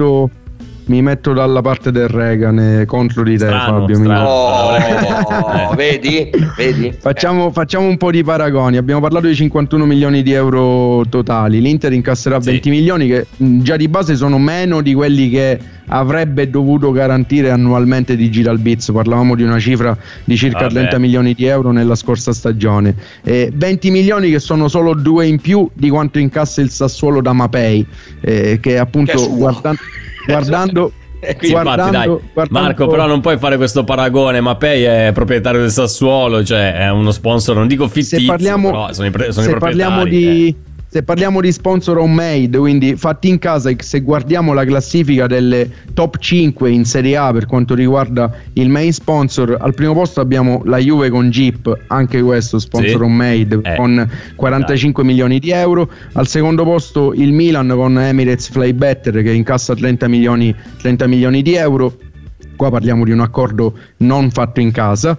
Mi 0.89 1.01
metto 1.03 1.33
dalla 1.33 1.61
parte 1.61 1.91
del 1.91 2.07
Regan 2.07 2.59
e 2.59 2.85
contro 2.85 3.23
di 3.23 3.37
te, 3.37 3.45
Strano, 3.45 3.79
Fabio. 3.81 3.95
strano. 3.95 4.27
Oh, 4.27 4.75
Eh. 4.75 5.75
vedi? 5.75 6.29
Vedi? 6.57 6.91
Facciamo, 6.99 7.51
facciamo 7.51 7.87
un 7.87 7.97
po' 7.97 8.09
di 8.11 8.23
paragoni. 8.23 8.75
Abbiamo 8.77 8.99
parlato 8.99 9.27
di 9.27 9.35
51 9.35 9.85
milioni 9.85 10.23
di 10.23 10.33
euro 10.33 11.03
totali. 11.07 11.61
L'Inter 11.61 11.93
incasserà 11.93 12.41
Sì. 12.41 12.49
20 12.51 12.69
milioni, 12.71 13.07
che 13.07 13.27
mh, 13.37 13.59
già 13.61 13.75
di 13.77 13.87
base 13.87 14.15
sono 14.15 14.39
meno 14.39 14.81
di 14.81 14.93
quelli 14.95 15.29
che 15.29 15.59
avrebbe 15.91 16.49
dovuto 16.49 16.91
garantire 16.91 17.51
annualmente 17.51 18.15
Digital 18.15 18.57
Bits. 18.57 18.91
Parlavamo 18.91 19.35
di 19.35 19.43
una 19.43 19.59
cifra 19.59 19.95
di 20.23 20.35
circa 20.35 20.61
Vabbè. 20.61 20.73
30 20.73 20.97
milioni 20.97 21.33
di 21.35 21.45
euro 21.45 21.71
nella 21.71 21.95
scorsa 21.95 22.33
stagione. 22.33 22.95
E 23.23 23.51
20 23.53 23.91
milioni 23.91 24.31
che 24.31 24.39
sono 24.39 24.67
solo 24.67 24.95
due 24.95 25.27
in 25.27 25.39
più 25.39 25.69
di 25.73 25.89
quanto 25.89 26.17
incassa 26.17 26.61
il 26.61 26.71
Sassuolo 26.71 27.21
da 27.21 27.33
Mapei, 27.33 27.85
eh, 28.21 28.57
che 28.59 28.79
appunto 28.79 29.11
Che 29.11 29.23
è 29.23 29.27
guardando. 30.25 30.91
Eh, 31.21 31.35
Sì, 31.39 31.47
infatti, 31.47 31.49
guardando- 31.51 31.91
dai. 31.97 32.07
guardando- 32.33 32.67
Marco, 32.67 32.87
però 32.87 33.05
non 33.05 33.19
puoi 33.19 33.37
fare 33.37 33.57
questo 33.57 33.83
paragone. 33.83 34.39
Mapei 34.39 34.83
è 34.83 35.11
proprietario 35.13 35.59
del 35.59 35.71
Sassuolo, 35.71 36.43
cioè 36.45 36.73
è 36.73 36.89
uno 36.89 37.11
sponsor, 37.11 37.57
non 37.57 37.67
dico 37.67 37.87
fittizio, 37.89 38.19
se 38.19 38.25
parliamo, 38.25 38.69
però 38.69 38.93
sono 38.93 39.07
i, 39.07 39.11
pre- 39.11 39.31
sono 39.33 39.45
i 39.47 39.49
se 39.49 39.57
parliamo 39.57 39.95
proprietari. 40.01 40.35
di, 40.35 40.47
eh. 40.47 40.55
Se 40.91 41.03
parliamo 41.03 41.39
di 41.39 41.51
sponsor 41.51 41.99
homemade, 41.99 42.57
quindi 42.57 42.95
fatti 42.95 43.29
in 43.29 43.37
casa, 43.37 43.71
se 43.77 43.99
guardiamo 44.01 44.53
la 44.53 44.65
classifica 44.65 45.27
delle 45.27 45.69
top 45.93 46.17
5 46.17 46.67
in 46.71 46.83
Serie 46.83 47.15
A 47.15 47.31
per 47.31 47.45
quanto 47.45 47.75
riguarda 47.75 48.31
il 48.53 48.69
main 48.69 48.91
sponsor, 48.91 49.55
al 49.59 49.75
primo 49.75 49.93
posto 49.93 50.19
abbiamo 50.19 50.63
la 50.65 50.77
Juve 50.79 51.09
con 51.11 51.29
Jeep, 51.29 51.83
anche 51.87 52.19
questo 52.23 52.57
sponsor 52.57 52.89
Sì. 52.89 53.03
homemade 53.03 53.59
Eh. 53.61 53.75
con 53.75 54.09
45 54.35 55.03
milioni 55.03 55.37
di 55.37 55.51
euro. 55.51 55.87
Al 56.13 56.27
secondo 56.27 56.63
posto 56.63 57.13
il 57.13 57.33
Milan 57.33 57.67
con 57.67 57.99
Emirates 57.99 58.49
Flybetter 58.49 59.21
che 59.21 59.31
incassa 59.31 59.75
30 59.75 60.07
milioni, 60.07 60.55
30 60.81 61.05
milioni 61.05 61.43
di 61.43 61.53
euro. 61.53 61.97
Qua 62.55 62.71
parliamo 62.71 63.05
di 63.05 63.11
un 63.11 63.21
accordo 63.21 63.73
non 63.97 64.31
fatto 64.31 64.59
in 64.59 64.71
casa. 64.71 65.15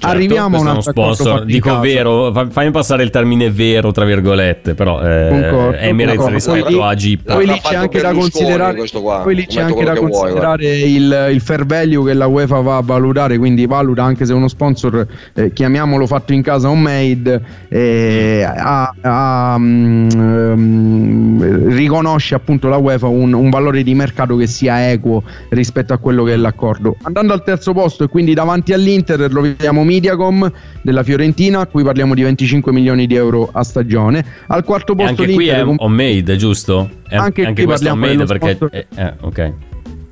Certo, 0.00 0.16
Arriviamo 0.16 0.56
a 0.62 0.72
un 0.72 0.80
sponsor, 0.80 1.44
dico 1.44 1.78
vero, 1.78 2.32
fa- 2.32 2.48
fammi 2.48 2.70
passare 2.70 3.02
il 3.02 3.10
termine 3.10 3.50
vero, 3.50 3.92
tra 3.92 4.06
virgolette, 4.06 4.72
però 4.72 4.98
eh, 5.02 5.28
Concordo, 5.28 5.76
Emirates 5.76 6.16
concordo. 6.16 6.34
rispetto 6.54 6.78
Poi 6.78 6.88
a 6.88 6.94
Jeep. 6.94 7.32
Poi 7.34 7.46
lì 7.46 7.60
c'è 7.60 7.74
anche 7.74 8.00
da 8.00 8.12
considerare, 8.14 8.82
qua. 8.98 9.18
poi 9.18 9.34
lì 9.34 9.46
c'è 9.46 9.60
anche 9.60 9.84
da 9.84 9.92
che 9.92 9.98
vuoi, 10.00 10.10
considerare 10.12 10.78
il, 10.78 11.28
il 11.32 11.40
fair 11.42 11.66
value 11.66 12.06
che 12.06 12.14
la 12.14 12.26
UEFA 12.28 12.60
va 12.60 12.76
a 12.78 12.80
valutare, 12.82 13.36
quindi 13.36 13.66
valuta 13.66 14.02
anche 14.02 14.24
se 14.24 14.32
uno 14.32 14.48
sponsor, 14.48 15.06
eh, 15.34 15.52
chiamiamolo 15.52 16.06
fatto 16.06 16.32
in 16.32 16.40
casa 16.40 16.70
homemade, 16.70 17.42
eh, 17.68 18.42
ha- 18.42 18.94
ha, 19.02 19.56
mm, 19.58 20.08
ehm, 20.10 21.68
riconosce 21.74 22.34
appunto 22.34 22.68
la 22.68 22.78
UEFA 22.78 23.06
un, 23.06 23.34
un 23.34 23.50
valore 23.50 23.82
di 23.82 23.94
mercato 23.94 24.34
che 24.36 24.46
sia 24.46 24.90
equo 24.90 25.22
rispetto 25.50 25.92
a 25.92 25.98
quello 25.98 26.24
che 26.24 26.32
è 26.32 26.36
l'accordo. 26.36 26.96
Andando 27.02 27.34
al 27.34 27.44
terzo 27.44 27.74
posto 27.74 28.04
e 28.04 28.08
quindi 28.08 28.32
davanti 28.32 28.72
all'Inter 28.72 29.28
troviamo 29.28 29.84
Mediacom 29.90 30.52
della 30.82 31.02
Fiorentina, 31.02 31.60
a 31.60 31.66
cui 31.66 31.82
parliamo 31.82 32.14
di 32.14 32.22
25 32.22 32.70
milioni 32.72 33.06
di 33.06 33.14
euro 33.16 33.48
a 33.52 33.64
stagione. 33.64 34.24
Al 34.46 34.62
quarto 34.62 34.92
E 34.92 34.96
posto 34.96 35.22
anche 35.22 35.32
qui 35.34 35.48
è 35.48 35.56
l'Inter 35.56 35.64
con- 35.64 35.76
homemade, 35.78 36.36
giusto? 36.36 36.88
È- 37.08 37.16
Anche 37.16 37.44
anche 37.44 37.64
qui 37.64 37.64
questo 37.64 37.86
è 37.88 37.90
parliamo 37.90 37.94
homemade 37.94 38.24
dello 38.24 38.68
perché... 38.68 38.86
eh, 38.96 39.02
eh, 39.02 39.14
ok. 39.20 39.52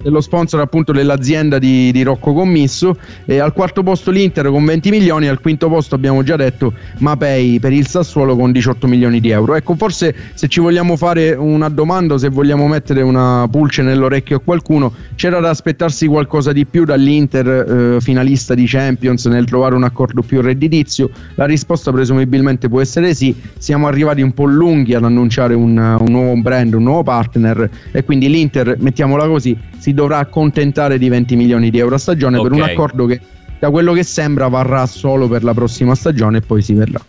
Dello 0.02 0.20
sponsor 0.20 0.60
appunto 0.60 0.92
dell'azienda 0.92 1.58
di, 1.58 1.90
di 1.92 2.02
Rocco 2.02 2.32
Commisso. 2.32 2.96
E 3.24 3.38
al 3.38 3.52
quarto 3.52 3.82
posto 3.82 4.10
l'Inter 4.10 4.48
con 4.48 4.64
20 4.64 4.90
milioni 4.90 5.28
al 5.28 5.40
quinto 5.40 5.68
posto 5.68 5.94
abbiamo 5.94 6.22
già 6.22 6.36
detto 6.36 6.72
Mapei 6.98 7.58
per 7.60 7.72
il 7.72 7.86
Sassuolo 7.86 8.36
con 8.36 8.52
18 8.52 8.86
milioni 8.86 9.20
di 9.20 9.30
euro. 9.30 9.54
Ecco 9.54 9.74
forse 9.74 10.14
se 10.34 10.48
ci 10.48 10.60
vogliamo 10.60 10.96
fare 10.96 11.32
una 11.32 11.68
domanda 11.68 12.18
se 12.18 12.28
vogliamo 12.28 12.66
mettere 12.66 13.02
una 13.02 13.46
pulce 13.50 13.82
nell'orecchio 13.82 14.36
a 14.36 14.40
qualcuno 14.40 14.92
c'era 15.14 15.40
da 15.40 15.50
aspettarsi 15.50 16.06
qualcosa 16.06 16.52
di 16.52 16.64
più 16.64 16.84
dall'Inter 16.84 17.46
eh, 17.96 18.00
finalista 18.00 18.54
di 18.54 18.64
Champions 18.66 19.26
nel 19.26 19.46
trovare 19.46 19.74
un 19.74 19.84
accordo 19.84 20.22
più 20.22 20.40
redditizio? 20.40 21.10
La 21.34 21.44
risposta 21.44 21.90
presumibilmente 21.90 22.68
può 22.68 22.80
essere 22.80 23.14
sì. 23.14 23.34
Siamo 23.58 23.86
arrivati 23.86 24.22
un 24.22 24.32
po' 24.32 24.44
lunghi 24.44 24.94
ad 24.94 25.04
annunciare 25.04 25.54
un, 25.54 25.76
un 25.76 26.10
nuovo 26.10 26.40
brand 26.40 26.74
un 26.74 26.82
nuovo 26.82 27.02
partner 27.02 27.68
e 27.90 28.04
quindi 28.04 28.28
l'Inter 28.28 28.76
mettiamola 28.78 29.26
così 29.26 29.56
si 29.78 29.94
dovrà 29.94 30.18
accontentare 30.18 30.98
di 30.98 31.08
20 31.08 31.36
milioni 31.36 31.70
di 31.70 31.78
euro 31.78 31.94
a 31.94 31.98
stagione 31.98 32.40
per 32.40 32.52
un 32.52 32.62
accordo 32.62 33.06
che 33.06 33.20
da 33.58 33.70
quello 33.70 33.92
che 33.92 34.04
sembra 34.04 34.48
varrà 34.48 34.86
solo 34.86 35.26
per 35.28 35.42
la 35.42 35.54
prossima 35.54 35.94
stagione 35.94 36.38
e 36.38 36.40
poi 36.40 36.62
si 36.62 36.74
vedrà. 36.74 37.00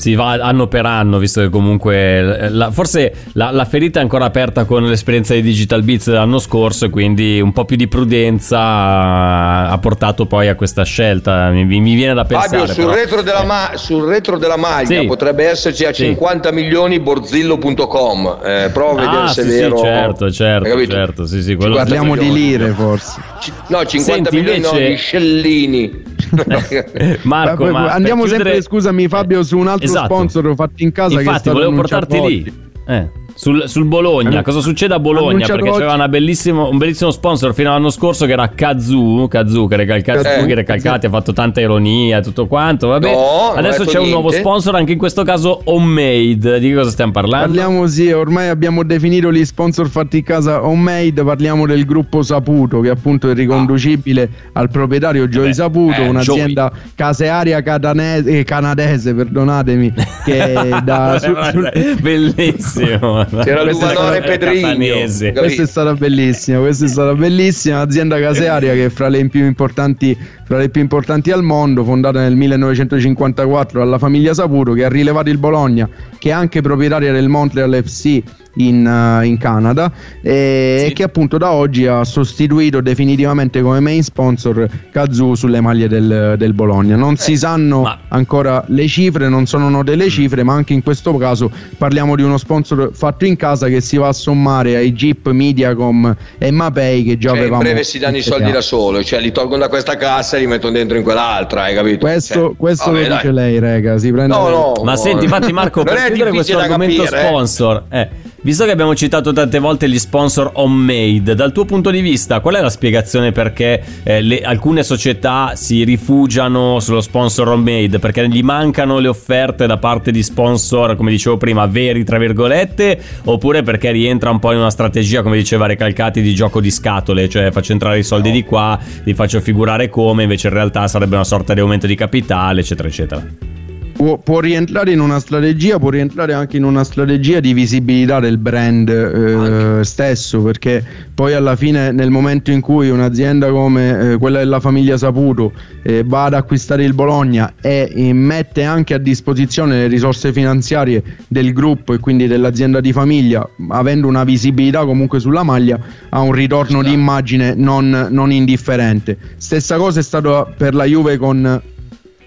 Si 0.00 0.14
va 0.14 0.30
anno 0.30 0.66
per 0.66 0.86
anno, 0.86 1.18
visto 1.18 1.42
che 1.42 1.50
comunque 1.50 2.48
la- 2.50 2.70
forse 2.70 3.12
la, 3.34 3.50
la 3.50 3.66
ferita 3.66 3.98
è 3.98 4.02
ancora 4.02 4.24
aperta 4.24 4.64
con 4.64 4.86
l'esperienza 4.86 5.34
di 5.34 5.42
Digital 5.42 5.82
Beats 5.82 6.06
dell'anno 6.08 6.38
scorso 6.38 6.86
e 6.86 6.88
quindi 6.90 7.38
un 7.38 7.52
po' 7.52 7.66
più 7.66 7.76
di 7.76 7.86
prudenza 7.86 8.58
ha, 8.58 9.78
portato 9.78 10.24
poi 10.24 10.48
a 10.48 10.54
questa 10.54 10.84
scelta. 10.84 11.50
Mi, 11.50 11.64
mi 11.64 11.94
viene 11.94 12.14
da 12.14 12.24
pensare. 12.24 12.58
Fabio, 12.60 12.72
sul 12.72 12.84
però. 12.86 12.94
retro, 12.96 13.20
della 13.22 13.44
ma- 13.44 13.72
sul 13.74 14.04
retro 14.08 14.38
della 14.38 14.56
maglia 14.56 15.00
Sì. 15.00 15.06
potrebbe 15.06 15.46
esserci 15.46 15.84
a 15.84 15.92
Sì. 15.92 16.04
50 16.04 16.50
milioni 16.50 16.98
borzillo.com. 17.00 18.38
Eh, 18.42 18.70
prova 18.72 18.92
a 19.02 19.04
vedere 19.04 19.22
Ah, 19.24 19.28
se 19.28 19.42
sì, 19.42 19.48
è 19.48 19.50
sì, 19.52 19.58
vero. 19.58 19.78
certo, 19.80 20.24
Hai 20.24 20.32
certo, 20.32 20.68
capito? 20.70 20.92
certo, 20.92 21.26
sì, 21.26 21.42
sì, 21.42 21.54
quello 21.56 21.74
Parliamo 21.76 22.16
di 22.16 22.32
lire 22.32 22.68
forse. 22.70 23.20
No, 23.68 23.84
50 23.84 23.98
Senti, 24.30 24.36
milioni 24.36 24.60
no, 24.60 24.68
invece- 24.68 24.88
di 24.88 24.96
scellini. 24.96 26.02
Marco, 27.22 27.64
Ma- 27.64 27.70
ma 27.70 27.92
andiamo 27.92 28.22
chiudere- 28.24 28.44
sempre, 28.50 28.62
scusami 28.62 29.08
Fabio, 29.08 29.42
su 29.42 29.58
un 29.58 29.68
altro 29.68 29.86
Esatto. 29.90 30.14
sponsor 30.14 30.54
fatto 30.54 30.82
in 30.82 30.92
casa 30.92 31.20
Infatti, 31.20 31.48
volevo 31.50 31.70
annunciato 31.70 32.06
portarti 32.06 32.28
lì. 32.28 32.70
Eh, 32.86 33.10
sul, 33.40 33.68
sul 33.68 33.86
Bologna, 33.86 34.40
Eh, 34.40 34.42
cosa 34.42 34.60
succede 34.60 34.92
a 34.92 34.98
Bologna? 35.00 35.28
annunciato 35.30 35.54
Perché 35.60 35.70
c'era 35.70 35.86
oggi- 35.86 35.94
una 35.94 36.08
bellissimo, 36.08 36.68
un 36.68 36.76
bellissimo 36.76 37.10
sponsor 37.10 37.54
fino 37.54 37.70
all'anno 37.70 37.88
scorso 37.88 38.26
che 38.26 38.32
era 38.32 38.46
Kazoo. 38.50 39.28
Kazoo 39.28 39.66
che 39.66 39.76
recalcati, 39.76 40.26
Eh, 40.42 40.44
che 40.44 40.54
recalcati, 40.54 41.06
ha 41.06 41.08
fatto 41.08 41.32
tanta 41.32 41.58
ironia 41.62 42.18
e 42.18 42.20
tutto 42.20 42.46
quanto. 42.46 42.88
Vabbè, 42.88 43.10
No, 43.10 43.52
adesso 43.56 43.84
c'è 43.86 43.98
un 43.98 44.10
nuovo 44.10 44.28
niente. 44.28 44.46
sponsor, 44.46 44.74
anche 44.74 44.92
in 44.92 44.98
questo 44.98 45.22
caso 45.22 45.58
homemade. 45.64 46.58
Di 46.60 46.68
che 46.68 46.74
cosa 46.74 46.90
stiamo 46.90 47.12
parlando? 47.12 47.46
Parliamo 47.46 47.86
sì, 47.86 48.10
ormai 48.12 48.48
abbiamo 48.48 48.82
definito 48.84 49.32
gli 49.32 49.42
sponsor 49.46 49.88
fatti 49.88 50.18
in 50.18 50.22
casa 50.24 50.62
homemade, 50.66 51.24
parliamo 51.24 51.66
del 51.66 51.86
gruppo 51.86 52.20
Saputo 52.20 52.80
che 52.80 52.90
appunto 52.90 53.30
è 53.30 53.32
riconducibile 53.34 54.28
al 54.52 54.68
proprietario 54.68 55.26
Joy 55.28 55.44
Vabbè, 55.44 55.54
Saputo, 55.54 56.00
eh, 56.02 56.08
un'azienda 56.08 56.70
casearia 56.94 57.62
catanese- 57.62 58.40
eh, 58.40 58.44
canadese, 58.44 59.14
perdonatemi, 59.14 59.94
che 60.26 60.52
da 60.84 61.18
su- 61.18 61.34
sul- 61.52 61.96
Bellissimo. 62.02 63.28
C'era 63.30 63.62
è 63.62 64.22
Pedrigno. 64.22 64.94
Questa 65.32 65.62
è 65.62 65.66
stata 65.66 65.94
bellissima, 65.94 66.58
questa 66.58 66.84
è 66.84 66.88
stata 66.88 67.14
bellissima, 67.14 67.80
azienda 67.80 68.18
casearia 68.18 68.72
che 68.72 68.86
è 68.86 68.88
fra 68.88 69.08
le 69.08 69.28
più 69.28 69.44
importanti, 69.44 70.16
fra 70.44 70.58
le 70.58 70.68
più 70.68 70.80
importanti 70.80 71.30
al 71.30 71.42
mondo, 71.44 71.84
fondata 71.84 72.20
nel 72.20 72.34
1954 72.34 73.78
dalla 73.78 73.98
famiglia 73.98 74.34
Saputo 74.34 74.72
che 74.72 74.84
ha 74.84 74.88
rilevato 74.88 75.30
il 75.30 75.38
Bologna, 75.38 75.88
che 76.18 76.30
è 76.30 76.32
anche 76.32 76.60
proprietaria 76.60 77.12
del 77.12 77.28
Montreal 77.28 77.80
FC 77.84 78.20
in, 78.54 78.86
eh, 78.86 79.26
in 79.26 79.38
Canada 79.38 79.90
e, 80.22 80.84
Sì. 80.88 80.92
che 80.94 81.02
appunto 81.02 81.38
da 81.38 81.52
oggi 81.52 81.86
ha 81.86 82.04
sostituito 82.04 82.80
definitivamente 82.80 83.60
come 83.62 83.80
main 83.80 84.02
sponsor 84.02 84.68
Kazoo 84.90 85.34
sulle 85.34 85.60
maglie 85.60 85.88
del, 85.88 86.34
del 86.36 86.52
Bologna. 86.52 86.96
Non 86.96 87.16
si 87.16 87.36
sanno 87.36 87.82
ma- 87.82 87.98
ancora 88.08 88.64
le 88.68 88.86
cifre, 88.88 89.28
non 89.28 89.46
sono 89.46 89.68
note 89.68 89.94
le 89.94 90.08
cifre, 90.08 90.42
ma 90.42 90.54
anche 90.54 90.72
in 90.72 90.82
questo 90.82 91.16
caso 91.16 91.50
parliamo 91.78 92.16
di 92.16 92.22
uno 92.22 92.38
sponsor 92.38 92.90
fatto 92.92 93.24
in 93.24 93.36
casa 93.36 93.68
che 93.68 93.80
si 93.80 93.96
va 93.96 94.08
a 94.08 94.12
sommare 94.12 94.76
ai 94.76 94.92
Jeep, 94.92 95.28
Mediacom 95.30 96.16
e 96.38 96.50
Mapei 96.50 97.04
che 97.04 97.16
già 97.18 97.28
Cioè, 97.28 97.36
in 97.36 97.42
avevamo. 97.42 97.62
breve 97.62 97.84
si 97.84 97.98
danno 97.98 98.16
i 98.16 98.22
soldi 98.22 98.50
da 98.50 98.60
solo, 98.60 99.02
cioè 99.02 99.20
li 99.20 99.32
tolgono 99.32 99.58
da 99.60 99.68
questa 99.68 99.96
cassa 99.96 100.36
e 100.36 100.40
li 100.40 100.46
mettono 100.46 100.72
dentro 100.72 100.96
in 100.96 101.02
quell'altra, 101.02 101.62
hai 101.62 101.74
capito? 101.74 101.98
Questo, 102.06 102.34
Cioè, 102.34 102.56
questo 102.56 102.90
vabbè, 102.90 103.08
lo 103.08 103.14
dice 103.14 103.32
dai. 103.32 103.34
lei, 103.34 103.58
rega. 103.58 103.98
Si 103.98 104.10
prende 104.10 104.34
No, 104.34 104.48
no. 104.48 104.72
Ma 104.82 104.92
no, 104.92 104.96
senti, 104.96 105.24
infatti, 105.24 105.52
Marco, 105.52 105.82
per 105.82 105.96
chiudere 106.06 106.30
questo 106.30 106.58
argomento 106.58 107.02
capire, 107.02 107.20
eh. 107.22 107.26
sponsor, 107.26 107.82
eh, 107.90 108.08
visto 108.42 108.64
che 108.64 108.70
abbiamo 108.70 108.94
citato 108.94 109.32
tante 109.32 109.58
volte 109.58 109.88
gli 109.88 109.98
sponsor 109.98 110.50
homemade, 110.54 111.34
dal 111.34 111.52
tuo 111.52 111.64
punto 111.64 111.90
di 111.90 112.00
vista, 112.00 112.40
qual 112.40 112.54
è 112.54 112.60
la 112.60 112.70
spiegazione 112.70 113.32
perché 113.32 113.82
eh, 114.02 114.20
le- 114.22 114.40
alcune 114.40 114.82
società 114.82 115.52
si 115.54 115.84
rifugiano 115.84 116.80
sullo 116.80 117.00
sponsor 117.00 117.48
homemade? 117.48 117.98
Perché 117.98 118.28
gli 118.28 118.42
mancano 118.42 118.98
le 118.98 119.08
offerte 119.08 119.66
da 119.66 119.76
parte 119.76 120.10
di 120.10 120.22
sponsor, 120.22 120.96
come 120.96 121.10
dicevo 121.10 121.36
prima, 121.36 121.66
veri, 121.66 122.04
tra 122.04 122.18
virgolette, 122.18 123.00
oppure 123.24 123.62
perché 123.62 123.90
rientra 123.90 124.30
un 124.30 124.38
po' 124.38 124.52
in 124.52 124.58
una 124.58 124.70
strategia, 124.70 125.22
come 125.22 125.36
diceva 125.36 125.66
Recalcati, 125.66 126.22
di 126.22 126.34
gioco 126.34 126.60
di 126.60 126.70
scatole, 126.70 127.28
cioè 127.28 127.50
faccio 127.50 127.72
entrare 127.72 127.98
i 127.98 128.04
soldi 128.04 128.30
di 128.30 128.44
qua, 128.44 128.78
li 129.04 129.14
faccio 129.14 129.40
figurare 129.40 129.88
come, 129.88 130.22
invece 130.22 130.48
in 130.48 130.54
realtà 130.54 130.88
sarebbe 130.88 131.14
una 131.16 131.24
sorta 131.24 131.54
di 131.54 131.60
aumento 131.60 131.86
di 131.86 131.94
capitale, 131.94 132.60
eccetera, 132.60 132.88
eccetera. 132.88 133.59
Può, 134.00 134.16
può 134.16 134.40
rientrare 134.40 134.92
in 134.92 135.00
una 135.00 135.20
strategia, 135.20 135.78
può 135.78 135.90
rientrare 135.90 136.32
anche 136.32 136.56
in 136.56 136.64
una 136.64 136.84
strategia 136.84 137.38
di 137.38 137.52
visibilità 137.52 138.18
del 138.18 138.38
brand 138.38 138.88
eh, 138.88 139.84
stesso, 139.84 140.40
perché 140.40 140.82
poi 141.14 141.34
alla 141.34 141.54
fine 141.54 141.92
nel 141.92 142.08
momento 142.08 142.50
in 142.50 142.62
cui 142.62 142.88
un'azienda 142.88 143.50
come 143.50 144.12
eh, 144.12 144.16
quella 144.16 144.38
della 144.38 144.58
famiglia 144.58 144.96
Saputo 144.96 145.52
eh, 145.82 146.02
va 146.02 146.24
ad 146.24 146.32
acquistare 146.32 146.82
il 146.82 146.94
Bologna 146.94 147.52
e 147.60 147.92
eh, 147.94 148.12
mette 148.14 148.62
anche 148.62 148.94
a 148.94 148.98
disposizione 148.98 149.80
le 149.80 149.86
risorse 149.88 150.32
finanziarie 150.32 151.02
del 151.28 151.52
gruppo 151.52 151.92
e 151.92 151.98
quindi 151.98 152.26
dell'azienda 152.26 152.80
di 152.80 152.94
famiglia, 152.94 153.46
avendo 153.68 154.06
una 154.06 154.24
visibilità 154.24 154.86
comunque 154.86 155.20
sulla 155.20 155.42
maglia, 155.42 155.78
ha 156.08 156.20
un 156.22 156.32
ritorno 156.32 156.82
di 156.82 156.94
immagine 156.94 157.52
non, 157.54 158.08
non 158.08 158.32
indifferente. 158.32 159.18
Stessa 159.36 159.76
cosa 159.76 160.00
è 160.00 160.02
stato 160.02 160.54
per 160.56 160.74
la 160.74 160.84
Juve 160.84 161.18
con 161.18 161.60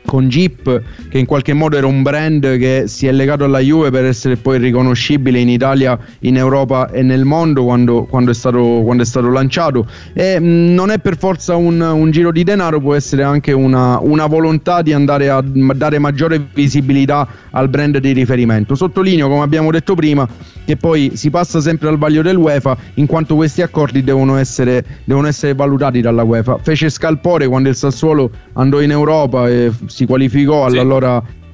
con 0.05 0.27
Jeep 0.27 0.81
che 1.09 1.17
in 1.17 1.25
qualche 1.25 1.53
modo 1.53 1.77
era 1.77 1.87
un 1.87 2.01
brand 2.01 2.57
che 2.57 2.83
si 2.87 3.07
è 3.07 3.11
legato 3.11 3.43
alla 3.43 3.59
Juve 3.59 3.89
per 3.91 4.05
essere 4.05 4.35
poi 4.35 4.57
riconoscibile 4.57 5.39
in 5.39 5.49
Italia, 5.49 5.97
in 6.19 6.37
Europa 6.37 6.89
e 6.91 7.01
nel 7.01 7.25
mondo 7.25 7.63
quando, 7.63 8.03
quando, 8.03 8.31
è, 8.31 8.33
stato, 8.33 8.81
quando 8.83 9.03
è 9.03 9.05
stato 9.05 9.29
lanciato. 9.29 9.87
E 10.13 10.39
mh, 10.39 10.73
non 10.73 10.91
è 10.91 10.99
per 10.99 11.17
forza 11.17 11.55
un, 11.55 11.79
un 11.79 12.11
giro 12.11 12.31
di 12.31 12.43
denaro 12.43 12.79
può 12.79 12.95
essere 12.95 13.23
anche 13.23 13.51
una, 13.51 13.99
una 13.99 14.25
volontà 14.25 14.81
di 14.81 14.93
andare 14.93 15.29
a 15.29 15.41
dare 15.41 15.99
maggiore 15.99 16.43
visibilità 16.53 17.27
al 17.51 17.69
brand 17.69 17.97
di 17.97 18.11
riferimento. 18.11 18.75
Sottolineo 18.75 19.27
come 19.27 19.43
abbiamo 19.43 19.71
detto 19.71 19.95
prima 19.95 20.27
che 20.65 20.77
poi 20.77 21.11
si 21.15 21.29
passa 21.29 21.59
sempre 21.59 21.89
al 21.89 21.97
vaglio 21.97 22.21
dell'UEFA 22.21 22.77
in 22.95 23.05
quanto 23.05 23.35
questi 23.35 23.61
accordi 23.61 24.03
devono 24.03 24.37
essere, 24.37 24.83
devono 25.03 25.27
essere 25.27 25.53
valutati 25.53 26.01
dalla 26.01 26.23
UEFA. 26.23 26.59
Fece 26.61 26.89
scalpore 26.89 27.47
quando 27.47 27.69
il 27.69 27.75
Sassuolo 27.75 28.31
andò 28.53 28.81
in 28.81 28.91
Europa 28.91 29.49
e 29.49 29.71
si 29.87 30.02
qualificò 30.05 30.69
Sì. 30.69 30.77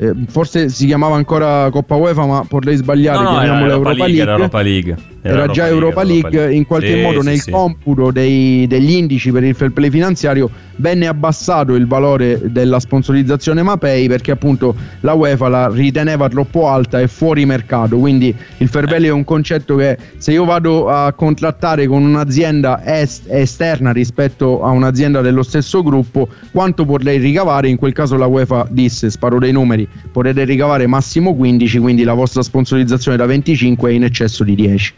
Eh, 0.02 0.14
forse 0.30 0.70
si 0.70 0.86
chiamava 0.86 1.16
ancora 1.18 1.70
Coppa 1.70 1.96
UEFA 1.96 2.26
ma 2.26 2.46
potrei 2.48 2.78
sbagliare 2.78 3.22
No, 3.22 3.32
no, 3.32 3.42
era 3.42 3.54
Europa 3.60 3.74
Europa 3.74 3.92
League, 3.92 4.06
League, 4.08 4.22
era 4.22 4.32
Europa 4.32 4.62
League. 4.62 4.98
era 5.22 5.48
già 5.48 5.68
Europa 5.68 6.04
League, 6.04 6.54
in 6.54 6.66
qualche 6.66 6.94
Sì, 6.96 7.02
modo 7.02 7.20
sì, 7.22 7.28
nel 7.28 7.40
sì. 7.42 7.52
computo 7.52 8.10
dei- 8.12 8.66
degli 8.68 8.92
indici 8.92 9.30
per 9.34 9.44
il 9.44 9.54
fair 9.54 9.72
play 9.72 9.90
finanziario 9.90 10.50
venne 10.78 11.08
abbassato 11.08 11.76
il 11.76 11.86
valore 11.86 12.40
della 12.46 12.80
sponsorizzazione 12.80 13.62
Mapei 13.62 14.08
perché 14.08 14.32
appunto 14.32 14.74
la 15.02 15.12
UEFA 15.12 15.50
la 15.50 15.68
riteneva 15.70 16.30
troppo 16.30 16.70
alta 16.70 17.02
e 17.02 17.10
fuori 17.10 17.46
mercato 17.46 17.98
quindi 17.98 18.34
il 18.60 18.68
fair 18.70 18.86
play 18.86 19.04
è 19.04 19.12
un 19.12 19.26
concetto 19.26 19.76
che 19.76 19.98
se 20.16 20.32
io 20.32 20.46
vado 20.46 20.88
a 20.88 21.12
contrattare 21.12 21.86
con 21.88 22.04
un'azienda 22.06 22.82
est- 22.86 23.28
esterna 23.30 23.92
rispetto 23.92 24.64
a 24.64 24.70
un'azienda 24.70 25.20
dello 25.20 25.44
stesso 25.44 25.84
gruppo 25.84 26.30
quanto 26.54 26.86
potrei 26.86 27.18
ricavare 27.18 27.68
in 27.68 27.76
quel 27.76 27.92
caso 27.92 28.16
la 28.16 28.28
UEFA 28.28 28.66
disse 28.70 29.10
sparo 29.10 29.38
dei 29.38 29.52
numeri 29.52 29.88
potete 30.12 30.44
ricavare 30.44 30.88
massimo 30.88 31.36
15 31.36 31.78
quindi 31.80 32.04
la 32.04 32.14
vostra 32.14 32.42
sponsorizzazione 32.42 33.18
da 33.18 33.26
25 33.26 33.90
è 33.90 33.94
in 33.94 34.04
eccesso 34.04 34.44
di 34.44 34.56
10 34.56 34.94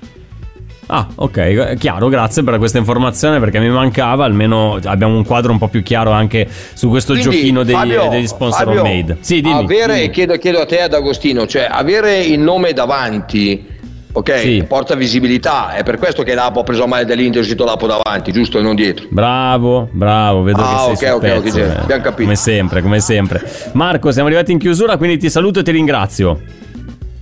Ah, 0.94 1.08
ok, 1.16 1.76
chiaro, 1.78 2.10
grazie 2.10 2.44
per 2.44 2.58
questa 2.58 2.78
informazione 2.78 3.40
perché 3.40 3.60
mi 3.60 3.70
mancava, 3.70 4.26
almeno 4.26 4.78
abbiamo 4.84 5.16
un 5.16 5.24
quadro 5.24 5.54
un 5.54 5.58
po' 5.58 5.70
più 5.70 5.84
chiaro 5.84 6.12
anche 6.12 6.46
su 6.74 6.90
questo 6.90 7.14
Quindi, 7.14 7.32
giochino 7.32 7.64
dei- 7.64 7.76
Fabio, 7.76 8.10
degli 8.10 8.28
sponsor 8.28 8.66
Fabio, 8.66 8.82
homemade. 8.82 9.18
Sì, 9.22 9.40
dimmi. 9.40 9.54
avere, 9.64 9.96
dimmi. 10.00 10.10
Chiedo, 10.10 10.38
chiedo 10.38 10.60
a 10.60 10.66
te 10.66 10.82
ad 10.82 10.94
Agostino, 10.94 11.48
cioè 11.48 11.66
avere 11.70 12.20
il 12.20 12.40
nome 12.40 12.74
davanti 12.74 13.68
ok? 14.12 14.40
Sì. 14.40 14.66
Porta 14.68 14.96
visibilità, 14.96 15.74
è 15.74 15.84
per 15.84 15.98
questo 15.98 16.24
che 16.24 16.34
Lapo 16.34 16.60
ha 16.62 16.64
preso 16.64 16.86
male 16.88 17.06
dell'Inter 17.06 17.38
e 17.38 17.42
uscito 17.42 17.66
Lapo 17.66 17.88
davanti, 17.88 18.32
giusto 18.32 18.60
e 18.60 18.62
non 18.62 18.76
dietro. 18.76 19.06
Bravo, 19.10 19.88
bravo, 19.92 20.42
vedo 20.44 20.62
Ah, 20.62 20.88
che 20.90 20.96
sei 20.96 21.10
ok, 21.10 21.18
sul 21.20 21.30
ok, 21.30 21.38
ok, 21.38 21.44
pezzo, 21.44 21.56
sì, 21.56 21.60
eh. 21.62 21.76
abbiamo 21.78 22.02
capito. 22.04 22.24
Come 22.24 22.36
sempre, 22.36 22.82
come 22.82 23.00
sempre. 23.00 23.52
Marco, 23.74 24.12
siamo 24.12 24.28
arrivati 24.28 24.52
in 24.52 24.60
chiusura, 24.60 24.98
quindi 24.98 25.18
ti 25.18 25.30
saluto 25.30 25.60
e 25.60 25.64
ti 25.64 25.72
ringrazio. 25.72 26.42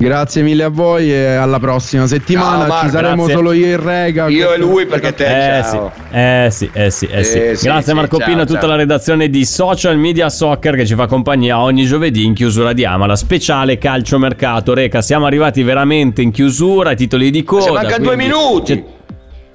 Grazie 0.01 0.43
mille 0.43 0.63
a 0.63 0.69
voi 0.69 1.11
e 1.11 1.33
alla 1.35 1.59
prossima 1.59 2.07
settimana. 2.07 2.59
Ciao, 2.59 2.67
Marco, 2.67 2.85
Ci 2.85 2.91
saremo 2.91 3.15
grazie. 3.15 3.33
solo 3.33 3.51
io 3.51 3.65
e 3.65 3.75
Rega. 3.75 4.27
Io 4.29 4.53
e 4.53 4.57
lui 4.57 4.85
perché 4.85 5.13
te, 5.13 5.57
Eh 5.57 5.63
sì, 5.63 5.71
ciao. 5.71 5.91
eh 6.11 6.47
sì, 6.51 6.69
eh 6.71 6.89
sì, 6.89 7.05
eh 7.07 7.23
sì. 7.25 7.37
Eh 7.37 7.55
sì, 7.57 7.65
Grazie 7.65 7.91
sì, 7.91 7.93
Marco 7.93 8.17
ciao, 8.17 8.27
Pino 8.27 8.41
e 8.43 8.45
tutta 8.45 8.65
la 8.65 8.75
redazione 8.77 9.29
di 9.29 9.43
Social 9.43 9.97
Media 9.97 10.29
Soccer 10.29 10.77
che 10.77 10.85
ci 10.85 10.95
fa 10.95 11.05
compagnia 11.05 11.59
ogni 11.59 11.83
giovedì 11.83 12.23
in 12.23 12.33
chiusura 12.33 12.71
di 12.71 12.85
Amala, 12.85 13.17
speciale 13.17 13.77
calciomercato. 13.77 14.73
Reca, 14.73 15.01
siamo 15.01 15.25
arrivati 15.25 15.63
veramente 15.63 16.21
in 16.21 16.31
chiusura, 16.31 16.93
titoli 16.93 17.29
di 17.29 17.43
coda. 17.43 17.63
Se 17.63 17.71
mancano 17.71 18.03
due 18.05 18.15
minuti. 18.15 18.83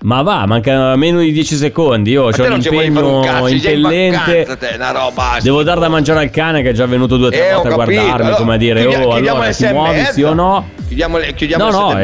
Ma 0.04 0.20
va, 0.20 0.44
manca 0.44 0.94
meno 0.96 1.20
di 1.20 1.32
10 1.32 1.56
secondi. 1.56 2.10
Io 2.10 2.24
ho 2.24 2.30
un 2.36 2.52
impegno 2.60 3.20
cazzo, 3.20 3.46
impellente. 3.48 4.44
vacanza 4.44 4.56
te, 4.56 4.74
una 4.76 4.90
roba. 4.90 5.38
Devo 5.40 5.62
dar 5.62 5.78
da 5.78 5.88
mangiare 5.88 6.20
al 6.20 6.28
cane 6.30 6.60
che 6.60 6.68
è 6.68 6.72
già 6.74 6.84
venuto 6.84 7.16
due 7.16 7.28
o 7.28 7.30
tre 7.30 7.48
Eh, 7.48 7.52
volte 7.54 7.68
a 7.68 7.72
guardarmi, 7.74 8.10
Allora, 8.10 8.34
come 8.34 8.54
a 8.54 8.56
dire, 8.58 8.80
chiudia- 8.82 9.06
oh, 9.06 9.12
allora 9.14 9.44
alle 9.44 9.54
ti 9.54 9.66
muovi 9.72 10.04
sì 10.12 10.22
o 10.22 10.34
no? 10.34 10.68
Chiudiamo, 10.86 11.16
le- 11.16 11.32
chiudiamo 11.32 11.70
No, 11.70 11.88
alle 11.88 11.94
no, 11.94 12.00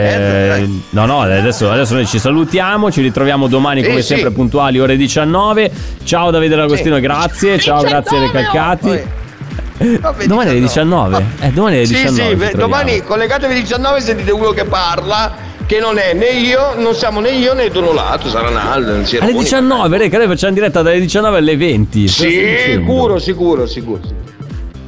eh, 0.64 0.68
no, 0.90 1.04
no, 1.04 1.20
adesso, 1.20 1.70
adesso 1.70 1.92
noi 1.92 2.06
ci 2.06 2.18
salutiamo, 2.18 2.90
ci 2.90 3.02
ritroviamo 3.02 3.48
domani 3.48 3.82
Sì, 3.82 3.88
come 3.90 4.00
sì. 4.00 4.14
sempre 4.14 4.30
puntuali 4.30 4.80
ore 4.80 4.96
19. 4.96 5.70
Ciao 6.02 6.30
Davide 6.30 6.56
D'Agostino, 6.56 6.94
Sì. 6.94 7.00
grazie, 7.02 7.58
ciao, 7.58 7.82
19, 7.82 7.88
grazie 7.90 8.18
ai 8.18 8.30
Calcati. 8.30 8.88
oh, 8.88 9.98
Vabbè, 10.00 10.24
Domani 10.24 10.50
alle 10.50 10.60
19? 10.60 11.24
Eh, 11.40 11.50
domani 11.50 11.76
alle 11.76 11.84
Sì, 11.86 11.92
19. 11.92 12.22
sì, 12.22 12.36
troviamo. 12.36 12.56
domani 12.60 13.02
collegatevi 13.02 13.54
19 13.60 13.98
e 13.98 14.00
sentite 14.00 14.30
uno 14.30 14.50
che 14.52 14.64
parla, 14.64 15.48
che 15.70 15.78
non 15.78 15.98
è 15.98 16.14
né 16.14 16.30
io, 16.30 16.74
non 16.74 16.96
siamo 16.96 17.20
né 17.20 17.30
io 17.30 17.54
né 17.54 17.68
Donolato, 17.68 18.28
sarà 18.28 18.50
Naldo, 18.50 18.90
Alle 19.20 19.32
19, 19.32 19.98
Reca, 19.98 20.18
noi 20.18 20.26
facciamo 20.26 20.52
diretta 20.52 20.82
dalle 20.82 20.98
19 20.98 21.38
alle 21.38 21.56
20. 21.56 22.00
Cosa 22.00 22.12
stai 22.12 22.28
dicendo? 22.28 22.80
Sicuro, 22.80 23.18
sicuro, 23.20 23.66
sicuro. 23.68 24.00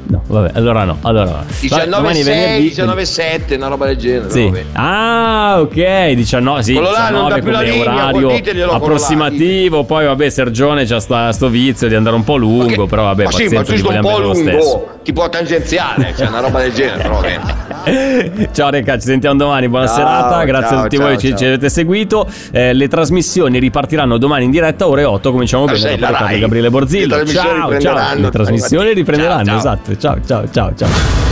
No, 0.09 0.22
vabbè, 0.26 0.51
allora 0.55 0.83
no, 0.83 0.99
allora 1.03 1.24
no. 1.24 1.30
Vabbè, 1.30 1.53
19 1.61 1.89
domani 1.89 2.18
è 2.18 2.22
6, 2.24 2.35
venerdì. 2.35 2.62
19 2.62 3.05
7, 3.05 3.55
una 3.55 3.68
roba 3.68 3.87
del 3.87 3.97
genere. 3.97 4.30
Sì. 4.30 4.45
vabbè. 4.45 4.64
Ah, 4.72 5.61
ok, 5.61 6.11
19, 6.14 6.62
sì, 6.64 6.72
Quello 6.72 6.91
là 6.91 7.11
non 7.11 7.28
19 7.28 7.28
dà 7.28 7.39
più 7.39 7.51
la 7.53 7.59
come 7.59 7.70
linea, 7.70 7.93
orario 7.93 8.41
quello 8.43 8.66
là, 8.66 8.72
approssimativo, 8.72 9.85
poi 9.85 10.07
vabbè 10.07 10.30
Sergione 10.30 10.85
c'ha 10.85 10.99
sta, 10.99 11.30
sto 11.30 11.49
vizio 11.49 11.87
di 11.87 11.95
andare 11.95 12.16
un 12.16 12.24
po' 12.24 12.35
lungo, 12.35 12.87
però 12.87 13.05
vabbè, 13.05 13.22
ma 13.22 13.30
sì, 13.30 13.45
pazienza, 13.45 13.57
ma 13.57 13.62
tu 13.62 13.72
ci 13.72 13.78
sto 13.78 13.89
un 13.89 14.01
po' 14.01 14.18
lungo, 14.18 14.99
tipo 15.05 15.28
tangenziale, 15.28 16.12
cioè 16.16 16.26
una 16.26 16.41
roba 16.41 16.61
del 16.61 16.72
genere, 16.72 17.03
però. 17.03 17.20
Ciao 18.53 18.70
Reca, 18.70 18.95
ci 18.99 19.07
sentiamo 19.07 19.37
domani, 19.37 19.68
buona 19.68 19.87
Ciao, 19.87 19.97
serata, 19.97 20.45
grazie 20.45 20.68
ciao, 20.68 20.78
a 20.78 20.83
tutti 20.83 20.97
ciao, 20.97 21.07
voi 21.07 21.16
che 21.16 21.37
ci- 21.37 21.45
avete 21.45 21.68
seguito. 21.68 22.28
Eh, 22.53 22.72
le 22.72 22.89
trasmissioni 22.89 23.59
ripartiranno 23.59 24.18
domani 24.18 24.45
in 24.45 24.51
diretta 24.51 24.87
ore 24.87 25.05
8, 25.05 25.30
cominciamo 25.33 25.64
Ah, 25.64 25.72
bene 25.72 25.91
Riccardo 25.95 26.24
Rai. 26.24 26.39
Gabriele 26.41 26.66
Le 26.68 26.70
Borzillo. 26.72 27.24
Ciao, 27.26 27.78
ciao. 27.80 28.14
Le 28.14 28.30
trasmissioni 28.30 28.93
riprenderanno, 28.95 29.45
Ciao, 29.45 29.61
ciao. 29.61 29.78
esatto. 29.83 29.97
Ciao, 29.99 30.18
ciao, 30.24 30.49
ciao, 30.51 30.74
ciao. 30.76 31.30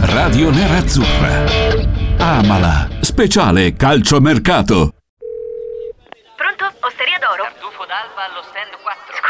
Radio 0.00 0.50
Nerazzurra. 0.50 1.44
Amala. 2.18 2.88
Speciale 3.00 3.74
calciomercato. 3.74 4.90